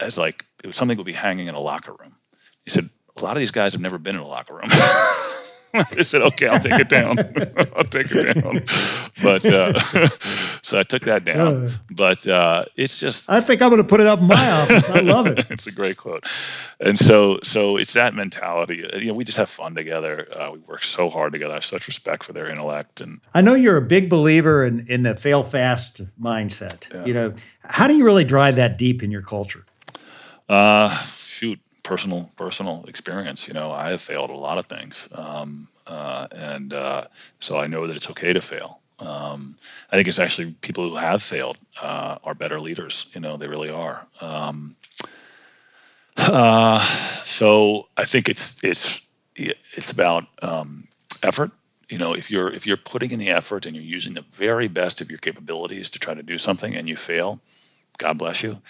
as 0.00 0.18
like 0.18 0.46
it 0.62 0.66
was 0.66 0.76
something 0.76 0.96
that 0.96 1.00
would 1.00 1.06
be 1.06 1.12
hanging 1.12 1.48
in 1.48 1.54
a 1.54 1.60
locker 1.60 1.92
room. 1.92 2.16
He 2.64 2.70
said, 2.70 2.90
a 3.16 3.22
lot 3.22 3.36
of 3.36 3.40
these 3.40 3.50
guys 3.50 3.72
have 3.72 3.82
never 3.82 3.98
been 3.98 4.14
in 4.16 4.22
a 4.22 4.26
locker 4.26 4.54
room. 4.54 4.68
I 5.74 6.02
said, 6.02 6.22
okay, 6.22 6.48
I'll 6.48 6.58
take 6.58 6.80
it 6.80 6.88
down. 6.88 7.18
I'll 7.76 7.84
take 7.84 8.10
it 8.10 8.34
down. 8.34 8.60
But 9.22 9.44
uh, 9.44 9.78
so 10.62 10.78
I 10.78 10.82
took 10.82 11.02
that 11.02 11.24
down. 11.24 11.66
Uh, 11.66 11.70
but 11.90 12.26
uh, 12.26 12.64
it's 12.76 12.98
just. 12.98 13.28
I 13.28 13.40
think 13.40 13.60
I'm 13.60 13.68
going 13.70 13.82
to 13.82 13.88
put 13.88 14.00
it 14.00 14.06
up 14.06 14.20
in 14.20 14.26
my 14.26 14.50
office. 14.50 14.90
I 14.90 15.00
love 15.00 15.26
it. 15.26 15.46
it's 15.50 15.66
a 15.66 15.72
great 15.72 15.96
quote. 15.96 16.24
And 16.80 16.98
so, 16.98 17.40
so 17.42 17.76
it's 17.76 17.92
that 17.92 18.14
mentality. 18.14 18.84
You 18.94 19.06
know, 19.06 19.14
we 19.14 19.24
just 19.24 19.38
have 19.38 19.50
fun 19.50 19.74
together. 19.74 20.26
Uh, 20.32 20.52
we 20.52 20.58
work 20.60 20.82
so 20.82 21.10
hard 21.10 21.32
together. 21.32 21.52
I 21.52 21.56
have 21.56 21.64
such 21.64 21.86
respect 21.86 22.24
for 22.24 22.32
their 22.32 22.48
intellect. 22.48 23.00
And 23.00 23.20
I 23.34 23.40
know 23.40 23.54
you're 23.54 23.76
a 23.76 23.82
big 23.82 24.08
believer 24.08 24.64
in 24.64 24.86
in 24.88 25.02
the 25.02 25.14
fail 25.14 25.42
fast 25.42 26.02
mindset. 26.20 26.92
Yeah. 26.92 27.04
You 27.04 27.14
know, 27.14 27.34
how 27.64 27.86
do 27.86 27.96
you 27.96 28.04
really 28.04 28.24
drive 28.24 28.56
that 28.56 28.78
deep 28.78 29.02
in 29.02 29.10
your 29.10 29.22
culture? 29.22 29.64
Uh, 30.48 30.96
personal 31.88 32.30
personal 32.36 32.84
experience. 32.86 33.48
You 33.48 33.54
know, 33.54 33.72
I 33.72 33.90
have 33.92 34.02
failed 34.02 34.28
a 34.28 34.34
lot 34.34 34.58
of 34.58 34.66
things, 34.66 35.08
um, 35.12 35.68
uh, 35.86 36.26
and 36.30 36.74
uh, 36.74 37.04
so 37.40 37.58
I 37.58 37.66
know 37.66 37.86
that 37.86 37.96
it's 37.96 38.10
okay 38.10 38.34
to 38.34 38.42
fail. 38.42 38.80
Um, 38.98 39.56
I 39.90 39.96
think 39.96 40.06
it's 40.06 40.18
actually 40.18 40.50
people 40.60 40.86
who 40.86 40.96
have 40.96 41.22
failed 41.22 41.56
uh, 41.80 42.18
are 42.22 42.34
better 42.34 42.60
leaders. 42.60 43.06
You 43.14 43.22
know, 43.22 43.38
they 43.38 43.48
really 43.48 43.70
are. 43.70 44.06
Um, 44.20 44.76
uh, 46.18 46.84
so 47.24 47.88
I 47.96 48.04
think 48.04 48.28
it's 48.28 48.62
it's 48.62 49.00
it's 49.34 49.90
about 49.90 50.26
um, 50.42 50.88
effort. 51.22 51.52
You 51.88 51.96
know, 51.96 52.12
if 52.12 52.30
you're 52.30 52.52
if 52.52 52.66
you're 52.66 52.76
putting 52.92 53.12
in 53.12 53.18
the 53.18 53.30
effort 53.30 53.64
and 53.64 53.74
you're 53.74 53.94
using 53.96 54.12
the 54.12 54.26
very 54.30 54.68
best 54.68 55.00
of 55.00 55.08
your 55.08 55.20
capabilities 55.20 55.88
to 55.90 55.98
try 55.98 56.12
to 56.12 56.22
do 56.22 56.36
something 56.36 56.76
and 56.76 56.86
you 56.86 56.96
fail, 56.96 57.40
God 57.96 58.18
bless 58.18 58.42
you. 58.42 58.60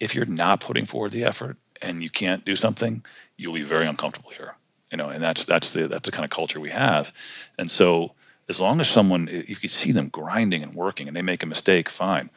If 0.00 0.12
you're 0.12 0.26
not 0.26 0.60
putting 0.60 0.86
forward 0.86 1.12
the 1.12 1.24
effort 1.24 1.56
and 1.82 2.02
you 2.02 2.10
can't 2.10 2.44
do 2.44 2.56
something, 2.56 3.04
you'll 3.36 3.54
be 3.54 3.62
very 3.62 3.86
uncomfortable 3.86 4.30
here. 4.30 4.54
You 4.90 4.98
know, 4.98 5.08
and 5.08 5.22
that's 5.22 5.44
that's 5.44 5.72
the 5.72 5.88
that's 5.88 6.08
the 6.08 6.12
kind 6.12 6.24
of 6.24 6.30
culture 6.30 6.60
we 6.60 6.70
have. 6.70 7.12
And 7.58 7.70
so 7.70 8.12
as 8.48 8.60
long 8.60 8.80
as 8.80 8.88
someone 8.88 9.28
if 9.28 9.62
you 9.62 9.68
see 9.68 9.92
them 9.92 10.08
grinding 10.08 10.62
and 10.62 10.74
working 10.74 11.08
and 11.08 11.16
they 11.16 11.22
make 11.22 11.42
a 11.42 11.46
mistake, 11.46 11.88
fine. 11.88 12.30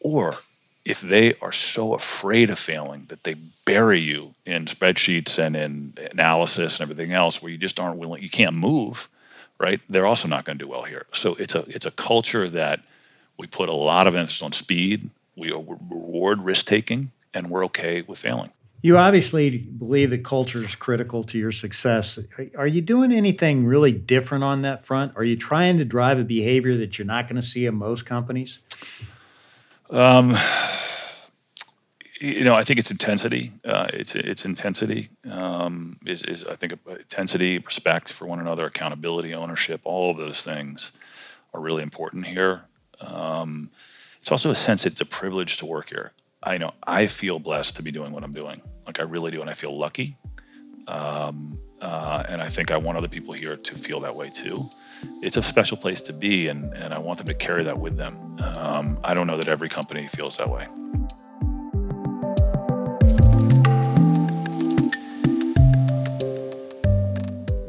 Or 0.00 0.34
if 0.84 1.00
they 1.00 1.34
are 1.42 1.52
so 1.52 1.94
afraid 1.94 2.48
of 2.48 2.58
failing 2.58 3.06
that 3.08 3.24
they 3.24 3.34
bury 3.64 4.00
you 4.00 4.34
in 4.44 4.64
spreadsheets 4.66 5.38
and 5.38 5.56
in 5.56 5.94
analysis 6.12 6.78
and 6.78 6.90
everything 6.90 7.12
else 7.12 7.42
where 7.42 7.50
you 7.50 7.58
just 7.58 7.78
aren't 7.80 7.98
willing 7.98 8.22
you 8.22 8.30
can't 8.30 8.54
move, 8.54 9.08
right? 9.58 9.80
They're 9.88 10.06
also 10.06 10.28
not 10.28 10.44
going 10.44 10.58
to 10.58 10.64
do 10.64 10.70
well 10.70 10.84
here. 10.84 11.06
So 11.12 11.34
it's 11.36 11.54
a 11.54 11.64
it's 11.68 11.86
a 11.86 11.90
culture 11.90 12.48
that 12.48 12.80
we 13.38 13.46
put 13.46 13.68
a 13.68 13.74
lot 13.74 14.06
of 14.06 14.16
emphasis 14.16 14.42
on 14.42 14.52
speed. 14.52 15.10
We 15.36 15.50
reward 15.52 16.42
risk 16.42 16.66
taking 16.66 17.12
and 17.34 17.50
we're 17.50 17.64
okay 17.66 18.02
with 18.02 18.18
failing. 18.18 18.50
You 18.86 18.98
obviously 18.98 19.58
believe 19.58 20.10
that 20.10 20.22
culture 20.22 20.64
is 20.64 20.76
critical 20.76 21.24
to 21.24 21.36
your 21.36 21.50
success. 21.50 22.20
Are 22.56 22.68
you 22.68 22.80
doing 22.80 23.10
anything 23.10 23.66
really 23.66 23.90
different 23.90 24.44
on 24.44 24.62
that 24.62 24.86
front? 24.86 25.16
Are 25.16 25.24
you 25.24 25.36
trying 25.36 25.78
to 25.78 25.84
drive 25.84 26.20
a 26.20 26.24
behavior 26.24 26.76
that 26.76 26.96
you're 26.96 27.04
not 27.04 27.26
going 27.26 27.34
to 27.34 27.42
see 27.42 27.66
in 27.66 27.74
most 27.74 28.06
companies? 28.06 28.60
Um, 29.90 30.36
you 32.20 32.44
know, 32.44 32.54
I 32.54 32.62
think 32.62 32.78
it's 32.78 32.92
intensity. 32.92 33.54
Uh, 33.64 33.88
it's 33.92 34.14
it's 34.14 34.44
intensity. 34.44 35.08
Um, 35.28 35.98
is 36.06 36.22
is 36.22 36.44
I 36.44 36.54
think 36.54 36.74
intensity, 36.88 37.58
respect 37.58 38.12
for 38.12 38.26
one 38.26 38.38
another, 38.38 38.66
accountability, 38.66 39.34
ownership. 39.34 39.80
All 39.82 40.12
of 40.12 40.16
those 40.16 40.42
things 40.42 40.92
are 41.52 41.60
really 41.60 41.82
important 41.82 42.26
here. 42.26 42.66
Um, 43.00 43.70
it's 44.18 44.30
also 44.30 44.52
a 44.52 44.54
sense 44.54 44.86
it's 44.86 45.00
a 45.00 45.06
privilege 45.06 45.56
to 45.56 45.66
work 45.66 45.88
here. 45.88 46.12
I 46.42 46.58
know 46.58 46.72
I 46.86 47.06
feel 47.06 47.38
blessed 47.38 47.76
to 47.76 47.82
be 47.82 47.90
doing 47.90 48.12
what 48.12 48.24
I'm 48.24 48.32
doing. 48.32 48.62
Like 48.86 49.00
I 49.00 49.02
really 49.02 49.30
do, 49.30 49.40
and 49.40 49.50
I 49.50 49.54
feel 49.54 49.76
lucky. 49.76 50.16
Um, 50.88 51.58
uh, 51.80 52.22
and 52.28 52.40
I 52.40 52.48
think 52.48 52.70
I 52.70 52.76
want 52.76 52.96
other 52.96 53.08
people 53.08 53.34
here 53.34 53.56
to 53.56 53.74
feel 53.74 54.00
that 54.00 54.14
way 54.14 54.30
too. 54.30 54.68
It's 55.22 55.36
a 55.36 55.42
special 55.42 55.76
place 55.76 56.00
to 56.02 56.12
be, 56.12 56.48
and, 56.48 56.72
and 56.74 56.94
I 56.94 56.98
want 56.98 57.18
them 57.18 57.26
to 57.26 57.34
carry 57.34 57.64
that 57.64 57.78
with 57.78 57.96
them. 57.96 58.36
Um, 58.56 58.98
I 59.04 59.12
don't 59.12 59.26
know 59.26 59.36
that 59.36 59.48
every 59.48 59.68
company 59.68 60.06
feels 60.06 60.36
that 60.38 60.48
way. 60.48 60.66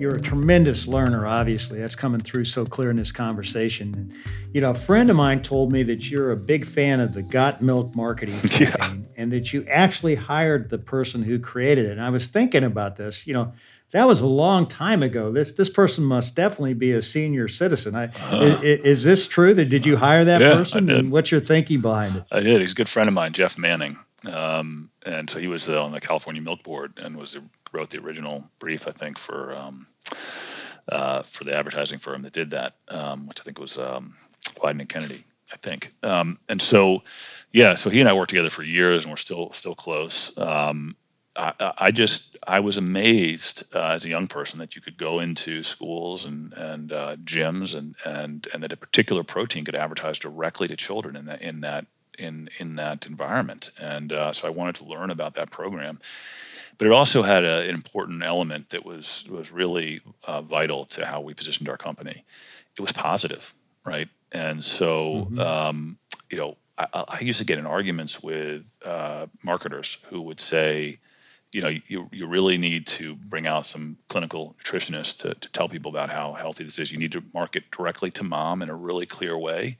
You're 0.08 0.16
a 0.16 0.22
tremendous 0.22 0.88
learner, 0.88 1.28
obviously. 1.28 1.80
That's 1.80 1.96
coming 1.96 2.22
through 2.22 2.46
so 2.46 2.66
clear 2.66 2.90
in 2.90 2.96
this 2.96 3.12
conversation. 3.12 3.94
And, 3.94 4.14
you 4.54 4.62
know, 4.62 4.72
a 4.72 4.76
friend 4.76 5.10
of 5.10 5.18
mine 5.18 5.42
told 5.42 5.70
me 5.70 5.84
that 5.84 6.10
you're 6.10 6.32
a 6.32 6.38
big 6.38 6.66
fan 6.66 7.02
of 7.02 7.12
the 7.12 7.22
Got 7.22 7.62
Milk 7.62 7.94
marketing 7.94 8.36
campaign 8.50 9.02
yeah. 9.02 9.22
and 9.22 9.32
that 9.34 9.52
you 9.52 9.66
actually 9.70 10.16
hired 10.16 10.70
the 10.70 10.78
person 10.78 11.24
who 11.24 11.40
created 11.40 11.88
it. 11.88 11.92
And 11.92 12.02
I 12.02 12.10
was 12.10 12.30
thinking 12.30 12.64
about 12.64 12.96
this, 12.96 13.28
you 13.28 13.34
know, 13.34 13.52
that 13.92 14.08
was 14.08 14.22
a 14.22 14.28
long 14.28 14.66
time 14.66 15.04
ago. 15.04 15.32
This 15.32 15.54
this 15.54 15.70
person 15.70 16.06
must 16.06 16.36
definitely 16.36 16.74
be 16.74 16.94
a 16.94 17.02
senior 17.02 17.50
citizen. 17.50 17.96
I, 17.96 18.06
uh, 18.32 18.60
is, 18.62 18.80
is, 18.86 19.04
this 19.04 19.28
true? 19.28 19.54
That 19.54 19.66
did 19.66 19.86
you 19.86 19.98
hire 19.98 20.24
that 20.24 20.40
yeah, 20.40 20.56
person? 20.56 20.90
And 20.90 21.12
what's 21.12 21.32
your 21.32 21.42
thinking 21.42 21.82
behind 21.82 22.18
it? 22.18 22.24
I 22.32 22.42
did. 22.42 22.62
He's 22.62 22.74
a 22.74 22.76
good 22.76 22.90
friend 22.90 23.08
of 23.08 23.14
mine, 23.14 23.32
Jeff 23.32 23.58
Manning, 23.58 23.98
um, 24.34 24.90
and 25.06 25.30
so 25.30 25.40
he 25.40 25.48
was 25.48 25.70
uh, 25.70 25.82
on 25.82 25.94
the 25.94 26.02
California 26.02 26.42
Milk 26.42 26.64
Board 26.64 27.00
and 27.02 27.16
was 27.16 27.38
wrote 27.72 27.92
the 27.92 28.00
original 28.00 28.50
brief, 28.60 28.88
I 28.88 28.92
think, 28.92 29.18
for 29.18 29.56
um, 29.56 29.88
uh, 30.90 31.24
for 31.24 31.44
the 31.44 31.56
advertising 31.56 32.00
firm 32.00 32.22
that 32.24 32.34
did 32.34 32.52
that, 32.52 32.76
um, 32.90 33.28
which 33.28 33.40
I 33.40 33.44
think 33.44 33.60
was 33.60 33.78
um, 33.78 34.16
Wieden 34.62 34.80
and 34.80 34.90
Kennedy, 34.90 35.26
I 35.52 35.58
think. 35.58 35.94
Um, 36.04 36.40
and 36.50 36.62
so, 36.62 37.04
yeah, 37.52 37.76
so 37.76 37.90
he 37.90 38.00
and 38.00 38.10
I 38.10 38.14
worked 38.14 38.30
together 38.30 38.50
for 38.50 38.64
years, 38.64 39.04
and 39.04 39.12
we're 39.12 39.18
still 39.18 39.52
still 39.52 39.76
close. 39.76 40.38
Um, 40.38 40.96
I, 41.38 41.74
I, 41.78 41.92
just 41.92 42.36
I 42.48 42.60
was 42.60 42.78
amazed 42.78 43.64
uh, 43.74 43.90
as 43.90 44.06
a 44.06 44.10
young 44.10 44.28
person 44.28 44.60
that 44.60 44.76
you 44.76 44.82
could 44.82 44.98
go 44.98 45.20
into 45.20 45.64
schools 45.64 46.26
and 46.26 46.54
and 46.54 46.92
uh, 46.92 47.16
gyms 47.18 47.78
and 47.78 47.96
and 48.06 48.48
and 48.54 48.64
that 48.64 48.74
a 48.74 48.78
particular 48.78 49.24
protein 49.24 49.66
could 49.66 49.76
advertise 49.76 50.20
directly 50.20 50.68
to 50.68 50.76
children 50.76 51.16
in 51.16 51.26
that 51.26 51.42
in 51.42 51.62
that 51.62 51.86
in 52.18 52.50
in 52.58 52.76
that 52.76 53.06
environment. 53.06 53.72
And 53.80 54.12
uh, 54.12 54.34
so 54.34 54.48
I 54.48 54.52
wanted 54.52 54.76
to 54.76 54.86
learn 54.86 55.12
about 55.12 55.36
that 55.36 55.52
program 55.52 56.00
but 56.78 56.88
it 56.88 56.94
also 56.94 57.24
had 57.24 57.44
a, 57.44 57.62
an 57.62 57.74
important 57.74 58.24
element 58.24 58.70
that 58.70 58.86
was 58.86 59.26
was 59.30 59.52
really 59.52 60.02
uh, 60.26 60.42
vital 60.42 60.86
to 60.86 61.06
how 61.06 61.22
we 61.22 61.34
positioned 61.34 61.70
our 61.70 61.78
company. 61.78 62.24
It 62.78 62.82
was 62.82 62.92
positive, 62.92 63.54
right? 63.86 64.10
And 64.32 64.64
so, 64.64 65.28
mm-hmm. 65.30 65.40
um, 65.40 65.98
you 66.30 66.38
know, 66.38 66.58
I, 66.78 67.06
I, 67.08 67.20
used 67.22 67.40
to 67.40 67.46
get 67.46 67.58
in 67.58 67.66
arguments 67.66 68.22
with 68.22 68.78
uh, 68.86 69.28
marketers 69.42 69.98
who 70.10 70.22
would 70.22 70.40
say, 70.40 71.00
you 71.52 71.62
know, 71.62 71.70
you, 71.88 72.10
you 72.12 72.28
really 72.28 72.58
need 72.58 72.86
to 72.88 73.16
bring 73.16 73.48
out 73.48 73.66
some 73.66 73.98
clinical 74.10 74.56
nutritionists 74.62 75.18
to, 75.20 75.34
to 75.34 75.52
tell 75.52 75.70
people 75.70 75.90
about 75.90 76.10
how 76.10 76.34
healthy 76.34 76.66
this 76.66 76.78
is. 76.78 76.92
You 76.92 77.00
need 77.00 77.14
to 77.14 77.24
market 77.34 77.72
directly 77.72 78.12
to 78.12 78.24
mom 78.24 78.62
in 78.62 78.70
a 78.70 78.76
really 78.76 79.06
clear 79.06 79.38
way. 79.38 79.78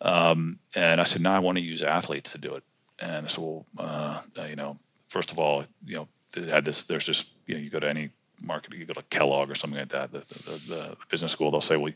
Um, 0.00 0.58
and 0.74 1.00
I 1.00 1.04
said, 1.04 1.22
no, 1.22 1.30
I 1.30 1.38
want 1.38 1.58
to 1.58 1.64
use 1.64 1.82
athletes 1.82 2.32
to 2.32 2.38
do 2.38 2.54
it. 2.54 2.64
And 2.98 3.26
I 3.26 3.28
said, 3.28 3.44
well, 3.44 3.66
uh, 3.78 4.22
you 4.48 4.56
know, 4.56 4.78
first 5.08 5.30
of 5.30 5.38
all, 5.38 5.64
you 5.84 5.96
know, 5.96 6.08
had 6.34 6.64
this. 6.64 6.84
There's 6.84 7.06
just 7.06 7.32
you 7.46 7.54
know 7.54 7.60
you 7.60 7.70
go 7.70 7.80
to 7.80 7.88
any 7.88 8.10
market, 8.42 8.74
you 8.74 8.84
go 8.84 8.94
to 8.94 9.02
Kellogg 9.10 9.50
or 9.50 9.54
something 9.54 9.78
like 9.78 9.90
that, 9.90 10.12
the, 10.12 10.18
the, 10.18 10.74
the 10.74 10.96
business 11.08 11.32
school. 11.32 11.50
They'll 11.50 11.60
say, 11.60 11.76
well, 11.76 11.92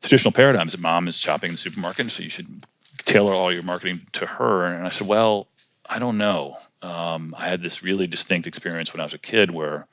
traditional 0.00 0.32
paradigms 0.32 0.72
that 0.72 0.80
mom 0.80 1.08
is 1.08 1.16
shopping 1.16 1.48
in 1.48 1.54
the 1.54 1.58
supermarket, 1.58 2.10
so 2.10 2.22
you 2.22 2.30
should 2.30 2.64
tailor 2.98 3.32
all 3.32 3.52
your 3.52 3.62
marketing 3.62 4.06
to 4.12 4.26
her. 4.26 4.64
And 4.64 4.86
I 4.86 4.90
said, 4.90 5.06
well, 5.06 5.48
I 5.88 5.98
don't 5.98 6.18
know. 6.18 6.58
Um, 6.80 7.34
I 7.36 7.48
had 7.48 7.62
this 7.62 7.82
really 7.82 8.06
distinct 8.06 8.46
experience 8.46 8.92
when 8.92 9.00
I 9.00 9.04
was 9.04 9.14
a 9.14 9.18
kid 9.18 9.50
where 9.50 9.86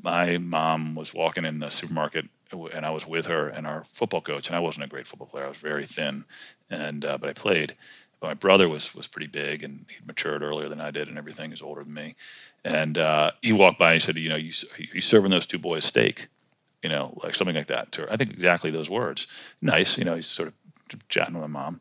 my 0.00 0.38
mom 0.38 0.94
was 0.94 1.12
walking 1.12 1.44
in 1.44 1.58
the 1.58 1.70
supermarket 1.70 2.26
and 2.50 2.86
I 2.86 2.90
was 2.90 3.06
with 3.06 3.26
her 3.26 3.48
and 3.48 3.66
our 3.66 3.84
football 3.88 4.22
coach, 4.22 4.48
and 4.48 4.56
I 4.56 4.60
wasn't 4.60 4.84
a 4.84 4.88
great 4.88 5.06
football 5.06 5.28
player. 5.28 5.44
I 5.44 5.48
was 5.48 5.58
very 5.58 5.84
thin, 5.84 6.24
and 6.70 7.04
uh, 7.04 7.18
but 7.18 7.28
I 7.28 7.32
played. 7.34 7.76
My 8.20 8.34
brother 8.34 8.68
was 8.68 8.94
was 8.94 9.06
pretty 9.06 9.28
big, 9.28 9.62
and 9.62 9.86
he'd 9.88 10.06
matured 10.06 10.42
earlier 10.42 10.68
than 10.68 10.80
I 10.80 10.90
did, 10.90 11.08
and 11.08 11.16
everything. 11.18 11.50
He's 11.50 11.62
older 11.62 11.84
than 11.84 11.94
me, 11.94 12.14
and 12.64 12.98
uh, 12.98 13.32
he 13.42 13.52
walked 13.52 13.78
by 13.78 13.92
and 13.92 14.02
he 14.02 14.04
said, 14.04 14.16
"You 14.16 14.28
know, 14.28 14.36
you 14.36 14.52
you 14.92 15.00
serving 15.00 15.30
those 15.30 15.46
two 15.46 15.58
boys 15.58 15.84
steak, 15.84 16.28
you 16.82 16.88
know, 16.88 17.18
like 17.22 17.34
something 17.34 17.56
like 17.56 17.68
that." 17.68 17.92
To 17.92 18.02
her. 18.02 18.12
I 18.12 18.16
think 18.16 18.30
exactly 18.30 18.70
those 18.70 18.90
words. 18.90 19.26
Nice, 19.62 19.96
you 19.98 20.04
know. 20.04 20.16
He's 20.16 20.26
sort 20.26 20.48
of 20.48 21.08
chatting 21.08 21.34
with 21.34 21.42
my 21.42 21.60
mom, 21.60 21.80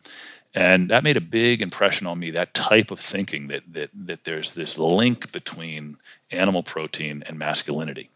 and 0.53 0.89
that 0.89 1.03
made 1.03 1.17
a 1.17 1.21
big 1.21 1.61
impression 1.61 2.05
on 2.07 2.19
me. 2.19 2.29
That 2.29 2.53
type 2.53 2.91
of 2.91 2.99
thinking 2.99 3.47
that 3.47 3.63
that 3.73 3.89
that 3.93 4.23
there's 4.23 4.53
this 4.53 4.77
link 4.77 5.31
between 5.31 5.97
animal 6.29 6.61
protein 6.61 7.23
and 7.25 7.39
masculinity 7.39 8.09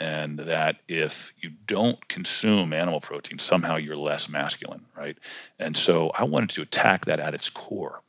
and 0.00 0.38
that 0.40 0.76
if 0.88 1.32
you 1.40 1.52
don't 1.66 2.08
consume 2.08 2.72
animal 2.72 3.00
protein, 3.00 3.38
somehow 3.38 3.76
you're 3.76 3.96
less 3.96 4.28
masculine, 4.28 4.86
right? 4.96 5.18
And 5.58 5.76
so 5.76 6.10
I 6.10 6.24
wanted 6.24 6.50
to 6.50 6.62
attack 6.62 7.04
that 7.04 7.20
at 7.20 7.34
its 7.34 7.48
core. 7.48 8.02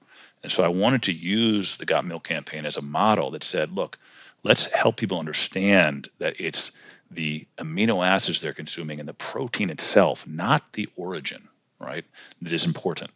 And 0.44 0.52
so 0.52 0.64
I 0.64 0.68
wanted 0.68 1.02
to 1.04 1.12
use 1.12 1.78
the 1.78 1.86
Got 1.86 2.06
Milk 2.06 2.24
campaign 2.24 2.66
as 2.66 2.78
a 2.78 2.82
model 2.82 3.32
that 3.32 3.44
said, 3.44 3.72
look, 3.72 3.98
let's 4.44 4.72
help 4.72 4.98
people 4.98 5.20
understand 5.20 6.10
that 6.20 6.40
it's 6.40 6.72
the 7.10 7.48
amino 7.58 8.06
acids 8.06 8.42
they're 8.42 8.54
consuming 8.54 9.00
and 9.00 9.10
the 9.10 9.14
protein 9.14 9.70
itself, 9.70 10.28
not 10.28 10.74
the 10.74 10.88
origin, 10.96 11.48
right, 11.80 12.06
that 12.42 12.52
is 12.52 12.66
important, 12.66 13.12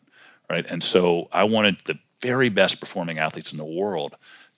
right? 0.49 0.65
And 0.69 0.83
so 0.83 1.27
I 1.31 1.43
wanted 1.43 1.77
the 1.85 1.99
very 2.21 2.49
best 2.49 2.79
performing 2.79 3.19
athletes 3.19 3.51
in 3.51 3.57
the 3.57 3.65
world 3.65 4.15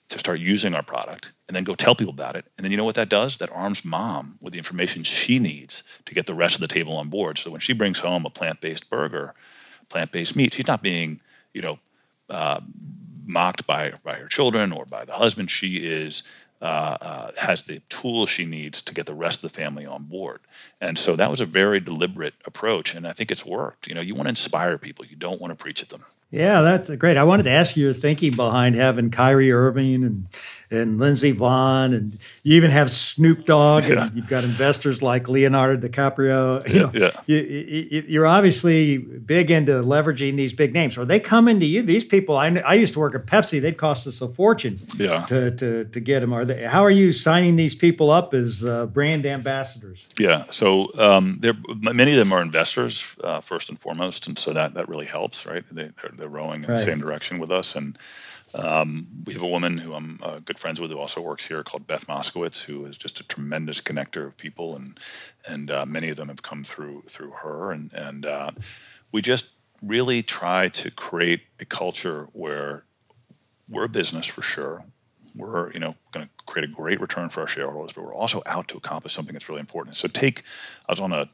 to 0.08 0.18
start 0.18 0.40
using 0.40 0.74
our 0.74 0.82
product 0.82 1.32
and 1.52 1.56
then 1.56 1.64
go 1.64 1.74
tell 1.74 1.94
people 1.94 2.14
about 2.14 2.34
it. 2.34 2.46
And 2.56 2.64
then 2.64 2.70
you 2.70 2.78
know 2.78 2.84
what 2.86 2.94
that 2.94 3.10
does? 3.10 3.36
That 3.36 3.50
arms 3.50 3.84
mom 3.84 4.38
with 4.40 4.54
the 4.54 4.58
information 4.58 5.02
she 5.02 5.38
needs 5.38 5.82
to 6.06 6.14
get 6.14 6.24
the 6.24 6.32
rest 6.32 6.54
of 6.54 6.62
the 6.62 6.66
table 6.66 6.96
on 6.96 7.10
board. 7.10 7.36
So 7.36 7.50
when 7.50 7.60
she 7.60 7.74
brings 7.74 7.98
home 7.98 8.24
a 8.24 8.30
plant-based 8.30 8.88
burger, 8.88 9.34
plant-based 9.90 10.34
meat, 10.34 10.54
she's 10.54 10.66
not 10.66 10.82
being, 10.82 11.20
you 11.52 11.60
know, 11.60 11.78
uh, 12.30 12.60
mocked 13.26 13.66
by 13.66 13.92
by 14.02 14.14
her 14.14 14.28
children 14.28 14.72
or 14.72 14.86
by 14.86 15.04
the 15.04 15.12
husband. 15.12 15.50
She 15.50 15.86
is 15.86 16.22
uh, 16.62 16.96
uh, 17.02 17.32
has 17.42 17.64
the 17.64 17.80
tools 17.90 18.30
she 18.30 18.46
needs 18.46 18.80
to 18.80 18.94
get 18.94 19.04
the 19.04 19.14
rest 19.14 19.44
of 19.44 19.52
the 19.52 19.60
family 19.60 19.84
on 19.84 20.04
board. 20.04 20.40
And 20.80 20.96
so 20.96 21.16
that 21.16 21.28
was 21.28 21.42
a 21.42 21.44
very 21.44 21.80
deliberate 21.80 22.34
approach, 22.46 22.94
and 22.94 23.06
I 23.06 23.12
think 23.12 23.30
it's 23.30 23.44
worked. 23.44 23.88
You 23.88 23.94
know, 23.94 24.00
you 24.00 24.14
want 24.14 24.24
to 24.24 24.30
inspire 24.30 24.78
people. 24.78 25.04
You 25.04 25.16
don't 25.16 25.38
want 25.38 25.50
to 25.50 25.62
preach 25.62 25.82
at 25.82 25.90
them. 25.90 26.06
Yeah, 26.32 26.62
that's 26.62 26.88
great. 26.96 27.18
I 27.18 27.24
wanted 27.24 27.42
to 27.42 27.50
ask 27.50 27.76
you 27.76 27.84
your 27.84 27.92
thinking 27.92 28.34
behind 28.34 28.74
having 28.74 29.10
Kyrie 29.10 29.52
Irving 29.52 30.02
and 30.02 30.26
and 30.72 30.98
Lindsey 30.98 31.34
Vonn, 31.34 31.94
and 31.94 32.18
you 32.42 32.56
even 32.56 32.70
have 32.70 32.90
Snoop 32.90 33.44
Dogg, 33.44 33.84
yeah. 33.84 34.06
and 34.06 34.16
you've 34.16 34.28
got 34.28 34.42
investors 34.42 35.02
like 35.02 35.28
Leonardo 35.28 35.86
DiCaprio. 35.86 36.66
You 36.72 36.80
know, 36.80 36.90
yeah. 36.94 37.10
you, 38.08 38.22
are 38.22 38.26
obviously 38.26 38.96
big 38.96 39.50
into 39.50 39.72
leveraging 39.72 40.36
these 40.36 40.54
big 40.54 40.72
names. 40.72 40.96
Are 40.96 41.04
they 41.04 41.20
coming 41.20 41.60
to 41.60 41.66
you? 41.66 41.82
These 41.82 42.04
people, 42.04 42.36
I, 42.36 42.48
I 42.48 42.74
used 42.74 42.94
to 42.94 43.00
work 43.00 43.14
at 43.14 43.26
Pepsi. 43.26 43.60
They'd 43.60 43.76
cost 43.76 44.06
us 44.06 44.22
a 44.22 44.28
fortune 44.28 44.80
yeah. 44.96 45.26
to, 45.26 45.50
to, 45.50 45.84
to 45.84 46.00
get 46.00 46.20
them. 46.20 46.32
Are 46.32 46.46
they? 46.46 46.62
How 46.62 46.80
are 46.80 46.90
you 46.90 47.12
signing 47.12 47.56
these 47.56 47.74
people 47.74 48.10
up 48.10 48.32
as 48.32 48.64
uh, 48.64 48.86
brand 48.86 49.26
ambassadors? 49.26 50.08
Yeah, 50.18 50.44
so 50.48 50.90
um, 50.98 51.40
many 51.82 52.12
of 52.12 52.18
them 52.18 52.32
are 52.32 52.40
investors 52.40 53.04
uh, 53.22 53.42
first 53.42 53.68
and 53.68 53.78
foremost, 53.78 54.26
and 54.26 54.38
so 54.38 54.54
that 54.54 54.72
that 54.72 54.88
really 54.88 55.06
helps, 55.06 55.44
right? 55.44 55.64
They, 55.70 55.90
they're, 56.16 56.21
they're 56.22 56.28
rowing 56.28 56.62
in 56.62 56.70
right. 56.70 56.76
the 56.76 56.84
same 56.84 57.00
direction 57.00 57.40
with 57.40 57.50
us, 57.50 57.74
and 57.74 57.98
um, 58.54 59.06
we 59.26 59.32
have 59.32 59.42
a 59.42 59.48
woman 59.48 59.78
who 59.78 59.92
I'm 59.92 60.20
uh, 60.22 60.38
good 60.38 60.58
friends 60.58 60.80
with 60.80 60.92
who 60.92 60.98
also 60.98 61.20
works 61.20 61.48
here 61.48 61.64
called 61.64 61.86
Beth 61.88 62.06
Moskowitz, 62.06 62.64
who 62.64 62.84
is 62.84 62.96
just 62.96 63.18
a 63.18 63.26
tremendous 63.26 63.80
connector 63.80 64.24
of 64.24 64.36
people, 64.36 64.76
and 64.76 65.00
and 65.46 65.70
uh, 65.70 65.84
many 65.84 66.10
of 66.10 66.16
them 66.16 66.28
have 66.28 66.42
come 66.42 66.62
through 66.62 67.02
through 67.08 67.32
her, 67.42 67.72
and 67.72 67.90
and 67.92 68.24
uh, 68.24 68.52
we 69.10 69.20
just 69.20 69.50
really 69.82 70.22
try 70.22 70.68
to 70.68 70.90
create 70.92 71.40
a 71.58 71.64
culture 71.64 72.28
where 72.32 72.84
we're 73.68 73.84
a 73.84 73.88
business 73.88 74.26
for 74.26 74.42
sure. 74.42 74.84
We're 75.34 75.72
you 75.72 75.80
know 75.80 75.96
going 76.12 76.26
to 76.26 76.32
create 76.46 76.68
a 76.68 76.72
great 76.72 77.00
return 77.00 77.30
for 77.30 77.40
our 77.40 77.48
shareholders, 77.48 77.94
but 77.94 78.04
we're 78.04 78.14
also 78.14 78.42
out 78.46 78.68
to 78.68 78.76
accomplish 78.76 79.12
something 79.12 79.32
that's 79.32 79.48
really 79.48 79.60
important. 79.60 79.96
So 79.96 80.06
take 80.06 80.44
I 80.88 80.92
was 80.92 81.00
on 81.00 81.12
a 81.12 81.28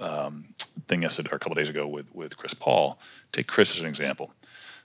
um, 0.00 0.54
thing 0.86 1.02
yesterday 1.02 1.30
or 1.32 1.36
a 1.36 1.38
couple 1.38 1.54
days 1.54 1.68
ago 1.68 1.86
with 1.86 2.14
with 2.14 2.36
Chris 2.36 2.54
Paul. 2.54 2.98
Take 3.32 3.46
Chris 3.46 3.76
as 3.76 3.82
an 3.82 3.88
example. 3.88 4.32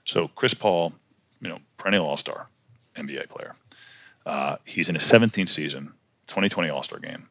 So 0.04 0.28
Chris 0.28 0.54
Paul 0.54 0.92
you 1.44 1.50
know, 1.50 1.58
perennial 1.76 2.06
All 2.06 2.16
Star, 2.16 2.48
NBA 2.96 3.28
player. 3.28 3.54
Uh, 4.26 4.56
he's 4.64 4.88
in 4.88 4.94
his 4.94 5.04
17th 5.04 5.50
season, 5.50 5.92
2020 6.26 6.70
All 6.70 6.82
Star 6.82 6.98
game. 6.98 7.28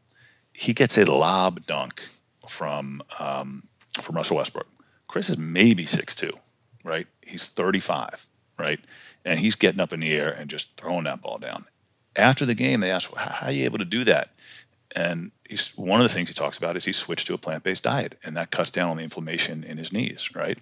He 0.54 0.74
gets 0.74 0.98
a 0.98 1.06
lob 1.06 1.66
dunk 1.66 2.02
from 2.48 3.02
um, 3.20 3.68
from 4.00 4.16
Russell 4.16 4.38
Westbrook. 4.38 4.68
Chris 5.08 5.30
is 5.30 5.38
maybe 5.38 5.86
6'2", 5.86 6.32
right? 6.84 7.08
He's 7.22 7.48
35, 7.48 8.28
right? 8.58 8.80
And 9.26 9.40
he's 9.40 9.56
getting 9.56 9.80
up 9.80 9.94
in 9.94 10.00
the 10.00 10.14
air 10.14 10.30
and 10.30 10.50
just 10.50 10.78
throwing 10.78 11.06
that 11.06 11.22
ball 11.22 11.40
down. 11.40 11.66
After 12.16 12.46
the 12.46 12.56
game, 12.56 12.82
they 12.82 12.92
ask, 12.92 13.14
well, 13.16 13.26
"How 13.26 13.48
are 13.48 13.52
you 13.52 13.66
able 13.66 13.80
to 13.80 13.86
do 13.86 14.04
that?" 14.04 14.30
And 14.96 15.32
he's 15.48 15.70
one 15.76 16.00
of 16.00 16.08
the 16.08 16.14
things 16.14 16.30
he 16.30 16.36
talks 16.36 16.58
about 16.58 16.78
is 16.78 16.86
he 16.86 16.94
switched 16.94 17.28
to 17.28 17.34
a 17.34 17.38
plant-based 17.38 17.84
diet, 17.84 18.20
and 18.24 18.38
that 18.38 18.52
cuts 18.52 18.72
down 18.72 18.90
on 18.90 18.98
the 18.98 19.04
inflammation 19.04 19.64
in 19.64 19.78
his 19.78 19.92
knees, 19.92 20.36
right? 20.36 20.60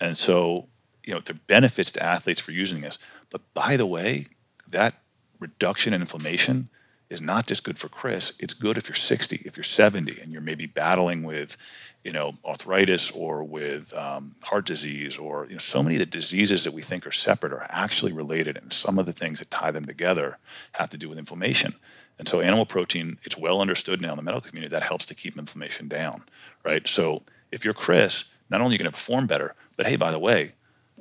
And 0.00 0.16
so 0.16 0.68
you 1.06 1.14
know, 1.14 1.20
there 1.20 1.34
are 1.34 1.46
benefits 1.46 1.90
to 1.92 2.02
athletes 2.02 2.40
for 2.40 2.52
using 2.52 2.80
this. 2.82 2.98
But 3.30 3.42
by 3.54 3.76
the 3.76 3.86
way, 3.86 4.26
that 4.68 5.02
reduction 5.38 5.94
in 5.94 6.00
inflammation 6.00 6.68
is 7.08 7.20
not 7.20 7.46
just 7.46 7.64
good 7.64 7.78
for 7.78 7.88
Chris. 7.88 8.32
It's 8.38 8.54
good 8.54 8.78
if 8.78 8.88
you're 8.88 8.94
60, 8.94 9.42
if 9.44 9.56
you're 9.56 9.64
70, 9.64 10.20
and 10.20 10.30
you're 10.30 10.40
maybe 10.40 10.66
battling 10.66 11.24
with, 11.24 11.56
you 12.04 12.12
know, 12.12 12.34
arthritis 12.44 13.10
or 13.10 13.42
with 13.42 13.92
um, 13.94 14.36
heart 14.44 14.66
disease, 14.66 15.18
or 15.18 15.46
you 15.46 15.54
know, 15.54 15.58
so 15.58 15.82
many 15.82 15.96
of 15.96 16.00
the 16.00 16.06
diseases 16.06 16.62
that 16.62 16.72
we 16.72 16.82
think 16.82 17.06
are 17.06 17.12
separate 17.12 17.52
are 17.52 17.66
actually 17.68 18.12
related, 18.12 18.56
and 18.56 18.72
some 18.72 18.98
of 18.98 19.06
the 19.06 19.12
things 19.12 19.40
that 19.40 19.50
tie 19.50 19.72
them 19.72 19.84
together 19.84 20.38
have 20.72 20.90
to 20.90 20.96
do 20.96 21.08
with 21.08 21.18
inflammation. 21.18 21.74
And 22.20 22.28
so, 22.28 22.42
animal 22.42 22.66
protein, 22.66 23.16
it's 23.24 23.38
well 23.38 23.62
understood 23.62 24.02
now 24.02 24.10
in 24.10 24.16
the 24.16 24.22
medical 24.22 24.46
community 24.46 24.70
that 24.72 24.82
helps 24.82 25.06
to 25.06 25.14
keep 25.14 25.38
inflammation 25.38 25.88
down, 25.88 26.24
right? 26.62 26.86
So, 26.86 27.22
if 27.50 27.64
you're 27.64 27.72
Chris, 27.72 28.32
not 28.50 28.60
only 28.60 28.74
are 28.74 28.74
you 28.74 28.78
going 28.78 28.92
to 28.92 28.96
perform 28.96 29.26
better, 29.26 29.54
but 29.76 29.86
hey, 29.86 29.96
by 29.96 30.10
the 30.10 30.18
way, 30.18 30.52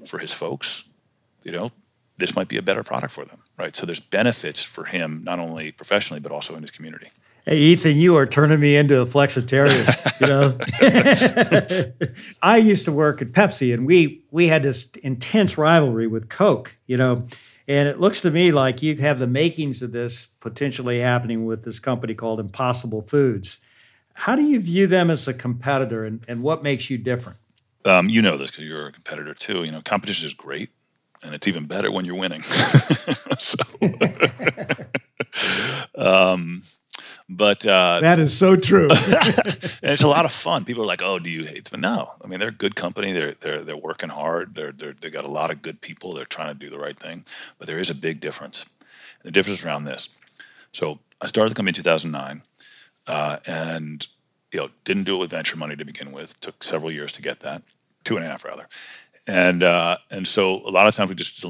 for 0.05 0.19
his 0.19 0.33
folks, 0.33 0.85
you 1.43 1.51
know, 1.51 1.73
this 2.19 2.37
might 2.37 2.47
be 2.47 2.55
a 2.55 2.61
better 2.61 2.83
product 2.83 3.13
for 3.13 3.25
them, 3.25 3.41
right? 3.57 3.75
So 3.75 3.85
there's 3.85 3.99
benefits 3.99 4.63
for 4.63 4.85
him 4.85 5.21
not 5.25 5.39
only 5.39 5.73
professionally 5.73 6.21
but 6.21 6.31
also 6.31 6.55
in 6.55 6.61
his 6.61 6.71
community. 6.71 7.09
Hey 7.45 7.57
Ethan, 7.57 7.97
you 7.97 8.15
are 8.15 8.25
turning 8.25 8.59
me 8.59 8.77
into 8.77 9.01
a 9.01 9.05
flexitarian. 9.05 9.85
you 10.21 10.27
know, 10.27 10.57
I 12.41 12.57
used 12.57 12.85
to 12.85 12.91
work 12.91 13.21
at 13.21 13.31
Pepsi, 13.31 13.73
and 13.73 13.85
we 13.85 14.21
we 14.31 14.47
had 14.47 14.63
this 14.63 14.91
intense 15.03 15.57
rivalry 15.57 16.05
with 16.05 16.29
Coke. 16.29 16.77
You 16.85 16.97
know, 16.97 17.25
and 17.69 17.87
it 17.87 17.99
looks 17.99 18.21
to 18.21 18.31
me 18.31 18.51
like 18.51 18.81
you 18.81 18.95
have 18.97 19.19
the 19.19 19.27
makings 19.27 19.81
of 19.81 19.91
this 19.91 20.27
potentially 20.39 20.99
happening 20.99 21.45
with 21.45 21.63
this 21.63 21.79
company 21.79 22.15
called 22.15 22.39
Impossible 22.39 23.03
Foods. 23.03 23.59
How 24.15 24.35
do 24.35 24.41
you 24.41 24.59
view 24.59 24.87
them 24.87 25.11
as 25.11 25.27
a 25.27 25.33
competitor, 25.33 26.03
and, 26.03 26.25
and 26.27 26.43
what 26.43 26.63
makes 26.63 26.89
you 26.89 26.97
different? 26.97 27.37
Um, 27.85 28.09
you 28.09 28.21
know 28.21 28.35
this 28.35 28.51
because 28.51 28.65
you're 28.65 28.87
a 28.87 28.91
competitor 28.91 29.33
too. 29.33 29.63
You 29.63 29.71
know, 29.71 29.81
competition 29.81 30.25
is 30.25 30.33
great 30.33 30.71
and 31.23 31.35
it's 31.35 31.47
even 31.47 31.65
better 31.65 31.91
when 31.91 32.05
you're 32.05 32.15
winning. 32.15 32.41
so, 33.39 33.57
um, 35.95 36.61
but 37.29 37.63
uh, 37.65 37.99
that 38.01 38.17
is 38.17 38.35
so 38.35 38.55
true. 38.55 38.89
and 38.91 39.77
it's 39.83 40.01
a 40.01 40.07
lot 40.07 40.25
of 40.25 40.31
fun. 40.31 40.65
People 40.65 40.83
are 40.83 40.87
like, 40.87 41.03
"Oh, 41.03 41.19
do 41.19 41.29
you 41.29 41.45
hate?" 41.45 41.69
But 41.69 41.79
no, 41.79 42.13
I 42.23 42.27
mean 42.27 42.39
they're 42.39 42.49
a 42.49 42.51
good 42.51 42.75
company. 42.75 43.11
They're 43.11 43.33
they're 43.33 43.61
they're 43.61 43.77
working 43.77 44.09
hard. 44.09 44.55
They're 44.55 44.71
they're 44.71 44.95
they 44.99 45.11
got 45.11 45.25
a 45.25 45.29
lot 45.29 45.51
of 45.51 45.61
good 45.61 45.79
people. 45.81 46.13
They're 46.13 46.25
trying 46.25 46.53
to 46.53 46.59
do 46.59 46.71
the 46.71 46.79
right 46.79 46.97
thing. 46.99 47.25
But 47.59 47.67
there 47.67 47.77
is 47.77 47.91
a 47.91 47.95
big 47.95 48.19
difference. 48.19 48.65
And 49.21 49.27
the 49.27 49.31
difference 49.31 49.63
around 49.63 49.83
this. 49.83 50.09
So 50.71 50.99
I 51.21 51.27
started 51.27 51.51
the 51.51 51.55
company 51.55 51.69
in 51.69 51.83
2009, 51.83 52.41
uh, 53.05 53.37
and 53.45 54.07
you 54.51 54.59
know 54.59 54.69
didn't 54.83 55.03
do 55.03 55.15
it 55.15 55.19
with 55.19 55.29
venture 55.29 55.55
money 55.57 55.75
to 55.75 55.85
begin 55.85 56.11
with. 56.11 56.39
Took 56.41 56.63
several 56.63 56.91
years 56.91 57.11
to 57.11 57.21
get 57.21 57.41
that, 57.41 57.61
two 58.03 58.17
and 58.17 58.25
a 58.25 58.29
half 58.29 58.43
rather 58.43 58.67
and 59.27 59.61
uh, 59.61 59.97
and 60.09 60.27
so 60.27 60.55
a 60.67 60.71
lot 60.71 60.87
of 60.87 60.95
times 60.95 61.09
we 61.09 61.15
just 61.15 61.45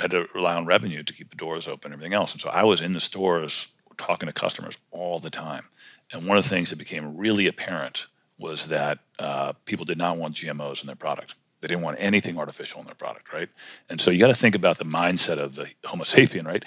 had 0.00 0.12
to 0.12 0.28
rely 0.34 0.54
on 0.54 0.66
revenue 0.66 1.02
to 1.02 1.12
keep 1.12 1.30
the 1.30 1.36
doors 1.36 1.66
open 1.66 1.92
and 1.92 1.94
everything 1.94 2.14
else. 2.14 2.30
And 2.30 2.40
so 2.40 2.48
I 2.50 2.62
was 2.62 2.80
in 2.80 2.92
the 2.92 3.00
stores 3.00 3.73
talking 3.98 4.26
to 4.26 4.32
customers 4.32 4.76
all 4.90 5.18
the 5.18 5.30
time. 5.30 5.66
And 6.12 6.26
one 6.26 6.36
of 6.36 6.44
the 6.44 6.50
things 6.50 6.70
that 6.70 6.78
became 6.78 7.16
really 7.16 7.46
apparent 7.46 8.06
was 8.38 8.68
that 8.68 8.98
uh, 9.18 9.52
people 9.64 9.84
did 9.84 9.98
not 9.98 10.16
want 10.16 10.34
GMOs 10.36 10.80
in 10.80 10.86
their 10.86 10.96
product. 10.96 11.34
They 11.60 11.68
didn't 11.68 11.82
want 11.82 11.96
anything 11.98 12.38
artificial 12.38 12.80
in 12.80 12.86
their 12.86 12.94
product, 12.94 13.32
right? 13.32 13.48
And 13.88 14.00
so 14.00 14.10
you 14.10 14.18
got 14.18 14.28
to 14.28 14.34
think 14.34 14.54
about 14.54 14.78
the 14.78 14.84
mindset 14.84 15.38
of 15.38 15.54
the 15.54 15.68
Homo 15.84 16.04
sapien, 16.04 16.46
right? 16.46 16.64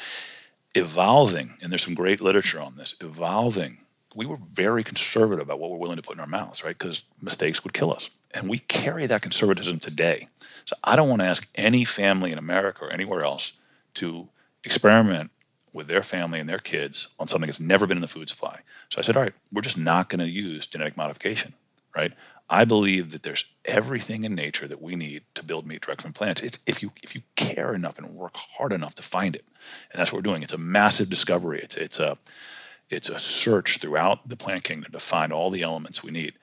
Evolving, 0.73 1.53
and 1.61 1.71
there's 1.71 1.83
some 1.83 1.93
great 1.93 2.19
literature 2.19 2.59
on 2.59 2.77
this. 2.77 2.95
Evolving, 2.99 3.79
we 4.15 4.25
were 4.25 4.39
very 4.51 4.83
conservative 4.83 5.45
about 5.45 5.59
what 5.59 5.69
we're 5.69 5.77
willing 5.77 5.97
to 5.97 6.01
put 6.01 6.15
in 6.15 6.19
our 6.19 6.27
mouths, 6.27 6.63
right? 6.63 6.77
Because 6.77 7.03
mistakes 7.21 7.63
would 7.63 7.73
kill 7.73 7.93
us. 7.93 8.09
And 8.31 8.49
we 8.49 8.59
carry 8.59 9.05
that 9.05 9.21
conservatism 9.21 9.79
today. 9.79 10.27
So 10.65 10.75
I 10.83 10.95
don't 10.95 11.09
want 11.09 11.21
to 11.21 11.27
ask 11.27 11.47
any 11.55 11.85
family 11.85 12.31
in 12.31 12.37
America 12.37 12.85
or 12.85 12.91
anywhere 12.91 13.23
else 13.23 13.53
to 13.95 14.27
experiment 14.63 15.31
with 15.77 15.87
their 15.87 16.03
family 16.03 16.39
and 16.39 16.49
their 16.49 16.59
kids 16.59 17.07
on 17.19 17.27
something 17.27 17.47
that's 17.47 17.59
never 17.59 17.87
been 17.87 17.97
in 17.97 18.01
the 18.01 18.07
food 18.07 18.27
supply. 18.27 18.59
So 18.89 18.99
I 18.99 19.01
said, 19.03 19.15
all 19.15 19.23
right, 19.23 19.33
we're 19.51 19.61
just 19.61 19.77
not 19.77 20.09
going 20.09 20.19
to 20.19 20.27
use 20.27 20.67
genetic 20.67 20.97
modification, 20.97 21.53
right? 21.95 22.11
I 22.49 22.65
believe 22.65 23.11
that 23.11 23.23
there's 23.23 23.45
everything 23.65 24.23
in 24.23 24.33
nature 24.33 24.67
that 24.67 24.81
we 24.81 24.95
need 24.95 25.23
to 25.35 25.43
build 25.43 25.67
meat 25.67 25.81
direct 25.81 26.01
from 26.01 26.13
plants. 26.13 26.41
It's 26.41 26.59
if 26.65 26.81
you 26.81 26.91
if 27.03 27.13
you 27.13 27.21
care 27.35 27.73
enough 27.73 27.97
and 27.97 28.15
work 28.15 28.35
hard 28.35 28.71
enough 28.71 28.95
to 28.95 29.03
find 29.03 29.35
it, 29.35 29.45
and 29.91 29.99
that's 29.99 30.11
what 30.11 30.19
we're 30.19 30.31
doing. 30.31 30.43
It's 30.43 30.53
a 30.53 30.57
massive 30.57 31.09
discovery. 31.09 31.59
It's 31.61 31.75
it's 31.75 31.99
a 31.99 32.17
it's 32.89 33.09
a 33.09 33.19
search 33.19 33.79
throughout 33.79 34.29
the 34.29 34.37
plant 34.37 34.63
kingdom 34.63 34.93
to 34.93 34.99
find 34.99 35.33
all 35.33 35.49
the 35.49 35.61
elements 35.61 36.03
we 36.03 36.11
need. 36.11 36.35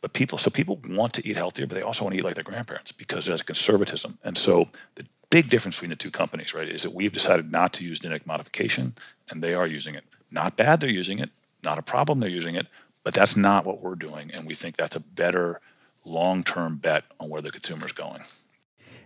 But 0.00 0.12
people, 0.12 0.38
so 0.38 0.50
people 0.50 0.80
want 0.88 1.12
to 1.14 1.26
eat 1.26 1.36
healthier, 1.36 1.66
but 1.66 1.74
they 1.74 1.82
also 1.82 2.04
want 2.04 2.14
to 2.14 2.18
eat 2.18 2.24
like 2.24 2.34
their 2.34 2.44
grandparents 2.44 2.92
because 2.92 3.26
there's 3.26 3.42
conservatism. 3.42 4.18
And 4.24 4.36
so 4.36 4.68
the 4.96 5.06
big 5.32 5.48
difference 5.48 5.76
between 5.76 5.88
the 5.88 5.96
two 5.96 6.10
companies, 6.10 6.52
right, 6.52 6.68
is 6.68 6.82
that 6.82 6.92
we've 6.92 7.12
decided 7.12 7.50
not 7.50 7.72
to 7.72 7.84
use 7.84 7.98
genetic 7.98 8.26
modification, 8.26 8.94
and 9.30 9.42
they 9.42 9.54
are 9.54 9.66
using 9.66 9.94
it. 9.94 10.04
Not 10.30 10.58
bad, 10.58 10.80
they're 10.80 10.90
using 10.90 11.18
it. 11.18 11.30
Not 11.64 11.78
a 11.78 11.82
problem, 11.82 12.20
they're 12.20 12.28
using 12.28 12.54
it. 12.54 12.66
But 13.02 13.14
that's 13.14 13.34
not 13.34 13.64
what 13.64 13.80
we're 13.80 13.94
doing, 13.94 14.30
and 14.30 14.46
we 14.46 14.52
think 14.52 14.76
that's 14.76 14.94
a 14.94 15.00
better 15.00 15.60
long-term 16.04 16.76
bet 16.76 17.04
on 17.18 17.30
where 17.30 17.40
the 17.40 17.50
consumer 17.50 17.86
is 17.86 17.92
going. 17.92 18.22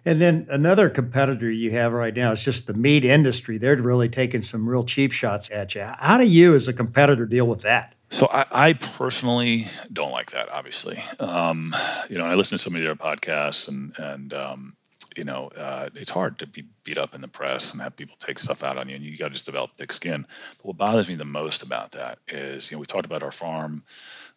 And 0.04 0.20
then 0.20 0.48
another 0.50 0.90
competitor 0.90 1.48
you 1.48 1.70
have 1.70 1.92
right 1.92 2.14
now 2.14 2.32
is 2.32 2.44
just 2.44 2.66
the 2.66 2.74
meat 2.74 3.04
industry. 3.04 3.56
They're 3.56 3.76
really 3.76 4.08
taking 4.08 4.42
some 4.42 4.68
real 4.68 4.82
cheap 4.82 5.12
shots 5.12 5.48
at 5.50 5.76
you. 5.76 5.82
How 5.98 6.18
do 6.18 6.24
you, 6.24 6.56
as 6.56 6.66
a 6.66 6.72
competitor, 6.72 7.26
deal 7.26 7.46
with 7.46 7.62
that? 7.62 7.94
So 8.10 8.28
I, 8.32 8.46
I, 8.50 8.72
personally 8.72 9.66
don't 9.92 10.12
like 10.12 10.30
that. 10.30 10.50
Obviously, 10.52 11.02
um, 11.18 11.74
you 12.08 12.18
know, 12.18 12.24
I 12.24 12.34
listen 12.34 12.56
to 12.58 12.62
some 12.62 12.76
of 12.76 12.82
their 12.82 12.94
podcasts, 12.94 13.66
and 13.68 13.98
and 13.98 14.32
um, 14.32 14.76
you 15.16 15.24
know, 15.24 15.48
uh, 15.48 15.88
it's 15.94 16.10
hard 16.10 16.38
to 16.38 16.46
be 16.46 16.64
beat 16.84 16.98
up 16.98 17.14
in 17.14 17.20
the 17.20 17.28
press 17.28 17.72
and 17.72 17.80
have 17.80 17.96
people 17.96 18.16
take 18.18 18.38
stuff 18.38 18.62
out 18.62 18.78
on 18.78 18.88
you, 18.88 18.96
and 18.96 19.04
you 19.04 19.16
got 19.16 19.28
to 19.28 19.34
just 19.34 19.46
develop 19.46 19.76
thick 19.76 19.92
skin. 19.92 20.26
But 20.58 20.66
what 20.66 20.76
bothers 20.76 21.08
me 21.08 21.14
the 21.14 21.24
most 21.24 21.62
about 21.62 21.92
that 21.92 22.18
is, 22.28 22.70
you 22.70 22.76
know, 22.76 22.80
we 22.80 22.86
talked 22.86 23.04
about 23.04 23.22
our 23.22 23.32
farm 23.32 23.84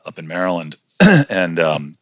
up 0.06 0.20
in 0.20 0.28
Maryland, 0.28 0.76
and 1.30 1.60
um, 1.60 1.98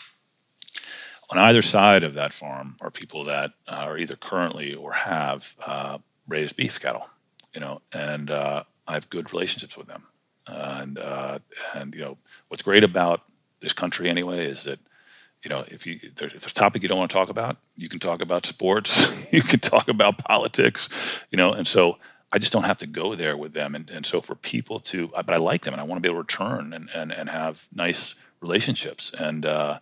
on 1.32 1.38
either 1.38 1.62
side 1.62 2.04
of 2.04 2.14
that 2.14 2.34
farm 2.34 2.76
are 2.82 2.92
people 2.92 3.24
that 3.26 3.52
uh, 3.68 3.86
are 3.88 3.98
either 3.98 4.16
currently 4.16 4.74
or 4.74 4.94
have 4.94 5.56
uh, 5.66 5.98
raised 6.28 6.56
beef 6.56 6.80
cattle, 6.80 7.08
you 7.54 7.60
know, 7.62 7.82
and 7.92 8.32
uh, 8.32 8.64
I 8.88 8.94
have 8.94 9.10
good 9.10 9.32
relationships 9.34 9.78
with 9.78 9.88
them 9.88 10.04
and 10.48 10.98
uh, 10.98 11.40
and 11.74 11.94
you 11.94 12.02
know 12.02 12.18
what's 12.48 12.64
great 12.64 12.84
about 12.84 13.22
this 13.60 13.74
country 13.74 14.10
anyway 14.10 14.46
is 14.46 14.64
that 14.64 14.80
you 15.44 15.50
know 15.50 15.64
if 15.68 15.86
you 15.86 16.00
if 16.02 16.16
there's 16.16 16.34
a 16.34 16.40
topic 16.40 16.84
you 16.84 16.90
don't 16.90 16.98
want 16.98 17.12
to 17.12 17.16
talk 17.16 17.30
about, 17.30 17.58
you 17.76 17.90
can 17.90 18.00
talk 18.00 18.22
about 18.22 18.46
sports, 18.46 19.08
you 19.32 19.42
can 19.42 19.60
talk 19.60 19.88
about 19.88 20.18
politics, 20.18 20.90
you 21.32 21.38
know, 21.38 21.54
and 21.54 21.68
so. 21.68 21.98
I 22.30 22.40
just 22.40 22.52
don't 22.52 22.64
have 22.64 22.78
to 22.80 22.88
go 22.88 23.16
there 23.16 23.38
with 23.38 23.54
them, 23.54 23.74
and, 23.74 23.90
and 23.90 24.06
so 24.06 24.20
for 24.20 24.36
people 24.36 24.82
to, 24.82 25.08
but 25.08 25.30
I 25.30 25.38
like 25.38 25.62
them, 25.62 25.74
and 25.74 25.80
I 25.80 25.86
want 25.86 25.98
to 25.98 26.02
be 26.02 26.10
able 26.10 26.18
to 26.18 26.24
return 26.24 26.74
and, 26.74 26.90
and, 26.94 27.10
and 27.14 27.30
have 27.30 27.70
nice 27.74 28.16
relationships, 28.42 29.14
and 29.18 29.46
uh, 29.46 29.80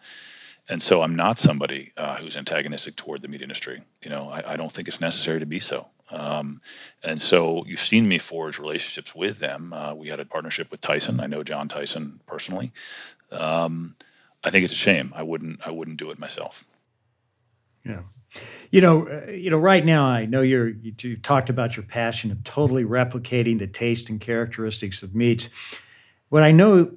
and 0.68 0.82
so 0.82 1.02
I'm 1.02 1.16
not 1.16 1.38
somebody 1.38 1.92
uh, 1.98 2.18
who's 2.18 2.36
antagonistic 2.36 2.96
toward 2.96 3.22
the 3.22 3.28
meat 3.28 3.42
industry. 3.42 3.82
You 4.04 4.10
know, 4.10 4.30
I, 4.30 4.54
I, 4.54 4.58
don't 4.58 4.72
think 4.72 4.88
it's 4.88 5.02
necessary 5.02 5.40
to 5.40 5.46
be 5.46 5.60
so. 5.60 5.88
Um, 6.10 6.62
and 7.04 7.22
so 7.22 7.64
you've 7.68 7.80
seen 7.80 8.08
me 8.08 8.18
forge 8.18 8.58
relationships 8.58 9.14
with 9.14 9.40
them. 9.40 9.74
Uh, 9.74 9.94
we 9.94 10.08
had 10.08 10.20
a 10.20 10.26
partnership 10.26 10.72
with 10.72 10.82
Tyson. 10.82 11.20
I 11.20 11.28
know 11.28 11.44
John 11.44 11.68
Tyson 11.68 12.20
personally. 12.26 12.72
Um, 13.32 13.96
I 14.46 14.52
think 14.52 14.64
it's 14.64 14.74
a 14.74 14.78
shame. 14.78 15.12
I 15.16 15.24
wouldn't. 15.24 15.68
I 15.68 15.72
wouldn't 15.72 15.98
do 15.98 16.12
it 16.12 16.20
myself. 16.20 16.66
Yeah. 17.84 18.02
You 18.70 18.82
know, 18.82 19.08
uh, 19.08 19.32
you 19.32 19.50
know. 19.50 19.58
Right 19.58 19.84
now, 19.84 20.06
I 20.06 20.26
know 20.26 20.42
you're. 20.42 20.70
You, 20.70 20.94
you 21.02 21.18
talked 21.18 21.50
about 21.50 21.76
your 21.76 21.84
passion 21.84 22.32
of 22.32 22.44
totally 22.44 22.86
replicating 22.86 23.58
the 23.60 23.68
taste 23.68 24.10
and 24.10 24.22
characteristics 24.22 25.02
of 25.02 25.16
meats. 25.16 25.50
What 26.30 26.44
I 26.44 26.52
know 26.52 26.92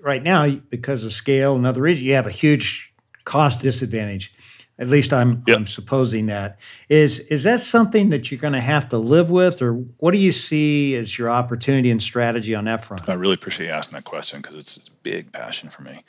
right 0.00 0.22
now, 0.22 0.48
because 0.48 1.04
of 1.04 1.12
scale 1.12 1.56
and 1.56 1.66
other 1.66 1.80
reasons, 1.80 2.04
you 2.04 2.14
have 2.14 2.26
a 2.26 2.30
huge 2.30 2.94
cost 3.24 3.60
disadvantage. 3.60 4.34
At 4.78 4.88
least 4.88 5.12
I'm, 5.12 5.44
yep. 5.46 5.58
I'm 5.58 5.66
supposing 5.66 6.26
that. 6.26 6.58
Is 6.88 7.20
is 7.20 7.44
that 7.44 7.60
something 7.60 8.08
that 8.08 8.30
you're 8.30 8.40
going 8.40 8.54
to 8.54 8.60
have 8.60 8.88
to 8.88 8.98
live 8.98 9.30
with, 9.30 9.62
or 9.62 9.74
what 9.74 10.10
do 10.10 10.18
you 10.18 10.32
see 10.32 10.96
as 10.96 11.16
your 11.18 11.30
opportunity 11.30 11.90
and 11.90 12.02
strategy 12.02 12.54
on 12.54 12.64
that 12.64 12.84
front? 12.84 13.08
I 13.08 13.14
really 13.14 13.34
appreciate 13.34 13.66
you 13.66 13.72
asking 13.72 13.96
that 13.96 14.04
question 14.04 14.40
because 14.40 14.56
it's 14.56 14.76
a 14.78 14.90
big 15.02 15.30
passion 15.30 15.68
for 15.68 15.82
me. 15.82 16.04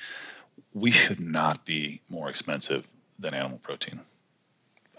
We 0.73 0.91
should 0.91 1.19
not 1.19 1.65
be 1.65 2.01
more 2.09 2.29
expensive 2.29 2.87
than 3.17 3.33
animal 3.33 3.59
protein. 3.59 4.01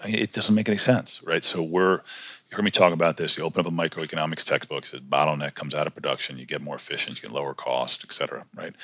I 0.02 0.08
mean, 0.08 0.16
it 0.16 0.32
doesn't 0.32 0.54
make 0.54 0.68
any 0.68 0.78
sense, 0.78 1.22
right? 1.22 1.44
So 1.44 1.62
we're 1.62 1.94
you 1.94 2.56
heard 2.56 2.64
me 2.64 2.70
talk 2.70 2.92
about 2.92 3.16
this. 3.16 3.36
You 3.36 3.44
open 3.44 3.60
up 3.60 3.72
a 3.72 3.74
microeconomics 3.74 4.44
textbook, 4.44 4.84
says 4.84 5.00
bottleneck 5.00 5.54
comes 5.54 5.74
out 5.74 5.86
of 5.86 5.94
production, 5.94 6.38
you 6.38 6.46
get 6.46 6.60
more 6.60 6.76
efficient, 6.76 7.16
you 7.16 7.28
get 7.28 7.32
lower 7.32 7.54
cost, 7.54 8.04
et 8.04 8.12
cetera, 8.12 8.44
right? 8.54 8.74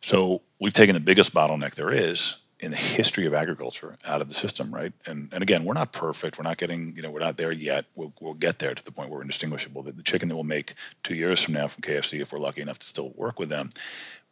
So 0.00 0.42
we've 0.60 0.72
taken 0.72 0.94
the 0.94 1.00
biggest 1.00 1.34
bottleneck 1.34 1.74
there 1.74 1.90
is 1.90 2.40
in 2.60 2.70
the 2.70 2.76
history 2.76 3.26
of 3.26 3.34
agriculture 3.34 3.96
out 4.06 4.22
of 4.22 4.28
the 4.28 4.34
system, 4.34 4.72
right? 4.72 4.92
And 5.06 5.28
and 5.32 5.42
again, 5.42 5.64
we're 5.64 5.74
not 5.74 5.92
perfect. 5.92 6.38
We're 6.38 6.44
not 6.44 6.56
getting, 6.56 6.94
you 6.94 7.02
know, 7.02 7.10
we're 7.10 7.20
not 7.20 7.36
there 7.36 7.52
yet. 7.52 7.86
We'll, 7.94 8.12
we'll 8.20 8.34
get 8.34 8.58
there 8.58 8.74
to 8.74 8.84
the 8.84 8.92
point 8.92 9.10
where 9.10 9.18
we're 9.18 9.22
indistinguishable. 9.22 9.82
The, 9.82 9.92
the 9.92 10.02
chicken 10.02 10.28
that 10.28 10.34
we'll 10.36 10.44
make 10.44 10.74
two 11.02 11.14
years 11.14 11.42
from 11.42 11.54
now 11.54 11.66
from 11.66 11.82
KFC, 11.82 12.20
if 12.20 12.32
we're 12.32 12.38
lucky 12.38 12.60
enough 12.60 12.78
to 12.78 12.86
still 12.86 13.12
work 13.16 13.38
with 13.38 13.48
them, 13.48 13.70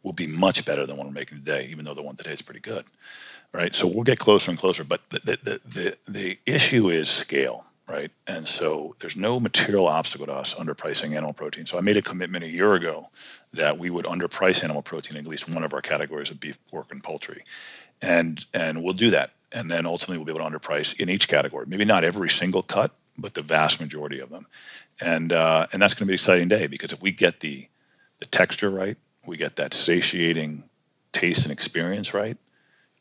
will 0.03 0.13
be 0.13 0.27
much 0.27 0.65
better 0.65 0.85
than 0.85 0.97
what 0.97 1.07
we're 1.07 1.13
making 1.13 1.39
today, 1.39 1.67
even 1.71 1.85
though 1.85 1.95
the 1.95 2.03
one 2.03 2.15
today 2.15 2.33
is 2.33 2.41
pretty 2.43 2.59
good, 2.61 2.85
right? 3.53 3.75
So 3.75 3.87
we'll 3.87 4.03
get 4.03 4.19
closer 4.19 4.51
and 4.51 4.59
closer. 4.59 4.83
But 4.83 5.01
the 5.09 5.19
the 5.19 5.39
the, 5.43 5.61
the, 5.65 5.97
the 6.07 6.39
issue 6.45 6.89
is 6.89 7.09
scale. 7.09 7.65
right? 7.87 8.11
And 8.27 8.47
so 8.47 8.95
there's 8.99 9.15
no 9.17 9.39
material 9.39 9.87
obstacle 9.87 10.25
to 10.27 10.33
us 10.33 10.55
underpricing 10.55 11.11
animal 11.15 11.33
protein. 11.33 11.65
So 11.65 11.77
I 11.77 11.81
made 11.81 11.97
a 11.97 12.01
commitment 12.01 12.43
a 12.43 12.49
year 12.49 12.73
ago 12.75 13.09
that 13.53 13.77
we 13.77 13.89
would 13.89 14.05
underprice 14.05 14.63
animal 14.63 14.81
protein 14.81 15.17
in 15.17 15.25
at 15.25 15.29
least 15.29 15.49
one 15.49 15.63
of 15.63 15.73
our 15.73 15.81
categories 15.81 16.31
of 16.31 16.39
beef, 16.39 16.57
pork, 16.67 16.91
and 16.91 17.03
poultry, 17.03 17.43
and 18.01 18.45
and 18.53 18.83
we'll 18.83 18.93
do 18.93 19.09
that. 19.11 19.31
And 19.51 19.69
then 19.69 19.85
ultimately 19.85 20.17
we'll 20.17 20.25
be 20.25 20.33
able 20.39 20.49
to 20.49 20.57
underprice 20.59 20.95
in 20.99 21.09
each 21.09 21.27
category. 21.27 21.65
Maybe 21.67 21.85
not 21.85 22.03
every 22.03 22.29
single 22.29 22.63
cut, 22.63 22.91
but 23.17 23.35
the 23.35 23.43
vast 23.43 23.79
majority 23.79 24.19
of 24.19 24.29
them. 24.29 24.47
And 24.99 25.33
uh, 25.33 25.67
and 25.73 25.81
that's 25.81 25.93
going 25.93 26.01
to 26.01 26.07
be 26.07 26.13
an 26.13 26.15
exciting 26.15 26.47
day 26.47 26.67
because 26.67 26.91
if 26.93 27.01
we 27.01 27.11
get 27.11 27.41
the 27.41 27.67
the 28.19 28.25
texture 28.27 28.69
right, 28.71 28.97
we 29.25 29.37
get 29.37 29.55
that 29.57 29.73
satiating 29.73 30.63
taste 31.11 31.43
and 31.43 31.51
experience 31.51 32.13
right, 32.13 32.37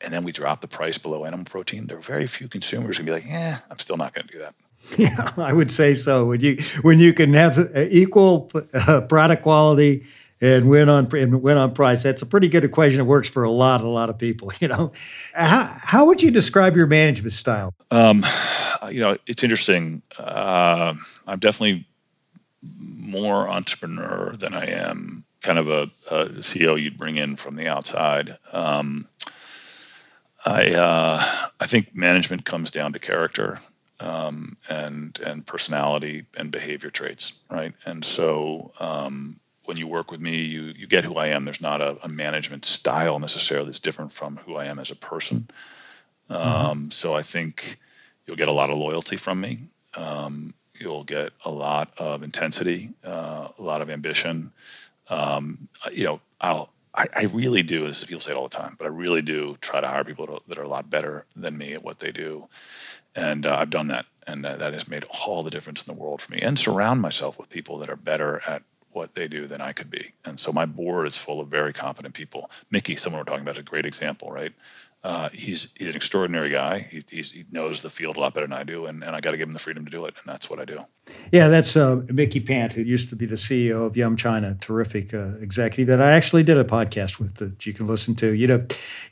and 0.00 0.12
then 0.12 0.24
we 0.24 0.32
drop 0.32 0.60
the 0.60 0.68
price 0.68 0.98
below 0.98 1.24
animal 1.24 1.44
protein, 1.44 1.86
there 1.86 1.98
are 1.98 2.02
very 2.02 2.26
few 2.26 2.48
consumers 2.48 2.98
who 2.98 3.04
be 3.04 3.12
like, 3.12 3.26
"Yeah, 3.26 3.58
I'm 3.70 3.78
still 3.78 3.96
not 3.96 4.14
going 4.14 4.26
to 4.26 4.32
do 4.32 4.38
that." 4.40 4.54
Yeah, 4.98 5.30
I 5.36 5.52
would 5.52 5.70
say 5.70 5.94
so. 5.94 6.26
When 6.26 6.40
you 6.40 6.56
when 6.82 6.98
you 6.98 7.12
can 7.12 7.34
have 7.34 7.56
equal 7.76 8.50
uh, 8.74 9.02
product 9.02 9.42
quality 9.42 10.04
and 10.40 10.68
win 10.68 10.88
on 10.88 11.08
and 11.16 11.40
win 11.40 11.56
on 11.56 11.72
price, 11.72 12.02
that's 12.02 12.20
a 12.20 12.26
pretty 12.26 12.48
good 12.48 12.64
equation. 12.64 13.00
It 13.00 13.04
works 13.04 13.28
for 13.28 13.44
a 13.44 13.50
lot, 13.50 13.80
a 13.82 13.88
lot 13.88 14.10
of 14.10 14.18
people. 14.18 14.52
You 14.60 14.68
know, 14.68 14.92
how 15.34 15.64
how 15.78 16.06
would 16.06 16.20
you 16.20 16.30
describe 16.30 16.76
your 16.76 16.86
management 16.86 17.32
style? 17.32 17.74
Um, 17.90 18.24
you 18.90 19.00
know, 19.00 19.16
it's 19.26 19.42
interesting. 19.42 20.02
Uh, 20.18 20.94
I'm 21.26 21.38
definitely 21.38 21.86
more 22.62 23.48
entrepreneur 23.48 24.34
than 24.36 24.52
I 24.52 24.66
am 24.66 25.24
kind 25.42 25.58
of 25.58 25.68
a, 25.68 25.82
a 26.10 26.26
CEO 26.40 26.80
you'd 26.80 26.96
bring 26.96 27.16
in 27.16 27.36
from 27.36 27.56
the 27.56 27.68
outside. 27.68 28.38
Um, 28.52 29.08
I 30.44 30.72
uh, 30.74 31.48
I 31.60 31.66
think 31.66 31.94
management 31.94 32.44
comes 32.44 32.70
down 32.70 32.92
to 32.92 32.98
character 32.98 33.60
um, 34.00 34.56
and 34.68 35.18
and 35.24 35.46
personality 35.46 36.26
and 36.36 36.50
behavior 36.50 36.90
traits, 36.90 37.34
right? 37.50 37.74
And 37.84 38.04
so 38.04 38.72
um, 38.80 39.40
when 39.64 39.76
you 39.76 39.86
work 39.86 40.10
with 40.10 40.20
me, 40.20 40.42
you 40.42 40.72
you 40.76 40.86
get 40.86 41.04
who 41.04 41.16
I 41.16 41.28
am. 41.28 41.44
There's 41.44 41.60
not 41.60 41.80
a, 41.80 41.96
a 42.04 42.08
management 42.08 42.64
style 42.64 43.18
necessarily 43.18 43.66
that's 43.66 43.78
different 43.78 44.12
from 44.12 44.38
who 44.46 44.56
I 44.56 44.64
am 44.66 44.78
as 44.78 44.90
a 44.90 44.96
person. 44.96 45.48
Mm-hmm. 46.28 46.66
Um, 46.66 46.90
so 46.90 47.14
I 47.14 47.22
think 47.22 47.76
you'll 48.26 48.36
get 48.36 48.48
a 48.48 48.52
lot 48.52 48.70
of 48.70 48.78
loyalty 48.78 49.16
from 49.16 49.40
me. 49.40 49.60
Um, 49.94 50.54
you'll 50.74 51.04
get 51.04 51.32
a 51.44 51.50
lot 51.50 51.92
of 51.98 52.22
intensity, 52.22 52.90
uh, 53.04 53.48
a 53.56 53.62
lot 53.62 53.82
of 53.82 53.90
ambition. 53.90 54.52
Um, 55.12 55.68
you 55.92 56.04
know, 56.04 56.20
I'll 56.40 56.70
I, 56.94 57.08
I, 57.14 57.22
really 57.24 57.62
do, 57.62 57.86
as 57.86 58.04
people 58.04 58.20
say 58.20 58.32
it 58.32 58.36
all 58.36 58.48
the 58.48 58.56
time, 58.56 58.76
but 58.78 58.84
I 58.84 58.88
really 58.88 59.22
do 59.22 59.56
try 59.60 59.80
to 59.80 59.88
hire 59.88 60.04
people 60.04 60.42
that 60.46 60.58
are 60.58 60.62
a 60.62 60.68
lot 60.68 60.90
better 60.90 61.24
than 61.34 61.56
me 61.56 61.72
at 61.72 61.82
what 61.82 62.00
they 62.00 62.12
do. 62.12 62.48
And 63.14 63.46
uh, 63.46 63.56
I've 63.58 63.70
done 63.70 63.88
that. 63.88 64.06
And 64.26 64.44
that, 64.44 64.58
that 64.58 64.72
has 64.72 64.86
made 64.86 65.04
all 65.26 65.42
the 65.42 65.50
difference 65.50 65.86
in 65.86 65.94
the 65.94 66.00
world 66.00 66.20
for 66.20 66.32
me. 66.32 66.40
And 66.40 66.58
surround 66.58 67.00
myself 67.00 67.38
with 67.38 67.48
people 67.48 67.78
that 67.78 67.88
are 67.88 67.96
better 67.96 68.42
at 68.46 68.62
what 68.92 69.14
they 69.14 69.26
do 69.26 69.46
than 69.46 69.60
I 69.60 69.72
could 69.72 69.90
be. 69.90 70.12
And 70.24 70.38
so 70.38 70.52
my 70.52 70.66
board 70.66 71.06
is 71.06 71.16
full 71.16 71.40
of 71.40 71.48
very 71.48 71.72
confident 71.72 72.14
people. 72.14 72.50
Micky, 72.70 72.94
someone 72.94 73.20
we're 73.20 73.24
talking 73.24 73.42
about, 73.42 73.56
is 73.56 73.60
a 73.60 73.62
great 73.62 73.86
example, 73.86 74.30
right? 74.30 74.52
Uh, 75.04 75.28
he's 75.32 75.72
he's 75.76 75.88
an 75.88 75.96
extraordinary 75.96 76.50
guy. 76.50 76.78
He, 76.78 77.02
he 77.10 77.44
knows 77.50 77.82
the 77.82 77.90
field 77.90 78.16
a 78.16 78.20
lot 78.20 78.34
better 78.34 78.46
than 78.46 78.56
I 78.56 78.62
do, 78.62 78.86
and, 78.86 79.02
and 79.02 79.16
I 79.16 79.20
got 79.20 79.32
to 79.32 79.36
give 79.36 79.48
him 79.48 79.52
the 79.52 79.58
freedom 79.58 79.84
to 79.84 79.90
do 79.90 80.04
it, 80.04 80.14
and 80.22 80.32
that's 80.32 80.48
what 80.48 80.60
I 80.60 80.64
do. 80.64 80.84
Yeah, 81.32 81.48
that's 81.48 81.76
uh, 81.76 82.02
Micky 82.08 82.38
Pant, 82.38 82.72
who 82.74 82.82
used 82.82 83.10
to 83.10 83.16
be 83.16 83.26
the 83.26 83.34
CEO 83.34 83.84
of 83.84 83.96
Yum 83.96 84.16
China, 84.16 84.56
terrific 84.60 85.12
uh, 85.12 85.36
executive 85.40 85.88
that 85.88 86.00
I 86.00 86.12
actually 86.12 86.44
did 86.44 86.56
a 86.56 86.64
podcast 86.64 87.18
with 87.18 87.34
that 87.36 87.66
you 87.66 87.72
can 87.72 87.88
listen 87.88 88.14
to. 88.16 88.32
You 88.32 88.46
know, 88.46 88.66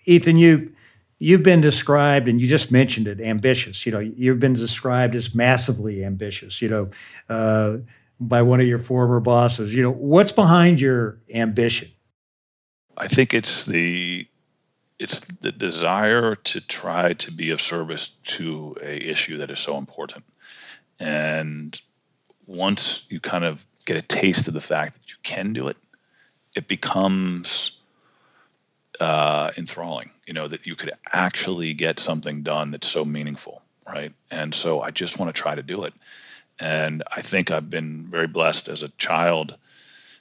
Ethan, 0.05 0.37
you 0.37 0.73
you've 1.19 1.43
been 1.43 1.61
described, 1.61 2.29
and 2.29 2.41
you 2.41 2.47
just 2.47 2.71
mentioned 2.71 3.09
it, 3.09 3.21
ambitious. 3.21 3.85
You 3.85 3.91
know, 3.91 3.99
you've 3.99 4.41
been 4.41 4.53
described 4.53 5.17
as 5.17 5.35
massively 5.35 6.05
ambitious. 6.05 6.63
You 6.63 6.69
know, 6.69 6.91
uh, 7.29 7.79
by 8.21 8.43
one 8.43 8.61
of 8.61 8.67
your 8.67 8.79
former 8.79 9.19
bosses. 9.19 9.75
You 9.75 9.83
know, 9.83 9.91
what's 9.91 10.31
behind 10.31 10.81
your 10.81 11.19
ambition? 11.35 11.91
I 12.97 13.09
think 13.09 13.33
it's 13.33 13.65
the 13.65 14.29
it's 15.01 15.21
the 15.21 15.51
desire 15.51 16.35
to 16.35 16.61
try 16.61 17.15
to 17.15 17.33
be 17.33 17.51
of 17.51 17.61
service 17.61 18.09
to 18.25 18.77
a 18.83 18.97
issue 18.99 19.39
that 19.39 19.51
is 19.51 19.59
so 19.59 19.79
important. 19.79 20.25
And 21.01 21.81
once 22.47 23.07
you 23.09 23.19
kind 23.19 23.45
of 23.45 23.67
get 23.87 23.97
a 23.97 24.03
taste 24.03 24.47
of 24.47 24.53
the 24.53 24.61
fact 24.61 24.95
that 24.95 25.11
you 25.11 25.17
can 25.23 25.55
do 25.55 25.69
it, 25.69 25.79
it 26.55 26.69
becomes 26.69 27.79
uh, 29.01 29.51
enthralling. 29.57 30.11
You 30.27 30.35
know 30.35 30.47
that 30.49 30.67
you 30.67 30.77
could 30.77 30.93
actually 31.13 31.73
get 31.73 31.99
something 31.99 32.43
done 32.43 32.71
that's 32.71 32.87
so 32.87 33.05
meaningful, 33.05 33.63
right? 33.87 34.13
And 34.31 34.55
so 34.55 34.83
I 34.83 34.91
just 34.91 35.19
want 35.19 35.35
to 35.35 35.43
try 35.43 35.55
to 35.55 35.63
do 35.63 35.83
it. 35.83 35.95
And 36.59 37.03
I 37.11 37.23
think 37.23 37.51
I've 37.51 37.71
been 37.71 38.05
very 38.05 38.27
blessed 38.27 38.69
as 38.69 38.83
a 38.83 38.91
child. 38.91 39.57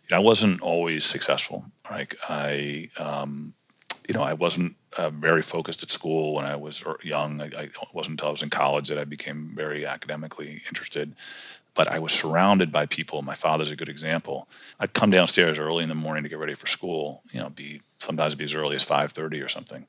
You 0.04 0.16
know, 0.16 0.18
I 0.18 0.24
wasn't 0.24 0.62
always 0.62 1.04
successful. 1.04 1.66
Like 1.92 2.16
I, 2.30 2.90
um, 2.98 3.54
you 4.10 4.14
know, 4.14 4.24
I 4.24 4.34
wasn't 4.34 4.76
uh, 4.98 5.12
very 5.12 5.44
focused 5.44 5.84
at 5.84 5.92
school 5.92 6.34
when 6.34 6.44
I 6.44 6.56
was 6.56 6.84
young. 7.04 7.42
I, 7.42 7.46
I, 7.46 7.70
wasn't 7.94 8.14
until 8.14 8.30
I 8.30 8.32
was 8.32 8.42
in 8.42 8.50
college 8.50 8.88
that 8.88 8.98
I 8.98 9.04
became 9.04 9.52
very 9.54 9.86
academically 9.86 10.64
interested. 10.68 11.14
But 11.76 11.88
I 11.88 12.00
was 12.00 12.12
surrounded 12.12 12.72
by 12.72 12.88
people. 12.88 13.22
My 13.22 13.36
father's 13.36 13.70
a 13.70 13.76
good 13.76 13.88
example. 13.88 14.48
I'd 14.80 14.94
come 14.94 15.12
downstairs 15.12 15.60
early 15.60 15.84
in 15.84 15.90
the 15.90 15.96
morning 15.96 16.24
to 16.24 16.30
get 16.30 16.40
ready 16.40 16.56
for 16.56 16.66
school. 16.66 17.22
You 17.32 17.40
know, 17.40 17.50
be 17.52 17.84
sometimes 18.00 18.34
be 18.34 18.46
as 18.46 18.56
early 18.56 18.76
as 18.76 18.82
five 18.82 19.12
thirty 19.12 19.42
or 19.42 19.48
something, 19.48 19.86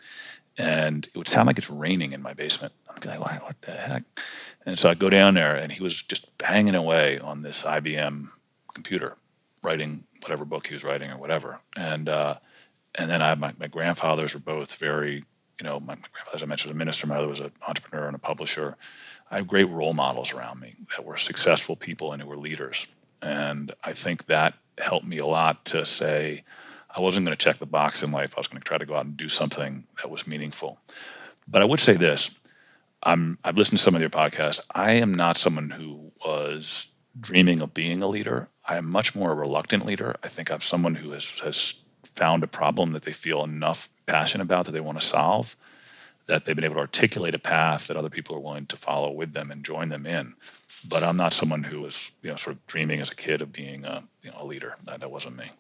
and 0.59 1.07
it 1.07 1.17
would 1.17 1.27
sound 1.27 1.47
like 1.47 1.57
it's 1.57 1.71
raining 1.71 2.13
in 2.13 2.21
my 2.21 2.35
basement. 2.35 2.75
I'd 2.91 3.01
be 3.01 3.09
like, 3.09 3.21
"Why? 3.21 3.41
What 3.43 3.63
the 3.63 3.73
heck?" 3.73 4.03
And 4.67 4.79
so 4.79 4.91
I'd 4.91 4.99
go 4.99 5.09
down 5.09 5.33
there, 5.33 5.57
and 5.57 5.73
he 5.73 5.83
was 5.83 6.03
just 6.03 6.37
banging 6.37 6.75
away 6.75 7.19
on 7.19 7.41
this 7.41 7.63
IBM 7.63 8.29
computer, 8.75 9.17
writing 9.63 10.05
whatever 10.21 10.45
book 10.45 10.67
he 10.67 10.75
was 10.75 10.85
writing 10.85 11.11
or 11.11 11.17
whatever. 11.17 11.61
And 11.75 12.11
uh, 12.11 12.35
and 12.97 13.11
then 13.11 13.23
I 13.23 13.35
my, 13.35 13.55
my 13.59 13.67
grandfathers 13.67 14.35
were 14.35 14.41
both 14.41 14.75
very, 14.77 15.25
you 15.61 15.65
know, 15.65 15.81
my, 15.81 15.95
my 15.95 16.09
grandfather, 16.13 16.37
as 16.37 16.43
I 16.43 16.47
mentioned, 16.47 16.71
was 16.71 16.77
a 16.77 16.79
minister. 16.79 17.07
My 17.07 17.17
mother 17.17 17.29
was 17.29 17.41
an 17.41 17.53
entrepreneur 17.67 18.07
and 18.07 18.17
a 18.17 18.21
publisher. 18.21 18.77
I 19.31 19.37
have 19.37 19.47
great 19.47 19.69
role 19.69 19.95
models 19.95 20.33
around 20.33 20.61
me 20.61 20.75
that 20.97 21.05
were 21.05 21.17
successful 21.17 21.77
people 21.77 22.13
and 22.13 22.21
who 22.21 22.29
were 22.29 22.37
leaders. 22.37 22.87
And 23.23 23.73
I 23.85 23.93
think 23.93 24.27
that 24.27 24.55
helped 24.79 25.07
me 25.07 25.19
a 25.19 25.27
lot 25.27 25.65
to 25.67 25.85
say 25.85 26.45
I 26.95 27.01
wasn't 27.01 27.27
going 27.27 27.37
to 27.37 27.45
check 27.45 27.59
the 27.59 27.67
box 27.67 28.03
in 28.03 28.11
life. 28.11 28.35
I 28.37 28.41
was 28.41 28.49
going 28.49 28.61
to 28.61 28.67
try 28.67 28.79
to 28.79 28.87
go 28.87 28.97
out 28.97 29.05
and 29.05 29.17
do 29.17 29.29
something 29.29 29.85
that 29.99 30.11
was 30.11 30.27
meaningful. 30.27 30.81
But 31.47 31.63
I 31.63 31.65
would 31.65 31.81
say 31.81 31.95
this 31.95 32.31
I'm, 33.03 33.39
I've 33.45 33.57
listened 33.57 33.79
to 33.79 33.85
some 33.85 33.95
of 33.95 34.01
your 34.01 34.11
podcasts. 34.11 34.61
I 34.75 34.93
am 34.93 35.15
not 35.15 35.37
someone 35.37 35.71
who 35.71 36.13
was 36.25 36.89
dreaming 37.19 37.61
of 37.61 37.75
being 37.75 38.03
a 38.03 38.09
leader. 38.09 38.49
I 38.69 38.77
am 38.77 38.87
much 38.87 39.15
more 39.15 39.33
a 39.33 39.35
reluctant 39.35 39.87
leader. 39.87 40.17
I 40.23 40.29
think 40.29 40.51
I'm 40.51 40.61
someone 40.61 40.97
who 40.97 41.13
has, 41.13 41.29
has 41.41 41.83
found 42.15 42.43
a 42.43 42.47
problem 42.47 42.93
that 42.93 43.03
they 43.03 43.13
feel 43.13 43.43
enough 43.45 43.89
passion 44.07 44.41
about 44.41 44.67
that 44.67 44.73
they 44.73 44.81
want 44.81 45.01
to 45.01 45.07
solve, 45.07 45.57
that 46.27 46.45
they've 46.45 46.57
been 46.57 46.65
able 46.65 46.75
to 46.77 46.81
articulate 46.81 47.35
a 47.35 47.39
path 47.39 47.87
that 47.87 47.97
other 47.97 48.11
people 48.11 48.37
are 48.37 48.41
willing 48.41 48.67
to 48.67 48.77
follow 48.77 49.11
with 49.11 49.33
them 49.33 49.51
and 49.51 49.65
join 49.65 49.89
them 49.89 50.07
in. 50.07 50.35
But 50.89 51.03
I'm 51.03 51.17
not 51.17 51.33
someone 51.33 51.65
who 51.65 51.83
was, 51.83 52.13
you 52.23 52.31
know, 52.31 52.37
sort 52.37 52.57
of 52.57 52.67
dreaming 52.67 53.01
as 53.01 53.11
a 53.11 53.15
kid 53.15 53.43
of 53.43 53.53
being 53.53 53.85
a, 53.85 54.05
you 54.23 54.31
know, 54.31 54.39
a 54.41 54.47
leader. 54.47 54.77
That, 54.85 55.01
that 55.01 55.11
wasn't 55.11 55.37
me. 55.37 55.51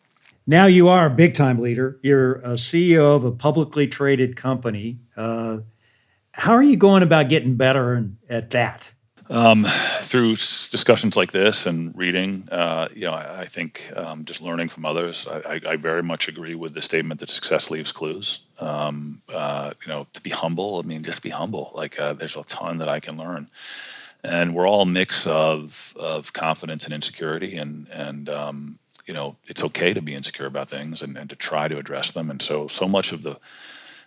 Now 0.46 0.66
you 0.66 0.88
are 0.88 1.06
a 1.06 1.10
big 1.10 1.34
time 1.34 1.60
leader. 1.60 1.98
You're 2.02 2.36
a 2.36 2.54
CEO 2.54 3.14
of 3.14 3.24
a 3.24 3.30
publicly 3.30 3.86
traded 3.86 4.36
company. 4.36 4.98
Uh, 5.16 5.58
how 6.32 6.52
are 6.52 6.62
you 6.62 6.76
going 6.76 7.02
about 7.02 7.28
getting 7.28 7.56
better 7.56 8.08
at 8.28 8.50
that? 8.50 8.92
Um, 9.30 9.64
through 10.00 10.30
discussions 10.32 11.16
like 11.16 11.30
this 11.30 11.64
and 11.64 11.96
reading, 11.96 12.48
uh, 12.50 12.88
you 12.92 13.06
know, 13.06 13.12
I, 13.12 13.42
I 13.42 13.44
think 13.44 13.92
um, 13.94 14.24
just 14.24 14.42
learning 14.42 14.70
from 14.70 14.84
others. 14.84 15.24
I, 15.28 15.60
I, 15.64 15.76
very 15.76 16.02
much 16.02 16.26
agree 16.26 16.56
with 16.56 16.74
the 16.74 16.82
statement 16.82 17.20
that 17.20 17.30
success 17.30 17.70
leaves 17.70 17.92
clues. 17.92 18.40
Um, 18.58 19.22
uh, 19.32 19.74
you 19.82 19.88
know, 19.92 20.08
to 20.14 20.20
be 20.20 20.30
humble. 20.30 20.80
I 20.80 20.82
mean, 20.82 21.04
just 21.04 21.22
be 21.22 21.28
humble. 21.28 21.70
Like 21.76 22.00
uh, 22.00 22.14
there's 22.14 22.34
a 22.34 22.42
ton 22.42 22.78
that 22.78 22.88
I 22.88 22.98
can 22.98 23.16
learn, 23.16 23.48
and 24.24 24.52
we're 24.52 24.66
all 24.66 24.82
a 24.82 24.86
mix 24.86 25.28
of 25.28 25.94
of 25.96 26.32
confidence 26.32 26.84
and 26.84 26.92
insecurity, 26.92 27.56
and 27.56 27.86
and 27.92 28.28
um, 28.28 28.80
you 29.06 29.14
know, 29.14 29.36
it's 29.46 29.62
okay 29.62 29.94
to 29.94 30.02
be 30.02 30.12
insecure 30.12 30.46
about 30.46 30.70
things 30.70 31.02
and, 31.02 31.16
and 31.16 31.30
to 31.30 31.36
try 31.36 31.68
to 31.68 31.78
address 31.78 32.10
them. 32.10 32.30
And 32.30 32.42
so, 32.42 32.66
so 32.66 32.88
much 32.88 33.12
of 33.12 33.22
the 33.22 33.38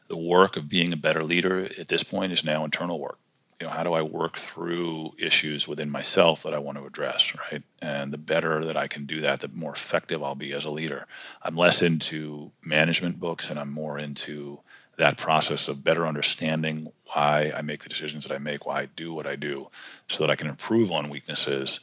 the 0.10 0.18
work 0.18 0.58
of 0.58 0.68
being 0.68 0.92
a 0.92 0.98
better 0.98 1.24
leader 1.24 1.70
at 1.80 1.88
this 1.88 2.04
point 2.04 2.34
is 2.34 2.44
now 2.44 2.66
internal 2.66 3.00
work 3.00 3.20
you 3.60 3.68
know, 3.68 3.74
how 3.74 3.84
do 3.84 3.93
I 3.93 4.01
work 4.01 4.38
through 4.38 5.14
issues 5.18 5.68
within 5.68 5.89
myself 5.89 6.43
that 6.43 6.54
I 6.54 6.58
want 6.58 6.78
to 6.78 6.86
address, 6.86 7.34
right? 7.51 7.64
And 7.82 8.12
the 8.12 8.18
better 8.18 8.66
that 8.66 8.76
I 8.76 8.88
can 8.88 9.06
do 9.06 9.22
that, 9.22 9.39
the 9.39 9.47
more 9.47 9.74
effective 9.74 10.24
I'll 10.24 10.36
be 10.36 10.54
as 10.54 10.66
a 10.66 10.72
leader. 10.72 11.08
I'm 11.41 11.56
less 11.56 11.82
into 11.82 12.51
management 12.64 13.20
books 13.20 13.49
and 13.49 13.60
I'm 13.60 13.72
more 13.72 13.97
into 13.97 14.60
that 14.97 15.18
process 15.18 15.68
of 15.68 15.84
better 15.84 16.06
understanding 16.06 16.91
why 17.14 17.51
I 17.56 17.62
make 17.62 17.84
the 17.84 17.89
decisions 17.89 18.26
that 18.26 18.34
I 18.34 18.38
make, 18.38 18.66
why 18.66 18.82
I 18.82 18.86
do 18.86 19.14
what 19.14 19.26
I 19.26 19.36
do, 19.36 19.70
so 20.08 20.24
that 20.24 20.30
I 20.30 20.36
can 20.36 20.47
improve 20.47 20.91
on 20.91 21.10
weaknesses 21.10 21.80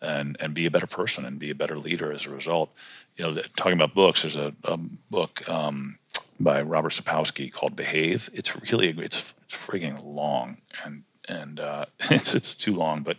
and, 0.00 0.36
and 0.40 0.54
be 0.54 0.66
a 0.66 0.70
better 0.70 0.86
person 0.86 1.24
and 1.24 1.38
be 1.38 1.50
a 1.50 1.54
better 1.54 1.78
leader 1.78 2.12
as 2.12 2.26
a 2.26 2.30
result. 2.30 2.70
You 3.16 3.24
know, 3.24 3.42
talking 3.56 3.74
about 3.74 3.94
books, 3.94 4.22
there's 4.22 4.36
a, 4.36 4.54
a 4.64 4.76
book 5.10 5.48
um, 5.48 5.98
by 6.38 6.62
Robert 6.62 6.92
Sapolsky 6.92 7.52
called 7.52 7.76
Behave. 7.76 8.30
It's 8.32 8.54
really, 8.70 8.90
it's, 8.90 9.34
it's 9.44 9.66
frigging 9.66 10.02
long 10.04 10.58
and 10.84 11.04
and 11.28 11.60
uh, 11.60 11.86
it's 12.10 12.34
it's 12.34 12.54
too 12.54 12.74
long, 12.74 13.02
but 13.02 13.16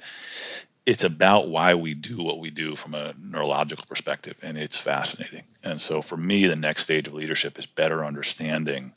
it's 0.86 1.04
about 1.04 1.47
why 1.47 1.74
we 1.74 1.93
do 1.93 2.22
what 2.22 2.39
we 2.39 2.49
do 2.49 2.76
from 2.76 2.93
a 2.93 3.14
neurological 3.22 3.86
perspective, 3.88 4.38
and 4.41 4.58
it's 4.58 4.78
fascinating. 4.78 5.43
And 5.64 5.80
so, 5.80 6.01
for 6.01 6.18
me, 6.18 6.45
the 6.45 6.56
next 6.56 6.84
stage 6.84 7.08
of 7.08 7.14
leadership 7.14 7.58
is 7.58 7.66
better 7.66 8.04
understanding, 8.04 8.93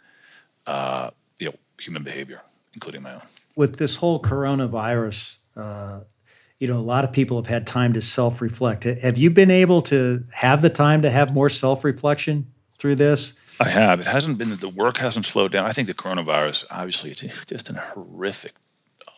uh, 0.66 1.10
you 1.38 1.46
know, 1.46 1.54
human 1.80 2.02
behavior, 2.02 2.42
including 2.74 3.02
my 3.02 3.14
own. 3.14 3.22
With 3.54 3.78
this 3.78 3.96
whole 3.96 4.20
coronavirus, 4.20 5.38
uh, 5.56 6.00
you 6.58 6.66
know, 6.66 6.78
a 6.78 6.80
lot 6.80 7.04
of 7.04 7.12
people 7.12 7.36
have 7.36 7.46
had 7.46 7.66
time 7.66 7.92
to 7.92 8.02
self-reflect. 8.02 8.84
Have 8.84 9.18
you 9.18 9.30
been 9.30 9.50
able 9.50 9.82
to 9.82 10.24
have 10.32 10.62
the 10.62 10.70
time 10.70 11.02
to 11.02 11.10
have 11.10 11.32
more 11.32 11.48
self-reflection 11.48 12.50
through 12.78 12.96
this? 12.96 13.34
I 13.60 13.68
have. 13.68 14.00
It 14.00 14.06
hasn't 14.06 14.38
been 14.38 14.50
that 14.50 14.60
the 14.60 14.68
work 14.68 14.98
hasn't 14.98 15.26
slowed 15.26 15.52
down. 15.52 15.66
I 15.66 15.72
think 15.72 15.88
the 15.88 15.94
coronavirus, 15.94 16.66
obviously, 16.70 17.10
it's 17.10 17.22
just 17.46 17.70
a 17.70 17.74
horrific, 17.74 18.54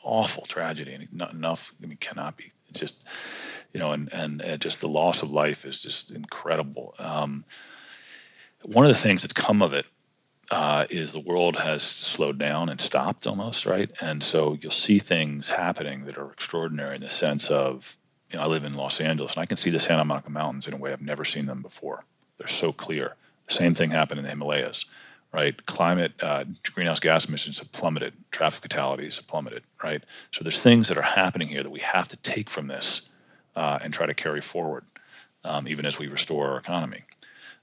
awful 0.09 0.45
tragedy, 0.45 0.93
and 0.95 1.13
not 1.13 1.33
enough. 1.33 1.75
I 1.83 1.87
mean, 1.87 1.99
cannot 1.99 2.37
be 2.37 2.53
it's 2.69 2.81
just, 2.81 3.05
you 3.73 3.81
know, 3.81 3.93
and 3.93 4.13
and 4.13 4.43
uh, 4.43 4.57
just 4.57 4.81
the 4.81 4.89
loss 4.89 5.23
of 5.23 5.31
life 5.31 5.65
is 5.65 5.83
just 5.83 6.11
incredible. 6.11 6.95
Um, 6.99 7.45
one 8.63 8.85
of 8.85 8.91
the 8.91 8.95
things 8.95 9.23
that's 9.23 9.33
come 9.33 9.63
of 9.63 9.73
it 9.73 9.87
uh, 10.51 10.87
is 10.91 11.13
the 11.13 11.21
world 11.21 11.57
has 11.57 11.83
slowed 11.83 12.39
down 12.39 12.69
and 12.69 12.81
stopped 12.81 13.27
almost, 13.27 13.67
right? 13.67 13.91
And 14.01 14.23
so 14.23 14.59
you'll 14.61 14.71
see 14.71 14.99
things 14.99 15.51
happening 15.51 16.05
that 16.05 16.19
are 16.19 16.31
extraordinary 16.31 16.97
in 16.97 17.03
the 17.03 17.09
sense 17.09 17.51
of, 17.51 17.97
you 18.31 18.39
know, 18.39 18.45
I 18.45 18.47
live 18.47 18.65
in 18.65 18.75
Los 18.75 19.01
Angeles 19.01 19.35
and 19.35 19.43
I 19.43 19.47
can 19.47 19.57
see 19.57 19.71
the 19.71 19.79
Santa 19.79 20.05
Monica 20.05 20.31
Mountains 20.31 20.67
in 20.67 20.75
a 20.75 20.79
way 20.79 20.93
I've 20.93 21.03
never 21.03 21.25
seen 21.25 21.47
them 21.47 21.63
before. 21.63 22.05
They're 22.39 22.49
so 22.49 22.73
clear. 22.73 23.15
The 23.47 23.55
same 23.55 23.75
thing 23.75 23.91
happened 23.91 24.19
in 24.19 24.25
the 24.25 24.31
Himalayas, 24.31 24.87
right? 25.33 25.67
Climate, 25.67 26.13
uh, 26.23 26.45
greenhouse 26.73 27.01
gas 27.01 27.27
emissions 27.29 27.59
have 27.59 27.73
plummeted, 27.73 28.15
traffic 28.31 28.63
fatalities 28.63 29.17
have 29.17 29.27
plummeted, 29.27 29.63
right? 29.83 30.03
So 30.33 30.43
there's 30.43 30.61
things 30.61 30.89
that 30.89 30.97
are 30.97 31.03
happening 31.03 31.49
here 31.49 31.63
that 31.63 31.71
we 31.71 31.81
have 31.81 32.09
to 32.09 32.17
take 32.17 32.49
from 32.49 32.67
this 32.67 33.09
uh, 33.55 33.79
and 33.83 33.93
try 33.93 34.07
to 34.07 34.15
carry 34.15 34.41
forward, 34.41 34.85
um, 35.45 35.69
even 35.69 35.85
as 35.85 35.99
we 35.99 36.09
restore 36.09 36.49
our 36.49 36.59
economy. 36.59 37.05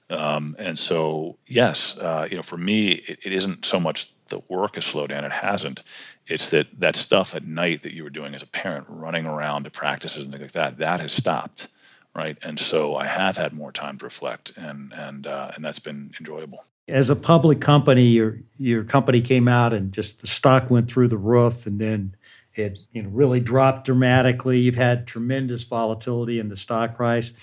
Um, 0.09 0.55
and 0.59 0.77
so, 0.77 1.37
yes, 1.47 1.97
uh, 1.97 2.27
you 2.29 2.35
know, 2.35 2.43
for 2.43 2.57
me, 2.57 2.91
it, 2.91 3.19
it 3.23 3.33
isn't 3.33 3.65
so 3.65 3.79
much 3.79 4.11
the 4.27 4.41
work 4.47 4.75
has 4.75 4.85
slowed 4.85 5.09
down; 5.09 5.23
it 5.25 5.31
hasn't. 5.31 5.81
It's 6.27 6.49
that 6.49 6.79
that 6.79 6.95
stuff 6.95 7.35
at 7.35 7.45
night 7.45 7.81
that 7.81 7.93
you 7.93 8.03
were 8.03 8.11
doing 8.11 8.35
as 8.35 8.43
a 8.43 8.47
parent, 8.47 8.85
running 8.87 9.25
around 9.25 9.63
to 9.63 9.71
practices 9.71 10.23
and 10.23 10.31
things 10.31 10.41
like 10.41 10.51
that, 10.51 10.77
that 10.77 10.99
has 10.99 11.11
stopped, 11.11 11.69
right? 12.13 12.37
And 12.43 12.59
so, 12.59 12.95
I 12.95 13.07
have 13.07 13.37
had 13.37 13.53
more 13.53 13.71
time 13.71 13.97
to 13.97 14.05
reflect, 14.05 14.53
and 14.55 14.93
and 14.93 15.25
uh, 15.25 15.51
and 15.55 15.65
that's 15.65 15.79
been 15.79 16.13
enjoyable 16.19 16.65
as 16.87 17.09
a 17.09 17.15
public 17.15 17.61
company, 17.61 18.03
your 18.03 18.39
your 18.57 18.83
company 18.83 19.21
came 19.21 19.47
out 19.47 19.73
and 19.73 19.91
just 19.91 20.21
the 20.21 20.27
stock 20.27 20.69
went 20.69 20.89
through 20.89 21.07
the 21.07 21.17
roof, 21.17 21.65
and 21.65 21.79
then 21.79 22.15
it 22.53 22.79
you 22.91 23.03
know 23.03 23.09
really 23.09 23.39
dropped 23.39 23.85
dramatically. 23.85 24.59
You've 24.59 24.75
had 24.75 25.07
tremendous 25.07 25.63
volatility 25.63 26.39
in 26.39 26.49
the 26.49 26.57
stock 26.57 26.95
price. 26.95 27.33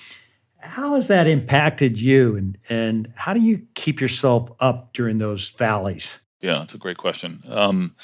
How 0.58 0.94
has 0.94 1.08
that 1.08 1.26
impacted 1.26 2.00
you, 2.00 2.36
and 2.36 2.58
and 2.68 3.12
how 3.16 3.34
do 3.34 3.40
you 3.40 3.66
keep 3.74 4.00
yourself 4.00 4.50
up 4.60 4.92
during 4.92 5.18
those 5.18 5.48
valleys? 5.50 6.20
Yeah, 6.40 6.58
that's 6.58 6.74
a 6.74 6.78
great 6.78 6.98
question. 6.98 7.42
Um, 7.48 7.94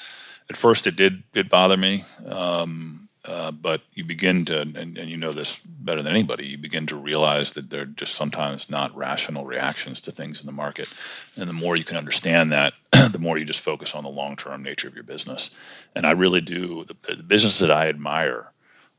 at 0.50 0.56
first, 0.56 0.86
it 0.86 0.96
did 0.96 1.22
it 1.34 1.48
bother 1.48 1.76
me. 1.76 2.04
Um, 2.26 3.07
uh, 3.28 3.50
but 3.50 3.82
you 3.92 4.02
begin 4.04 4.46
to, 4.46 4.62
and, 4.62 4.76
and, 4.76 5.10
you 5.10 5.16
know 5.18 5.32
this 5.32 5.58
better 5.58 6.02
than 6.02 6.12
anybody, 6.12 6.46
you 6.46 6.56
begin 6.56 6.86
to 6.86 6.96
realize 6.96 7.52
that 7.52 7.68
they're 7.68 7.84
just 7.84 8.14
sometimes 8.14 8.70
not 8.70 8.96
rational 8.96 9.44
reactions 9.44 10.00
to 10.00 10.10
things 10.10 10.40
in 10.40 10.46
the 10.46 10.52
market. 10.52 10.90
And 11.36 11.46
the 11.46 11.52
more 11.52 11.76
you 11.76 11.84
can 11.84 11.98
understand 11.98 12.50
that, 12.52 12.72
the 12.90 13.18
more 13.18 13.36
you 13.36 13.44
just 13.44 13.60
focus 13.60 13.94
on 13.94 14.04
the 14.04 14.08
long 14.08 14.34
term 14.34 14.62
nature 14.62 14.88
of 14.88 14.94
your 14.94 15.04
business. 15.04 15.50
And 15.94 16.06
I 16.06 16.12
really 16.12 16.40
do, 16.40 16.84
the, 16.84 17.16
the 17.16 17.22
businesses 17.22 17.60
that 17.60 17.70
I 17.70 17.90
admire 17.90 18.52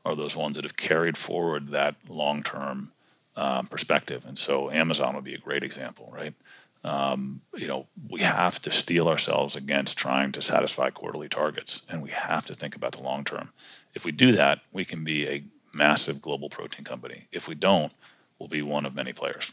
are 0.04 0.14
those 0.14 0.36
ones 0.36 0.54
that 0.54 0.64
have 0.64 0.76
carried 0.76 1.16
forward 1.16 1.70
that 1.70 1.96
long 2.08 2.44
term 2.44 2.92
um, 3.34 3.66
perspective. 3.66 4.24
And 4.24 4.38
so 4.38 4.70
Amazon 4.70 5.16
would 5.16 5.24
be 5.24 5.34
a 5.34 5.38
great 5.38 5.64
example, 5.64 6.12
right? 6.14 6.34
Um, 6.82 7.42
you 7.56 7.66
know, 7.66 7.86
we 8.08 8.20
have 8.20 8.60
to 8.62 8.70
steel 8.70 9.08
ourselves 9.08 9.54
against 9.54 9.98
trying 9.98 10.32
to 10.32 10.40
satisfy 10.40 10.90
quarterly 10.90 11.28
targets, 11.28 11.84
and 11.90 12.00
we 12.02 12.10
have 12.10 12.46
to 12.46 12.54
think 12.54 12.74
about 12.74 12.92
the 12.92 13.02
long 13.02 13.24
term. 13.24 13.50
If 13.94 14.04
we 14.04 14.12
do 14.12 14.32
that, 14.32 14.60
we 14.72 14.84
can 14.84 15.04
be 15.04 15.26
a 15.28 15.44
massive 15.72 16.20
global 16.20 16.48
protein 16.48 16.84
company. 16.84 17.26
If 17.32 17.48
we 17.48 17.54
don't, 17.54 17.92
we'll 18.38 18.48
be 18.48 18.62
one 18.62 18.86
of 18.86 18.94
many 18.94 19.12
players. 19.12 19.52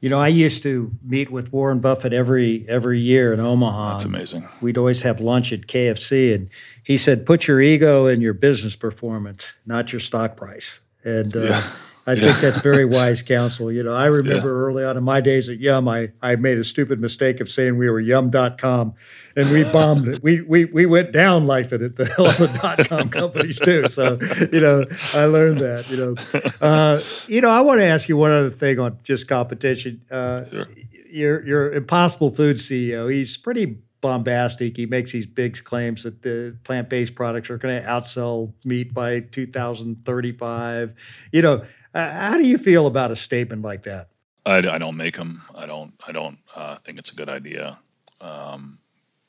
You 0.00 0.08
know, 0.08 0.18
I 0.18 0.28
used 0.28 0.62
to 0.62 0.92
meet 1.02 1.30
with 1.30 1.52
Warren 1.52 1.78
Buffett 1.78 2.14
every 2.14 2.64
every 2.68 2.98
year 2.98 3.34
in 3.34 3.40
Omaha. 3.40 3.92
That's 3.92 4.04
amazing. 4.06 4.48
We'd 4.62 4.78
always 4.78 5.02
have 5.02 5.20
lunch 5.20 5.52
at 5.52 5.66
KFC, 5.66 6.34
and 6.34 6.48
he 6.82 6.96
said, 6.96 7.26
"Put 7.26 7.46
your 7.46 7.60
ego 7.60 8.06
in 8.06 8.22
your 8.22 8.32
business 8.32 8.74
performance, 8.76 9.52
not 9.66 9.92
your 9.92 10.00
stock 10.00 10.38
price." 10.38 10.80
And 11.04 11.36
uh, 11.36 11.42
yeah. 11.42 11.70
I 12.06 12.14
think 12.14 12.36
that's 12.38 12.60
very 12.60 12.84
wise 12.84 13.22
counsel. 13.22 13.70
You 13.70 13.82
know, 13.82 13.92
I 13.92 14.06
remember 14.06 14.48
yeah. 14.48 14.54
early 14.54 14.84
on 14.84 14.96
in 14.96 15.04
my 15.04 15.20
days 15.20 15.48
at 15.48 15.58
Yum, 15.58 15.86
I, 15.86 16.10
I 16.22 16.36
made 16.36 16.58
a 16.58 16.64
stupid 16.64 17.00
mistake 17.00 17.40
of 17.40 17.48
saying 17.48 17.76
we 17.76 17.90
were 17.90 18.00
yum.com 18.00 18.94
and 19.36 19.50
we 19.50 19.64
bombed 19.64 20.08
it. 20.08 20.22
We, 20.22 20.40
we, 20.40 20.64
we 20.64 20.86
went 20.86 21.12
down 21.12 21.46
like 21.46 21.68
that 21.70 21.82
at 21.82 21.96
the 21.96 22.06
hell 22.06 22.26
of 22.26 22.38
the 22.38 22.58
dot 22.60 22.88
com 22.88 23.10
companies 23.10 23.60
too. 23.60 23.86
So, 23.88 24.18
you 24.50 24.60
know, 24.60 24.84
I 25.14 25.26
learned 25.26 25.58
that, 25.58 25.90
you 25.90 25.96
know. 25.98 26.14
Uh, 26.60 27.00
you 27.28 27.40
know, 27.40 27.50
I 27.50 27.60
want 27.60 27.80
to 27.80 27.84
ask 27.84 28.08
you 28.08 28.16
one 28.16 28.32
other 28.32 28.50
thing 28.50 28.78
on 28.78 28.98
just 29.02 29.28
competition. 29.28 30.02
Uh, 30.10 30.48
sure. 30.48 30.66
Your, 31.10 31.46
your 31.46 31.72
Impossible 31.72 32.30
Food 32.30 32.56
CEO, 32.56 33.12
he's 33.12 33.36
pretty 33.36 33.78
bombastic. 34.00 34.76
He 34.76 34.86
makes 34.86 35.12
these 35.12 35.26
big 35.26 35.62
claims 35.64 36.04
that 36.04 36.22
the 36.22 36.56
plant-based 36.64 37.14
products 37.14 37.50
are 37.50 37.58
going 37.58 37.82
to 37.82 37.86
outsell 37.86 38.54
meat 38.64 38.94
by 38.94 39.20
2035. 39.20 41.28
You 41.32 41.42
know, 41.42 41.62
uh, 41.94 42.10
how 42.10 42.36
do 42.36 42.46
you 42.46 42.58
feel 42.58 42.86
about 42.86 43.10
a 43.10 43.16
statement 43.16 43.62
like 43.62 43.82
that? 43.84 44.08
I, 44.46 44.58
I 44.58 44.78
don't 44.78 44.96
make 44.96 45.16
them. 45.16 45.42
I 45.56 45.66
don't. 45.66 45.92
I 46.06 46.12
don't 46.12 46.38
uh, 46.54 46.76
think 46.76 46.98
it's 46.98 47.12
a 47.12 47.14
good 47.14 47.28
idea. 47.28 47.78
Um, 48.20 48.78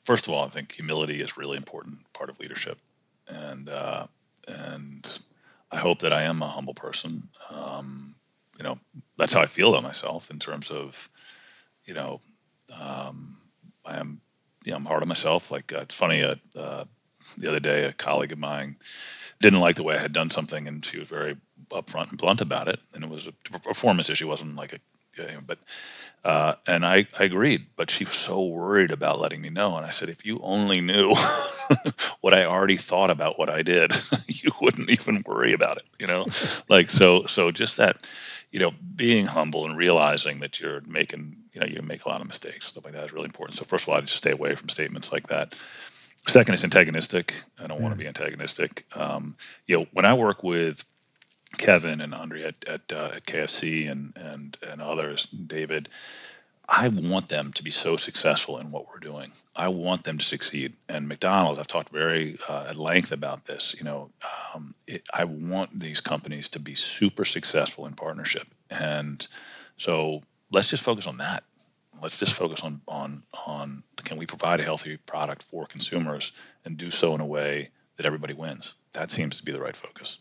first 0.04 0.26
of 0.26 0.32
all, 0.32 0.44
I 0.44 0.48
think 0.48 0.72
humility 0.72 1.20
is 1.20 1.36
really 1.36 1.56
important 1.56 1.96
part 2.12 2.30
of 2.30 2.40
leadership, 2.40 2.78
and 3.28 3.68
uh, 3.68 4.06
and 4.48 5.18
I 5.70 5.78
hope 5.78 6.00
that 6.00 6.12
I 6.12 6.22
am 6.22 6.42
a 6.42 6.48
humble 6.48 6.74
person. 6.74 7.28
Um, 7.50 8.14
you 8.56 8.64
know, 8.64 8.78
that's 9.16 9.32
how 9.32 9.40
I 9.40 9.46
feel 9.46 9.70
about 9.70 9.82
myself 9.82 10.30
in 10.30 10.38
terms 10.38 10.70
of, 10.70 11.10
you 11.84 11.94
know, 11.94 12.20
um, 12.80 13.38
I 13.84 13.98
am. 13.98 14.20
You 14.64 14.70
know, 14.70 14.76
I'm 14.76 14.84
hard 14.84 15.02
on 15.02 15.08
myself. 15.08 15.50
Like 15.50 15.72
uh, 15.72 15.80
it's 15.80 15.94
funny. 15.94 16.22
Uh, 16.22 16.36
uh, 16.56 16.84
the 17.36 17.48
other 17.48 17.60
day, 17.60 17.84
a 17.84 17.92
colleague 17.92 18.32
of 18.32 18.38
mine 18.38 18.76
didn't 19.42 19.60
like 19.60 19.76
the 19.76 19.82
way 19.82 19.96
I 19.96 20.02
had 20.02 20.12
done 20.12 20.30
something, 20.30 20.66
and 20.66 20.84
she 20.84 20.98
was 20.98 21.08
very 21.08 21.36
upfront 21.70 22.10
and 22.10 22.18
blunt 22.18 22.40
about 22.40 22.68
it. 22.68 22.80
And 22.94 23.04
it 23.04 23.10
was 23.10 23.26
a 23.26 23.32
performance 23.58 24.08
issue; 24.08 24.28
wasn't 24.28 24.56
like 24.56 24.72
a 24.72 24.80
but 25.46 25.58
uh, 26.24 26.54
and 26.66 26.86
I, 26.86 27.06
I 27.18 27.24
agreed, 27.24 27.66
but 27.76 27.90
she 27.90 28.04
was 28.04 28.14
so 28.14 28.44
worried 28.44 28.92
about 28.92 29.20
letting 29.20 29.40
me 29.40 29.50
know. 29.50 29.76
And 29.76 29.84
I 29.84 29.90
said, 29.90 30.08
if 30.08 30.24
you 30.24 30.40
only 30.42 30.80
knew 30.80 31.14
what 32.20 32.32
I 32.32 32.44
already 32.44 32.76
thought 32.76 33.10
about 33.10 33.38
what 33.38 33.50
I 33.50 33.62
did, 33.62 33.92
you 34.28 34.50
wouldn't 34.60 34.90
even 34.90 35.24
worry 35.26 35.52
about 35.52 35.78
it. 35.78 35.84
You 35.98 36.06
know, 36.06 36.26
like 36.68 36.90
so. 36.90 37.26
So 37.26 37.50
just 37.50 37.76
that, 37.76 38.08
you 38.52 38.60
know, 38.60 38.72
being 38.94 39.26
humble 39.26 39.64
and 39.64 39.76
realizing 39.76 40.40
that 40.40 40.60
you're 40.60 40.80
making, 40.86 41.36
you 41.52 41.60
know, 41.60 41.66
you 41.66 41.82
make 41.82 42.04
a 42.04 42.08
lot 42.08 42.20
of 42.20 42.26
mistakes, 42.26 42.68
stuff 42.68 42.84
like 42.84 42.94
that 42.94 43.06
is 43.06 43.12
really 43.12 43.26
important. 43.26 43.58
So 43.58 43.64
first 43.64 43.84
of 43.84 43.88
all, 43.88 43.96
I 43.96 44.00
just 44.02 44.16
stay 44.16 44.30
away 44.30 44.54
from 44.54 44.68
statements 44.68 45.12
like 45.12 45.26
that. 45.26 45.60
Second 46.26 46.54
is 46.54 46.64
antagonistic. 46.64 47.34
I 47.58 47.66
don't 47.66 47.82
want 47.82 47.94
to 47.94 47.98
be 47.98 48.06
antagonistic. 48.06 48.86
Um, 48.94 49.36
you 49.66 49.78
know, 49.78 49.86
when 49.92 50.04
I 50.04 50.14
work 50.14 50.42
with 50.42 50.84
Kevin 51.58 52.00
and 52.00 52.14
Andre 52.14 52.42
at 52.42 52.64
at, 52.66 52.92
uh, 52.92 53.10
at 53.16 53.26
KFC 53.26 53.90
and 53.90 54.12
and 54.16 54.56
and 54.66 54.80
others, 54.80 55.26
David, 55.26 55.88
I 56.68 56.88
want 56.88 57.28
them 57.28 57.52
to 57.54 57.62
be 57.62 57.70
so 57.70 57.96
successful 57.96 58.56
in 58.58 58.70
what 58.70 58.86
we're 58.88 59.00
doing. 59.00 59.32
I 59.56 59.68
want 59.68 60.04
them 60.04 60.16
to 60.18 60.24
succeed. 60.24 60.74
And 60.88 61.08
McDonald's, 61.08 61.58
I've 61.58 61.66
talked 61.66 61.90
very 61.90 62.38
uh, 62.48 62.66
at 62.68 62.76
length 62.76 63.10
about 63.10 63.44
this. 63.44 63.74
You 63.76 63.84
know, 63.84 64.10
um, 64.54 64.74
it, 64.86 65.02
I 65.12 65.24
want 65.24 65.80
these 65.80 66.00
companies 66.00 66.48
to 66.50 66.60
be 66.60 66.74
super 66.74 67.24
successful 67.24 67.84
in 67.84 67.94
partnership. 67.94 68.46
And 68.70 69.26
so 69.76 70.22
let's 70.52 70.70
just 70.70 70.84
focus 70.84 71.06
on 71.06 71.18
that 71.18 71.42
let's 72.02 72.18
just 72.18 72.34
focus 72.34 72.60
on 72.62 72.80
on 72.88 73.22
on 73.46 73.82
can 74.04 74.16
we 74.16 74.26
provide 74.26 74.60
a 74.60 74.64
healthy 74.64 74.96
product 74.96 75.42
for 75.42 75.66
consumers 75.66 76.32
and 76.64 76.76
do 76.76 76.90
so 76.90 77.14
in 77.14 77.20
a 77.20 77.26
way 77.26 77.70
that 77.96 78.06
everybody 78.06 78.34
wins. 78.34 78.74
That 78.92 79.10
seems 79.10 79.38
to 79.38 79.44
be 79.44 79.52
the 79.52 79.60
right 79.60 79.76
focus. 79.76 80.18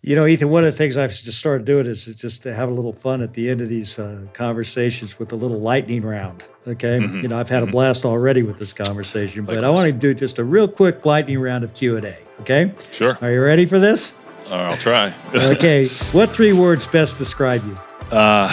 You 0.00 0.14
know, 0.14 0.26
Ethan, 0.26 0.48
one 0.48 0.64
of 0.64 0.72
the 0.72 0.78
things 0.78 0.96
I've 0.96 1.10
just 1.10 1.38
started 1.38 1.64
doing 1.64 1.86
is 1.86 2.04
just 2.04 2.44
to 2.44 2.54
have 2.54 2.68
a 2.68 2.72
little 2.72 2.92
fun 2.92 3.20
at 3.20 3.34
the 3.34 3.50
end 3.50 3.60
of 3.60 3.68
these 3.68 3.98
uh, 3.98 4.26
conversations 4.32 5.18
with 5.18 5.32
a 5.32 5.36
little 5.36 5.60
lightning 5.60 6.02
round. 6.02 6.44
Okay, 6.68 7.00
mm-hmm. 7.00 7.22
you 7.22 7.28
know, 7.28 7.38
I've 7.38 7.48
had 7.48 7.62
mm-hmm. 7.62 7.70
a 7.70 7.72
blast 7.72 8.04
already 8.04 8.44
with 8.44 8.58
this 8.58 8.72
conversation, 8.72 9.44
but 9.44 9.64
I 9.64 9.70
want 9.70 9.90
to 9.90 9.98
do 9.98 10.14
just 10.14 10.38
a 10.38 10.44
real 10.44 10.68
quick 10.68 11.04
lightning 11.04 11.40
round 11.40 11.64
of 11.64 11.74
Q 11.74 11.96
and 11.96 12.06
A. 12.06 12.16
Okay, 12.40 12.72
sure. 12.92 13.18
Are 13.20 13.32
you 13.32 13.42
ready 13.42 13.66
for 13.66 13.80
this? 13.80 14.14
Uh, 14.48 14.54
I'll 14.54 14.76
try. 14.76 15.12
okay, 15.34 15.88
what 16.12 16.30
three 16.30 16.52
words 16.52 16.86
best 16.86 17.18
describe 17.18 17.64
you? 17.66 17.74
Uh, 18.12 18.48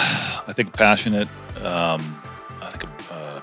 I 0.48 0.52
think 0.52 0.72
passionate, 0.72 1.28
um, 1.66 2.00
I 2.62 2.70
think 2.70 2.92
uh, 3.10 3.40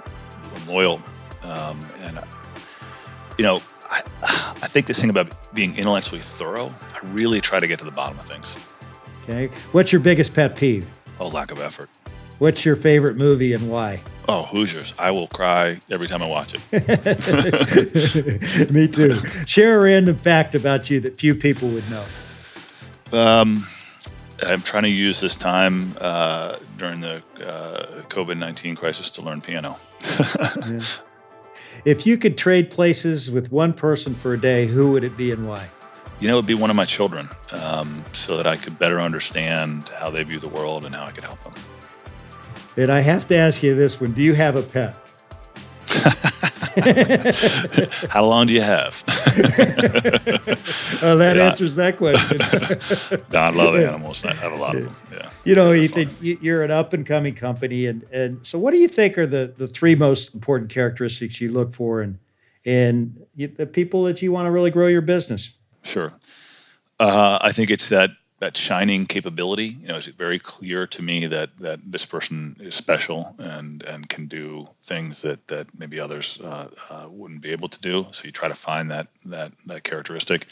loyal, 0.68 1.02
um, 1.44 1.80
and 2.02 2.20
you 3.38 3.44
know, 3.44 3.62
I, 3.90 4.02
I 4.24 4.68
think 4.68 4.88
this 4.88 5.00
thing 5.00 5.10
about 5.10 5.32
being 5.54 5.76
intellectually 5.78 6.22
thorough, 6.22 6.74
I 6.94 7.00
really 7.08 7.42
try 7.42 7.60
to 7.60 7.68
get 7.68 7.80
to 7.80 7.86
the 7.86 7.92
bottom 7.92 8.18
of 8.18 8.26
things. 8.26 8.58
Okay. 9.24 9.48
What's 9.72 9.92
your 9.92 10.02
biggest 10.02 10.34
pet 10.34 10.56
peeve? 10.56 10.88
Oh, 11.20 11.28
lack 11.28 11.52
of 11.52 11.60
effort. 11.60 11.90
What's 12.40 12.66
your 12.66 12.76
favorite 12.76 13.16
movie 13.16 13.54
and 13.54 13.70
why? 13.70 14.02
Oh, 14.28 14.44
Hoosiers. 14.44 14.94
I 14.98 15.12
will 15.12 15.28
cry 15.28 15.80
every 15.90 16.08
time 16.08 16.24
I 16.24 16.26
watch 16.26 16.56
it. 16.56 16.62
Me 18.72 18.88
too. 18.88 19.20
Share 19.46 19.80
a 19.80 19.84
random 19.84 20.16
fact 20.16 20.56
about 20.56 20.90
you 20.90 21.00
that 21.02 21.20
few 21.20 21.36
people 21.36 21.70
would 21.70 21.84
know. 21.90 22.04
Um, 23.12 23.64
I'm 24.44 24.62
trying 24.62 24.84
to 24.84 24.90
use 24.90 25.20
this 25.20 25.36
time 25.36 25.96
uh, 26.00 26.58
during 26.78 27.02
the 27.02 27.24
uh, 27.42 28.02
COVID 28.04 28.38
19 28.38 28.76
crisis 28.76 29.10
to 29.12 29.22
learn 29.22 29.42
piano. 29.42 29.78
yeah. 30.40 30.82
If 31.86 32.06
you 32.06 32.18
could 32.18 32.38
trade 32.38 32.70
places 32.70 33.30
with 33.30 33.52
one 33.52 33.74
person 33.74 34.14
for 34.16 34.34
a 34.34 34.40
day, 34.40 34.68
who 34.68 34.92
would 34.92 35.04
it 35.04 35.18
be 35.18 35.32
and 35.32 35.48
why? 35.48 35.68
You 36.20 36.28
know, 36.28 36.36
it 36.36 36.38
would 36.38 36.46
be 36.46 36.54
one 36.54 36.70
of 36.70 36.76
my 36.76 36.86
children 36.86 37.28
um, 37.52 38.06
so 38.14 38.38
that 38.38 38.48
I 38.48 38.56
could 38.56 38.80
better 38.80 39.02
understand 39.02 39.90
how 39.90 40.10
they 40.10 40.24
view 40.24 40.40
the 40.40 40.48
world 40.48 40.86
and 40.86 40.96
how 40.96 41.04
I 41.06 41.12
could 41.12 41.24
help 41.24 41.44
them. 41.44 41.54
And 42.78 42.92
I 42.92 43.02
have 43.02 43.28
to 43.28 43.36
ask 43.36 43.62
you 43.62 43.76
this 43.76 44.00
one 44.00 44.14
Do 44.14 44.22
you 44.22 44.34
have 44.34 44.56
a 44.56 44.64
pet? 44.64 44.96
How 48.10 48.26
long 48.26 48.48
do 48.48 48.54
you 48.54 48.62
have? 48.62 49.04
oh, 51.04 51.18
that 51.18 51.34
yeah. 51.36 51.48
answers 51.48 51.76
that 51.76 51.98
question. 51.98 52.42
I 53.34 53.50
love 53.50 53.76
animals. 53.76 54.26
I 54.26 54.34
have 54.34 54.52
a 54.52 54.56
lot 54.56 54.76
of 54.76 54.84
them. 54.84 55.20
Yeah. 55.20 55.30
You 55.46 55.56
know, 55.56 55.74
Ethan, 55.74 56.10
you're 56.22 56.64
an 56.64 56.72
up 56.72 56.94
and 56.94 57.06
coming 57.06 57.36
company, 57.36 57.86
and 57.86 58.04
and 58.12 58.46
so 58.46 58.58
what 58.58 58.72
do 58.72 58.80
you 58.80 58.88
think 58.88 59.18
are 59.18 59.28
the 59.28 59.54
the 59.56 59.68
three 59.68 59.96
most 59.96 60.34
important 60.34 60.72
characteristics 60.72 61.40
you 61.40 61.52
look 61.52 61.74
for 61.74 62.02
in 62.02 62.20
in 62.64 63.26
the 63.36 63.68
people 63.68 64.04
that 64.04 64.22
you 64.22 64.32
want 64.32 64.48
to 64.48 64.52
really 64.52 64.72
grow 64.72 64.88
your 64.88 65.02
business? 65.02 65.60
Sure. 65.84 66.14
Uh, 67.00 67.38
I 67.42 67.52
think 67.52 67.70
it's 67.70 67.90
that 67.90 68.12
that 68.44 68.58
shining 68.58 69.06
capability. 69.06 69.78
You 69.82 69.88
know, 69.88 69.96
it's 69.96 70.08
very 70.08 70.38
clear 70.38 70.86
to 70.88 71.02
me 71.02 71.28
that 71.28 71.58
that 71.60 71.80
this 71.90 72.06
person 72.06 72.58
is 72.60 72.76
special 72.76 73.36
and 73.40 73.82
and 73.84 74.10
can 74.10 74.28
do 74.28 74.68
things 74.82 75.22
that 75.22 75.48
that 75.48 75.68
maybe 75.80 75.98
others 75.98 76.42
uh, 76.42 76.68
uh, 76.90 77.06
wouldn't 77.10 77.40
be 77.40 77.52
able 77.52 77.70
to 77.70 77.80
do. 77.80 78.08
So 78.12 78.26
you 78.26 78.34
try 78.34 78.50
to 78.50 78.54
find 78.70 78.92
that 78.92 79.08
that 79.24 79.54
that 79.66 79.84
characteristic, 79.86 80.48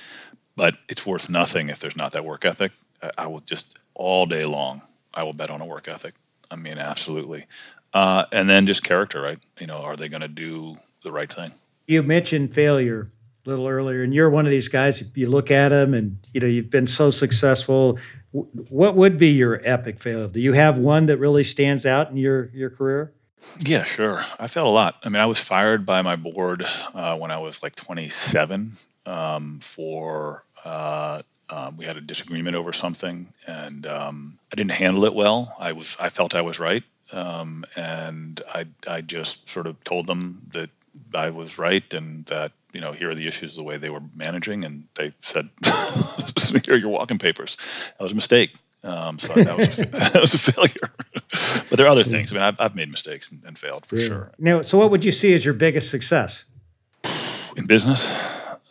but 0.56 0.78
it's 0.88 1.06
worth 1.06 1.30
nothing 1.30 1.68
if 1.68 1.80
there's 1.80 1.98
not 1.98 2.14
that 2.14 2.24
work 2.24 2.46
ethic. 2.46 2.72
I, 3.04 3.10
I 3.18 3.28
will 3.28 3.42
just 3.42 3.78
all 3.94 4.26
day 4.26 4.46
long. 4.46 4.84
I 5.14 5.24
will 5.24 5.34
bet 5.34 5.52
on 5.52 5.60
a 5.60 5.66
work 5.66 5.90
ethic. 5.90 6.14
I 6.50 6.56
mean, 6.56 6.78
absolutely. 6.78 7.46
Uh, 7.94 8.24
and 8.32 8.50
then 8.50 8.68
just 8.68 8.84
character, 8.86 9.20
right? 9.22 9.40
You 9.60 9.68
know, 9.68 9.80
are 9.80 9.98
they 9.98 10.08
going 10.08 10.22
to 10.22 10.30
do 10.30 10.78
the 11.04 11.12
right 11.12 11.32
thing? 11.32 11.52
You 11.88 12.04
mentioned 12.04 12.54
failure 12.54 13.12
a 13.46 13.50
little 13.50 13.68
earlier, 13.68 14.04
and 14.04 14.14
you're 14.14 14.30
one 14.30 14.46
of 14.46 14.52
these 14.52 14.68
guys. 14.68 15.04
You 15.16 15.30
look 15.30 15.52
at 15.52 15.70
them, 15.70 15.94
and 15.94 16.18
you 16.34 16.42
know 16.42 16.48
you've 16.48 16.70
been 16.70 16.88
so 16.88 17.10
successful. 17.10 18.00
What 18.32 18.96
would 18.96 19.18
be 19.18 19.30
your 19.30 19.62
epic 19.64 20.00
fail? 20.00 20.28
Do 20.28 20.40
you 20.40 20.54
have 20.54 20.78
one 20.78 21.08
that 21.08 21.18
really 21.18 21.44
stands 21.44 21.86
out 21.86 22.10
in 22.10 22.18
your 22.18 22.50
your 22.54 22.70
career? 22.70 23.14
Yeah, 23.60 23.84
sure. 23.84 24.24
I 24.40 24.48
failed 24.48 24.68
a 24.68 24.72
lot. 24.72 24.98
I 25.04 25.10
mean, 25.10 25.20
I 25.20 25.26
was 25.26 25.40
fired 25.40 25.86
by 25.86 26.02
my 26.04 26.16
board 26.16 26.64
uh, 26.94 27.18
when 27.18 27.32
I 27.32 27.40
was 27.40 27.64
like 27.64 27.76
27 27.76 28.74
um, 29.08 29.60
for 29.60 30.44
uh, 30.64 31.24
um, 31.52 31.78
we 31.78 31.86
had 31.86 31.98
a 31.98 32.02
disagreement 32.02 32.56
over 32.56 32.72
something, 32.72 33.34
and 33.46 33.86
um, 33.86 34.40
I 34.52 34.56
didn't 34.56 34.72
handle 34.72 35.06
it 35.06 35.14
well. 35.14 35.56
I 35.60 35.74
was 35.74 35.98
I 36.00 36.10
felt 36.10 36.34
I 36.36 36.42
was 36.42 36.60
right, 36.60 36.84
um, 37.12 37.66
and 37.76 38.42
I 38.54 38.68
I 38.88 39.02
just 39.02 39.50
sort 39.50 39.68
of 39.68 39.84
told 39.84 40.08
them 40.08 40.48
that 40.54 40.70
I 41.14 41.30
was 41.30 41.58
right 41.58 41.94
and 41.94 42.26
that 42.26 42.52
you 42.74 42.82
know, 42.82 42.92
here 42.92 43.10
are 43.10 43.16
the 43.16 43.28
issues 43.28 43.56
the 43.56 43.64
way 43.64 43.78
they 43.78 43.90
were 43.90 44.02
managing, 44.16 44.64
and 44.64 44.88
they 44.96 45.14
said, 45.22 45.50
"Here 46.66 46.76
are 46.76 46.78
your 46.78 46.90
walking 46.90 47.18
papers." 47.18 47.58
That 47.98 48.04
was 48.04 48.12
a 48.12 48.16
mistake. 48.16 48.52
Um, 48.84 49.20
so 49.20 49.34
that 49.34 49.58
was 49.58 49.80
a, 49.80 49.86
that 50.14 50.22
was 50.22 50.34
a 50.34 50.38
failure. 50.38 50.92
but 51.70 51.78
there 51.78 51.86
are 51.86 51.90
other 51.90 52.04
things. 52.04 52.32
I 52.32 52.36
mean, 52.36 52.44
I've, 52.44 52.60
I've 52.60 52.76
made 52.76 52.90
mistakes 52.90 53.32
and, 53.32 53.44
and 53.46 53.58
failed 53.58 53.86
for 53.86 53.98
yeah. 53.98 54.08
sure. 54.08 54.32
Now, 54.40 54.62
so 54.62 54.78
what 54.78 54.90
would 54.90 55.06
you 55.06 55.12
see 55.12 55.34
as 55.34 55.46
your 55.46 55.54
biggest 55.54 55.92
success 55.92 56.46
in 57.56 57.68
business? 57.68 58.14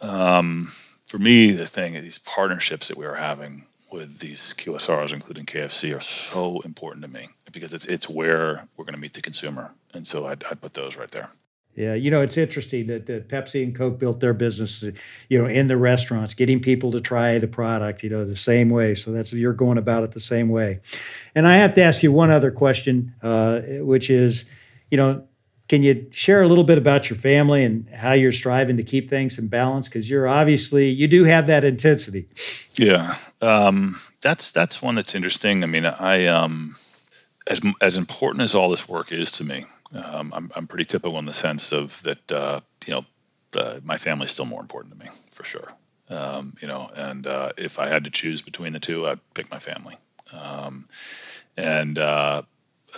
Um, 0.02 0.68
for 1.06 1.18
me, 1.18 1.52
the 1.52 1.66
thing 1.66 1.92
these 1.94 2.18
partnerships 2.18 2.88
that 2.88 2.96
we 2.96 3.04
are 3.06 3.16
having 3.16 3.66
with 3.92 4.18
these 4.18 4.54
QSRs, 4.56 5.12
including 5.12 5.44
KFC, 5.46 5.96
are 5.96 6.00
so 6.00 6.60
important 6.60 7.04
to 7.04 7.10
me 7.10 7.28
because 7.52 7.74
it's 7.74 7.86
it's 7.86 8.08
where 8.08 8.68
we're 8.76 8.84
going 8.84 8.94
to 8.94 9.00
meet 9.00 9.12
the 9.12 9.22
consumer, 9.22 9.72
and 9.92 10.06
so 10.06 10.26
I'd, 10.26 10.42
I'd 10.44 10.60
put 10.60 10.74
those 10.74 10.96
right 10.96 11.10
there. 11.10 11.30
Yeah, 11.76 11.94
you 11.94 12.10
know, 12.10 12.20
it's 12.20 12.36
interesting 12.36 12.88
that, 12.88 13.06
that, 13.06 13.28
Pepsi 13.28 13.62
and 13.62 13.74
Coke 13.74 13.98
built 13.98 14.20
their 14.20 14.34
business, 14.34 14.82
you 15.28 15.40
know, 15.40 15.48
in 15.48 15.68
the 15.68 15.76
restaurants, 15.76 16.34
getting 16.34 16.60
people 16.60 16.90
to 16.90 17.00
try 17.00 17.38
the 17.38 17.48
product, 17.48 18.02
you 18.02 18.10
know, 18.10 18.24
the 18.24 18.36
same 18.36 18.70
way. 18.70 18.94
So 18.94 19.12
that's 19.12 19.32
you're 19.32 19.52
going 19.52 19.78
about 19.78 20.02
it 20.02 20.10
the 20.10 20.20
same 20.20 20.48
way. 20.48 20.80
And 21.34 21.46
I 21.46 21.56
have 21.56 21.74
to 21.74 21.82
ask 21.82 22.02
you 22.02 22.10
one 22.12 22.30
other 22.30 22.50
question, 22.50 23.14
uh, 23.22 23.60
which 23.80 24.10
is, 24.10 24.46
you 24.90 24.96
know, 24.96 25.24
can 25.70 25.84
you 25.84 26.08
share 26.10 26.42
a 26.42 26.48
little 26.48 26.64
bit 26.64 26.78
about 26.78 27.08
your 27.08 27.16
family 27.16 27.64
and 27.64 27.88
how 27.94 28.12
you're 28.12 28.32
striving 28.32 28.76
to 28.76 28.82
keep 28.82 29.08
things 29.08 29.38
in 29.38 29.46
balance? 29.46 29.88
Because 29.88 30.10
you're 30.10 30.26
obviously 30.26 30.88
you 30.88 31.06
do 31.06 31.22
have 31.22 31.46
that 31.46 31.62
intensity. 31.62 32.26
Yeah, 32.76 33.14
um, 33.40 33.94
that's 34.20 34.50
that's 34.50 34.82
one 34.82 34.96
that's 34.96 35.14
interesting. 35.14 35.62
I 35.62 35.68
mean, 35.68 35.86
I 35.86 36.26
um, 36.26 36.74
as 37.46 37.60
as 37.80 37.96
important 37.96 38.42
as 38.42 38.52
all 38.52 38.68
this 38.68 38.88
work 38.88 39.12
is 39.12 39.30
to 39.30 39.44
me, 39.44 39.66
um, 39.94 40.32
I'm, 40.34 40.50
I'm 40.54 40.66
pretty 40.66 40.84
typical 40.84 41.18
in 41.18 41.26
the 41.26 41.34
sense 41.34 41.72
of 41.72 42.02
that, 42.02 42.32
uh, 42.32 42.60
you 42.86 42.94
know, 42.94 43.04
uh, 43.56 43.80
my 43.82 43.96
family's 43.96 44.30
still 44.30 44.44
more 44.46 44.60
important 44.60 44.98
to 44.98 45.04
me 45.04 45.10
for 45.30 45.44
sure. 45.44 45.72
Um, 46.08 46.56
you 46.60 46.68
know, 46.68 46.90
and 46.94 47.26
uh, 47.26 47.50
if 47.56 47.78
I 47.78 47.88
had 47.88 48.04
to 48.04 48.10
choose 48.10 48.42
between 48.42 48.72
the 48.72 48.80
two, 48.80 49.06
I'd 49.06 49.20
pick 49.34 49.50
my 49.50 49.58
family. 49.58 49.96
Um, 50.32 50.88
and 51.56 51.98
uh, 51.98 52.42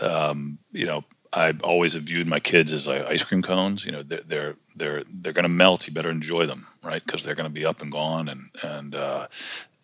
um, 0.01 0.59
you 0.73 0.87
know, 0.87 1.05
I 1.33 1.55
always 1.63 1.95
have 1.95 2.05
viewed 2.05 2.27
my 2.27 2.41
kids 2.41 2.73
as 2.73 2.87
like 2.87 3.07
ice 3.07 3.23
cream 3.23 3.43
cones. 3.43 3.85
You 3.87 3.93
know, 3.93 4.03
they're 4.03 4.23
they're 4.27 4.57
they're 4.77 5.05
they're 5.11 5.33
going 5.33 5.45
to 5.45 5.49
melt. 5.49 5.87
You 5.87 5.95
better 5.95 6.11
enjoy 6.11 6.47
them, 6.47 6.67
right? 6.83 7.05
Because 7.05 7.25
they're 7.25 7.35
going 7.35 7.49
to 7.49 7.53
be 7.53 7.67
up 7.67 7.81
and 7.81 7.91
gone, 7.91 8.29
and 8.29 8.51
and 8.63 8.95
uh, 8.95 9.27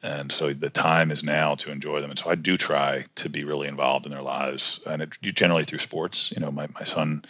and 0.03 0.31
so 0.31 0.53
the 0.53 0.71
time 0.71 1.11
is 1.11 1.25
now 1.25 1.55
to 1.57 1.71
enjoy 1.71 2.01
them. 2.01 2.11
And 2.11 2.19
so 2.19 2.31
I 2.31 2.35
do 2.35 2.57
try 2.57 3.07
to 3.17 3.29
be 3.29 3.45
really 3.45 3.69
involved 3.69 4.07
in 4.07 4.13
their 4.13 4.23
lives, 4.23 4.81
and 4.87 5.03
it, 5.03 5.11
generally 5.21 5.65
through 5.65 5.79
sports. 5.79 6.33
You 6.33 6.41
know, 6.41 6.51
my 6.51 6.69
my 6.75 6.85
son 6.85 7.25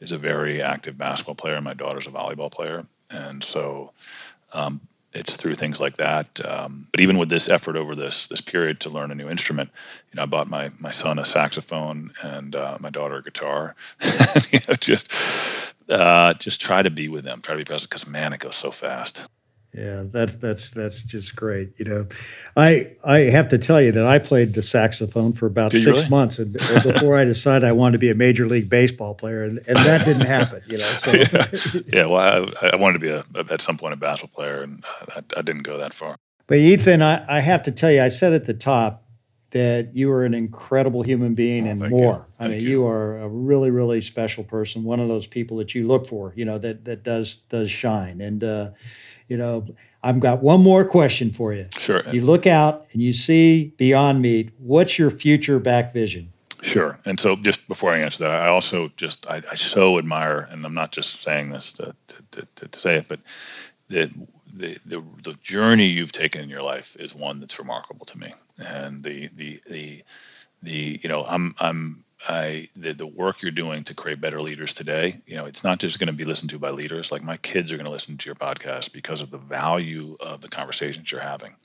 is 0.00 0.12
a 0.12 0.18
very 0.18 0.62
active 0.62 0.96
basketball 0.98 1.34
player, 1.34 1.56
and 1.56 1.64
my 1.64 1.74
daughter's 1.74 2.06
a 2.06 2.10
volleyball 2.10 2.50
player, 2.50 2.86
and 3.10 3.42
so. 3.42 3.92
Um, 4.54 4.82
it's 5.14 5.36
through 5.36 5.56
things 5.56 5.80
like 5.80 5.96
that. 5.98 6.40
Um, 6.44 6.88
but 6.90 7.00
even 7.00 7.18
with 7.18 7.28
this 7.28 7.48
effort 7.48 7.76
over 7.76 7.94
this 7.94 8.26
this 8.26 8.40
period 8.40 8.80
to 8.80 8.90
learn 8.90 9.10
a 9.10 9.14
new 9.14 9.28
instrument, 9.28 9.70
you 10.10 10.16
know, 10.16 10.22
I 10.22 10.26
bought 10.26 10.48
my 10.48 10.70
my 10.78 10.90
son 10.90 11.18
a 11.18 11.24
saxophone 11.24 12.12
and 12.22 12.56
uh, 12.56 12.78
my 12.80 12.90
daughter 12.90 13.16
a 13.16 13.22
guitar. 13.22 13.74
you 14.50 14.60
know, 14.66 14.74
just 14.74 15.74
uh, 15.90 16.34
just 16.34 16.60
try 16.60 16.82
to 16.82 16.90
be 16.90 17.08
with 17.08 17.24
them, 17.24 17.42
try 17.42 17.54
to 17.54 17.58
be 17.58 17.64
present 17.64 17.90
because 17.90 18.06
man, 18.06 18.32
it 18.32 18.40
goes 18.40 18.56
so 18.56 18.70
fast. 18.70 19.26
Yeah, 19.74 20.02
that's 20.04 20.36
that's 20.36 20.70
that's 20.72 21.02
just 21.02 21.34
great. 21.34 21.72
You 21.78 21.86
know, 21.86 22.06
I 22.54 22.92
I 23.04 23.20
have 23.20 23.48
to 23.48 23.58
tell 23.58 23.80
you 23.80 23.90
that 23.92 24.04
I 24.04 24.18
played 24.18 24.52
the 24.52 24.60
saxophone 24.60 25.32
for 25.32 25.46
about 25.46 25.72
six 25.72 25.86
really? 25.86 26.08
months, 26.10 26.38
and 26.38 26.52
before 26.52 27.16
I 27.16 27.24
decided 27.24 27.66
I 27.66 27.72
wanted 27.72 27.92
to 27.92 27.98
be 27.98 28.10
a 28.10 28.14
major 28.14 28.44
league 28.44 28.68
baseball 28.68 29.14
player, 29.14 29.44
and, 29.44 29.60
and 29.66 29.78
that 29.78 30.04
didn't 30.04 30.26
happen. 30.26 30.60
You 30.66 30.76
know, 30.76 30.84
so 30.84 31.12
yeah. 31.74 31.82
yeah 31.86 32.04
well, 32.04 32.50
I, 32.60 32.68
I, 32.68 32.76
wanted 32.76 32.94
to 32.94 32.98
be 32.98 33.08
a 33.08 33.24
at 33.50 33.62
some 33.62 33.78
point 33.78 33.94
a 33.94 33.96
basketball 33.96 34.44
player, 34.44 34.62
and 34.62 34.84
I, 35.08 35.22
I 35.38 35.42
didn't 35.42 35.62
go 35.62 35.78
that 35.78 35.94
far. 35.94 36.16
But 36.46 36.58
Ethan, 36.58 37.00
I, 37.00 37.38
I 37.38 37.40
have 37.40 37.62
to 37.62 37.72
tell 37.72 37.90
you, 37.90 38.02
I 38.02 38.08
said 38.08 38.34
at 38.34 38.44
the 38.44 38.52
top 38.52 39.02
that 39.52 39.94
you 39.94 40.10
are 40.10 40.24
an 40.24 40.34
incredible 40.34 41.02
human 41.02 41.34
being 41.34 41.66
oh, 41.66 41.70
and 41.70 41.88
more. 41.88 42.26
I 42.38 42.48
mean, 42.48 42.60
you. 42.60 42.68
you. 42.68 42.86
are 42.86 43.18
a 43.18 43.28
really, 43.28 43.70
really 43.70 44.00
special 44.00 44.44
person. 44.44 44.82
One 44.82 44.98
of 45.00 45.08
those 45.08 45.26
people 45.26 45.58
that 45.58 45.74
you 45.74 45.86
look 45.86 46.06
for, 46.06 46.32
you 46.36 46.44
know, 46.44 46.58
that 46.58 46.84
that 46.84 47.04
does 47.04 47.36
does 47.36 47.70
shine. 47.70 48.20
And 48.20 48.42
uh, 48.42 48.70
you 49.28 49.36
know, 49.36 49.66
I've 50.02 50.20
got 50.20 50.42
one 50.42 50.62
more 50.62 50.84
question 50.84 51.30
for 51.30 51.52
you. 51.52 51.68
Sure. 51.78 52.02
You 52.10 52.24
look 52.24 52.46
out 52.46 52.86
and 52.92 53.02
you 53.02 53.12
see 53.12 53.74
beyond 53.76 54.22
meat. 54.22 54.50
What's 54.58 54.98
your 54.98 55.10
future 55.10 55.58
back 55.58 55.92
vision? 55.92 56.32
Sure. 56.62 56.98
And 57.04 57.18
so, 57.18 57.34
just 57.34 57.66
before 57.66 57.92
I 57.92 57.98
answer 57.98 58.24
that, 58.24 58.30
I 58.30 58.46
also 58.46 58.92
just 58.96 59.26
I, 59.26 59.42
I 59.50 59.56
so 59.56 59.98
admire, 59.98 60.38
and 60.38 60.64
I'm 60.64 60.74
not 60.74 60.92
just 60.92 61.20
saying 61.20 61.50
this 61.50 61.72
to, 61.74 61.96
to, 62.06 62.46
to, 62.54 62.68
to 62.68 62.78
say 62.78 62.96
it, 62.98 63.08
but 63.08 63.20
the, 63.88 64.10
the 64.52 64.78
the 64.86 65.02
the 65.22 65.34
journey 65.42 65.86
you've 65.86 66.12
taken 66.12 66.42
in 66.42 66.48
your 66.48 66.62
life 66.62 66.96
is 67.00 67.14
one 67.14 67.40
that's 67.40 67.58
remarkable 67.58 68.06
to 68.06 68.18
me, 68.18 68.34
and 68.58 69.02
the 69.02 69.28
the 69.34 69.60
the 69.68 70.02
the 70.62 71.00
you 71.02 71.08
know 71.08 71.24
I'm 71.24 71.56
I'm 71.58 72.04
I 72.28 72.68
the, 72.76 72.92
the 72.92 73.06
work 73.06 73.42
you're 73.42 73.50
doing 73.50 73.84
to 73.84 73.94
create 73.94 74.20
better 74.20 74.40
leaders 74.40 74.72
today, 74.72 75.20
you 75.26 75.36
know, 75.36 75.44
it's 75.44 75.64
not 75.64 75.80
just 75.80 75.98
going 75.98 76.06
to 76.06 76.12
be 76.12 76.24
listened 76.24 76.50
to 76.50 76.58
by 76.58 76.70
leaders. 76.70 77.10
Like 77.10 77.22
my 77.22 77.36
kids 77.36 77.72
are 77.72 77.76
going 77.76 77.86
to 77.86 77.92
listen 77.92 78.16
to 78.16 78.26
your 78.26 78.34
podcast 78.34 78.92
because 78.92 79.20
of 79.20 79.30
the 79.30 79.38
value 79.38 80.16
of 80.20 80.40
the 80.40 80.48
conversations 80.48 81.10
you're 81.10 81.20
having. 81.20 81.56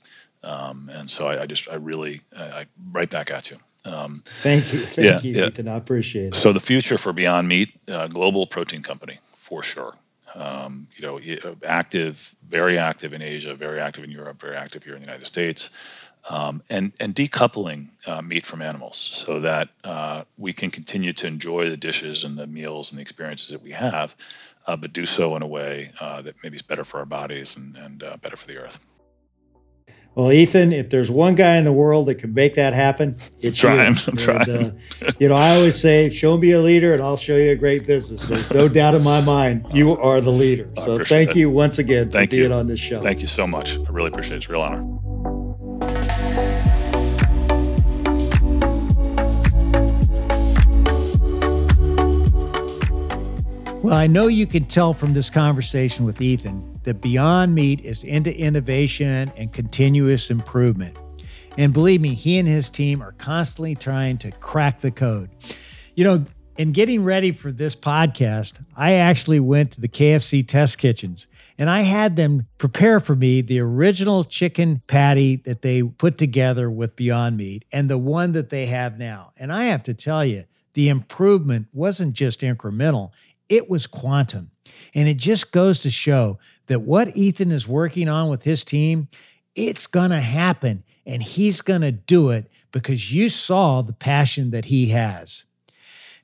Um, 0.42 0.90
and 0.92 1.10
so 1.10 1.28
I, 1.28 1.42
I, 1.42 1.46
just 1.46 1.68
I 1.68 1.74
really 1.74 2.22
I, 2.36 2.42
I 2.42 2.66
right 2.92 3.10
back 3.10 3.30
at 3.30 3.50
you. 3.50 3.58
Um, 3.84 4.22
thank 4.24 4.72
you, 4.72 4.80
thank 4.80 5.04
yeah, 5.04 5.20
you, 5.20 5.40
yeah. 5.40 5.46
Ethan. 5.46 5.68
I 5.68 5.76
appreciate 5.76 6.28
it. 6.28 6.34
So 6.34 6.52
the 6.52 6.60
future 6.60 6.98
for 6.98 7.12
Beyond 7.12 7.48
Meat, 7.48 7.70
uh, 7.88 8.08
global 8.08 8.46
protein 8.46 8.82
company 8.82 9.20
for 9.34 9.62
sure. 9.62 9.94
Um, 10.34 10.88
you 10.94 11.06
know, 11.06 11.56
active, 11.64 12.36
very 12.46 12.78
active 12.78 13.12
in 13.12 13.22
Asia, 13.22 13.54
very 13.54 13.80
active 13.80 14.04
in 14.04 14.10
Europe, 14.10 14.40
very 14.40 14.56
active 14.56 14.84
here 14.84 14.94
in 14.94 15.00
the 15.00 15.06
United 15.06 15.26
States. 15.26 15.70
Um, 16.30 16.62
and 16.68 16.92
and 17.00 17.14
decoupling 17.14 17.88
uh, 18.06 18.20
meat 18.20 18.44
from 18.44 18.60
animals 18.60 18.98
so 18.98 19.40
that 19.40 19.70
uh, 19.84 20.24
we 20.36 20.52
can 20.52 20.70
continue 20.70 21.14
to 21.14 21.26
enjoy 21.26 21.70
the 21.70 21.76
dishes 21.76 22.22
and 22.22 22.36
the 22.36 22.46
meals 22.46 22.92
and 22.92 22.98
the 22.98 23.02
experiences 23.02 23.48
that 23.48 23.62
we 23.62 23.70
have, 23.70 24.14
uh, 24.66 24.76
but 24.76 24.92
do 24.92 25.06
so 25.06 25.36
in 25.36 25.42
a 25.42 25.46
way 25.46 25.92
uh, 26.00 26.20
that 26.22 26.34
maybe 26.42 26.56
is 26.56 26.62
better 26.62 26.84
for 26.84 26.98
our 26.98 27.06
bodies 27.06 27.56
and, 27.56 27.76
and 27.76 28.02
uh, 28.02 28.16
better 28.18 28.36
for 28.36 28.46
the 28.46 28.58
earth. 28.58 28.78
Well, 30.14 30.32
Ethan, 30.32 30.72
if 30.72 30.90
there's 30.90 31.12
one 31.12 31.36
guy 31.36 31.58
in 31.58 31.64
the 31.64 31.72
world 31.72 32.06
that 32.06 32.16
can 32.16 32.34
make 32.34 32.54
that 32.56 32.74
happen, 32.74 33.16
it's 33.38 33.62
I'm 33.62 33.76
trying, 33.76 33.94
you. 33.94 34.00
I'm 34.00 34.08
and, 34.08 34.18
trying. 34.18 34.50
Uh, 34.50 35.12
you 35.20 35.28
know, 35.28 35.36
I 35.36 35.54
always 35.54 35.80
say, 35.80 36.08
"Show 36.08 36.36
me 36.36 36.50
a 36.50 36.60
leader, 36.60 36.92
and 36.92 37.00
I'll 37.00 37.16
show 37.16 37.36
you 37.36 37.52
a 37.52 37.56
great 37.56 37.86
business." 37.86 38.26
There's 38.26 38.52
no 38.52 38.68
doubt 38.80 38.96
in 38.96 39.04
my 39.04 39.20
mind, 39.20 39.66
you 39.72 39.96
are 39.96 40.20
the 40.20 40.32
leader. 40.32 40.68
So, 40.80 41.04
thank 41.04 41.28
that. 41.30 41.36
you 41.36 41.50
once 41.50 41.78
again 41.78 42.10
thank 42.10 42.30
for 42.30 42.36
you. 42.36 42.42
being 42.42 42.52
on 42.52 42.66
this 42.66 42.80
show. 42.80 43.00
Thank 43.00 43.20
you 43.20 43.28
so 43.28 43.46
much. 43.46 43.78
I 43.78 43.90
really 43.90 44.08
appreciate 44.08 44.34
it. 44.34 44.36
It's 44.38 44.48
a 44.48 44.52
real 44.52 44.62
honor. 44.62 45.37
Well, 53.80 53.94
I 53.94 54.08
know 54.08 54.26
you 54.26 54.44
can 54.44 54.64
tell 54.64 54.92
from 54.92 55.14
this 55.14 55.30
conversation 55.30 56.04
with 56.04 56.20
Ethan 56.20 56.80
that 56.82 57.00
Beyond 57.00 57.54
Meat 57.54 57.80
is 57.82 58.02
into 58.02 58.36
innovation 58.36 59.30
and 59.38 59.52
continuous 59.52 60.30
improvement. 60.30 60.96
And 61.56 61.72
believe 61.72 62.00
me, 62.00 62.14
he 62.14 62.40
and 62.40 62.48
his 62.48 62.70
team 62.70 63.00
are 63.00 63.12
constantly 63.12 63.76
trying 63.76 64.18
to 64.18 64.32
crack 64.32 64.80
the 64.80 64.90
code. 64.90 65.30
You 65.94 66.02
know, 66.02 66.24
in 66.56 66.72
getting 66.72 67.04
ready 67.04 67.30
for 67.30 67.52
this 67.52 67.76
podcast, 67.76 68.54
I 68.76 68.94
actually 68.94 69.38
went 69.38 69.70
to 69.72 69.80
the 69.80 69.88
KFC 69.88 70.46
test 70.46 70.76
kitchens 70.78 71.28
and 71.56 71.70
I 71.70 71.82
had 71.82 72.16
them 72.16 72.48
prepare 72.58 72.98
for 72.98 73.14
me 73.14 73.42
the 73.42 73.60
original 73.60 74.24
chicken 74.24 74.82
patty 74.88 75.36
that 75.44 75.62
they 75.62 75.84
put 75.84 76.18
together 76.18 76.68
with 76.68 76.96
Beyond 76.96 77.36
Meat 77.36 77.64
and 77.70 77.88
the 77.88 77.96
one 77.96 78.32
that 78.32 78.48
they 78.48 78.66
have 78.66 78.98
now. 78.98 79.30
And 79.38 79.52
I 79.52 79.66
have 79.66 79.84
to 79.84 79.94
tell 79.94 80.24
you, 80.24 80.46
the 80.74 80.88
improvement 80.88 81.66
wasn't 81.72 82.14
just 82.14 82.40
incremental, 82.40 83.10
it 83.48 83.68
was 83.68 83.86
quantum. 83.86 84.50
And 84.94 85.08
it 85.08 85.16
just 85.16 85.52
goes 85.52 85.80
to 85.80 85.90
show 85.90 86.38
that 86.66 86.80
what 86.80 87.16
Ethan 87.16 87.50
is 87.50 87.66
working 87.66 88.08
on 88.08 88.28
with 88.28 88.44
his 88.44 88.64
team, 88.64 89.08
it's 89.54 89.86
going 89.86 90.10
to 90.10 90.20
happen 90.20 90.84
and 91.06 91.22
he's 91.22 91.60
going 91.60 91.80
to 91.80 91.92
do 91.92 92.30
it 92.30 92.50
because 92.70 93.12
you 93.12 93.28
saw 93.28 93.82
the 93.82 93.92
passion 93.92 94.50
that 94.50 94.66
he 94.66 94.88
has. 94.88 95.44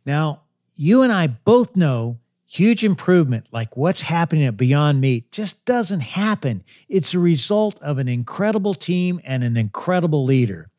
Now, 0.04 0.42
you 0.76 1.02
and 1.02 1.12
I 1.12 1.28
both 1.28 1.76
know 1.76 2.18
huge 2.46 2.84
improvement 2.84 3.48
like 3.50 3.76
what's 3.76 4.02
happening 4.02 4.44
at 4.44 4.56
Beyond 4.56 5.00
Meat 5.00 5.32
just 5.32 5.64
doesn't 5.64 6.00
happen. 6.00 6.62
It's 6.88 7.14
a 7.14 7.18
result 7.18 7.82
of 7.82 7.98
an 7.98 8.06
incredible 8.06 8.74
team 8.74 9.20
and 9.24 9.42
an 9.42 9.56
incredible 9.56 10.24
leader. 10.24 10.70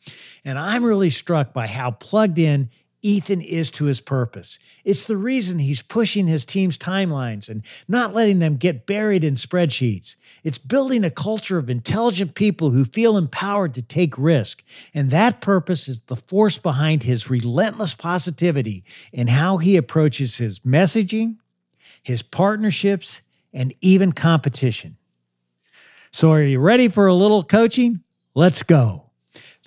And 0.46 0.58
I'm 0.58 0.86
really 0.86 1.10
struck 1.10 1.52
by 1.52 1.68
how 1.68 1.92
plugged 1.92 2.40
in 2.40 2.70
Ethan 3.06 3.42
is 3.42 3.70
to 3.70 3.86
his 3.86 4.02
purpose. 4.02 4.58
It's 4.84 5.04
the 5.04 5.16
reason 5.16 5.60
he's 5.60 5.84
pushing 5.84 6.26
his 6.26 6.44
team's 6.44 6.76
timelines 6.76 7.48
and 7.48 7.64
not 7.88 8.16
letting 8.16 8.40
them 8.40 8.58
get 8.58 8.88
buried 8.88 9.24
in 9.24 9.36
spreadsheets. 9.36 10.16
It's 10.44 10.58
building 10.58 11.04
a 11.04 11.12
culture 11.12 11.60
of 11.60 11.70
intelligent 11.70 12.34
people 12.34 12.72
who 12.72 12.84
feel 12.84 13.16
empowered 13.16 13.76
to 13.76 13.84
take 13.84 14.18
risk. 14.18 14.64
And 14.96 15.12
that 15.12 15.40
purpose 15.40 15.88
is 15.88 16.00
the 16.00 16.16
force 16.16 16.58
behind 16.58 17.04
his 17.04 17.30
relentless 17.30 17.94
positivity 17.94 18.84
in 19.14 19.28
how 19.28 19.58
he 19.58 19.78
approaches 19.78 20.38
his 20.38 20.60
messaging, 20.62 21.38
his 22.02 22.24
partnerships, 22.24 23.22
and 23.54 23.72
even 23.82 24.14
competition. 24.14 24.98
So, 26.10 26.32
are 26.32 26.42
you 26.42 26.60
ready 26.60 26.88
for 26.88 27.06
a 27.06 27.14
little 27.14 27.44
coaching? 27.44 28.02
Let's 28.34 28.64
go. 28.64 29.05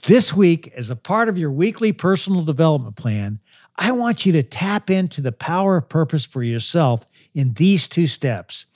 This 0.03 0.33
week, 0.33 0.73
as 0.75 0.91
a 0.91 0.97
part 0.97 1.29
of 1.29 1.37
your 1.37 1.51
weekly 1.51 1.93
personal 1.93 2.43
development 2.43 2.97
plan, 2.97 3.41
I 3.77 3.93
want 3.93 4.25
you 4.25 4.33
to 4.33 4.43
tap 4.43 4.91
into 4.91 5.21
the 5.21 5.33
power 5.33 5.77
of 5.77 5.89
purpose 5.89 6.25
for 6.25 6.43
yourself 6.43 7.07
in 7.35 7.55
these 7.55 7.87
two 7.87 8.07
steps. 8.07 8.67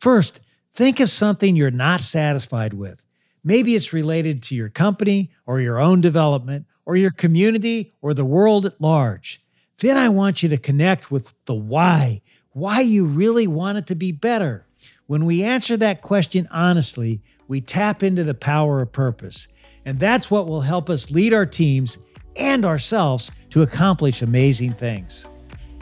First, 0.00 0.40
think 0.72 1.00
of 1.00 1.10
something 1.10 1.54
you're 1.54 1.70
not 1.70 2.00
satisfied 2.00 2.74
with. 2.74 3.04
Maybe 3.44 3.74
it's 3.74 3.92
related 3.92 4.42
to 4.44 4.54
your 4.54 4.70
company 4.70 5.30
or 5.46 5.60
your 5.60 5.78
own 5.78 6.00
development 6.00 6.66
or 6.86 6.96
your 6.96 7.10
community 7.10 7.92
or 8.00 8.14
the 8.14 8.24
world 8.24 8.66
at 8.66 8.80
large. 8.80 9.40
Then 9.78 9.96
I 9.96 10.08
want 10.08 10.42
you 10.42 10.48
to 10.48 10.56
connect 10.56 11.10
with 11.10 11.34
the 11.44 11.54
why, 11.54 12.22
why 12.50 12.80
you 12.80 13.04
really 13.04 13.46
want 13.46 13.78
it 13.78 13.86
to 13.88 13.94
be 13.94 14.12
better. 14.12 14.66
When 15.06 15.24
we 15.26 15.42
answer 15.42 15.76
that 15.76 16.02
question 16.02 16.48
honestly, 16.50 17.20
we 17.46 17.60
tap 17.60 18.02
into 18.02 18.24
the 18.24 18.34
power 18.34 18.80
of 18.80 18.92
purpose. 18.92 19.46
And 19.84 19.98
that's 19.98 20.30
what 20.30 20.46
will 20.46 20.60
help 20.60 20.88
us 20.88 21.10
lead 21.10 21.32
our 21.32 21.46
teams 21.46 21.98
and 22.36 22.64
ourselves 22.64 23.30
to 23.50 23.62
accomplish 23.62 24.22
amazing 24.22 24.72
things. 24.72 25.26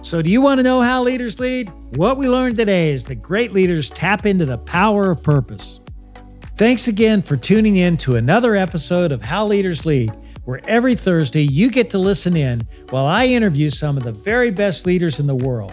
So, 0.02 0.20
do 0.20 0.30
you 0.30 0.40
want 0.40 0.58
to 0.58 0.64
know 0.64 0.80
how 0.80 1.02
leaders 1.02 1.38
lead? 1.38 1.70
What 1.96 2.16
we 2.16 2.28
learned 2.28 2.56
today 2.56 2.90
is 2.90 3.04
that 3.04 3.22
great 3.22 3.52
leaders 3.52 3.88
tap 3.88 4.26
into 4.26 4.44
the 4.44 4.58
power 4.58 5.12
of 5.12 5.22
purpose. 5.22 5.80
Thanks 6.56 6.88
again 6.88 7.22
for 7.22 7.36
tuning 7.36 7.76
in 7.76 7.96
to 7.98 8.16
another 8.16 8.56
episode 8.56 9.12
of 9.12 9.22
How 9.22 9.46
Leaders 9.46 9.86
Lead, 9.86 10.12
where 10.44 10.60
every 10.66 10.96
Thursday 10.96 11.42
you 11.42 11.70
get 11.70 11.88
to 11.90 11.98
listen 11.98 12.36
in 12.36 12.60
while 12.90 13.06
I 13.06 13.26
interview 13.26 13.70
some 13.70 13.96
of 13.96 14.02
the 14.02 14.12
very 14.12 14.50
best 14.50 14.86
leaders 14.86 15.20
in 15.20 15.26
the 15.26 15.34
world. 15.34 15.72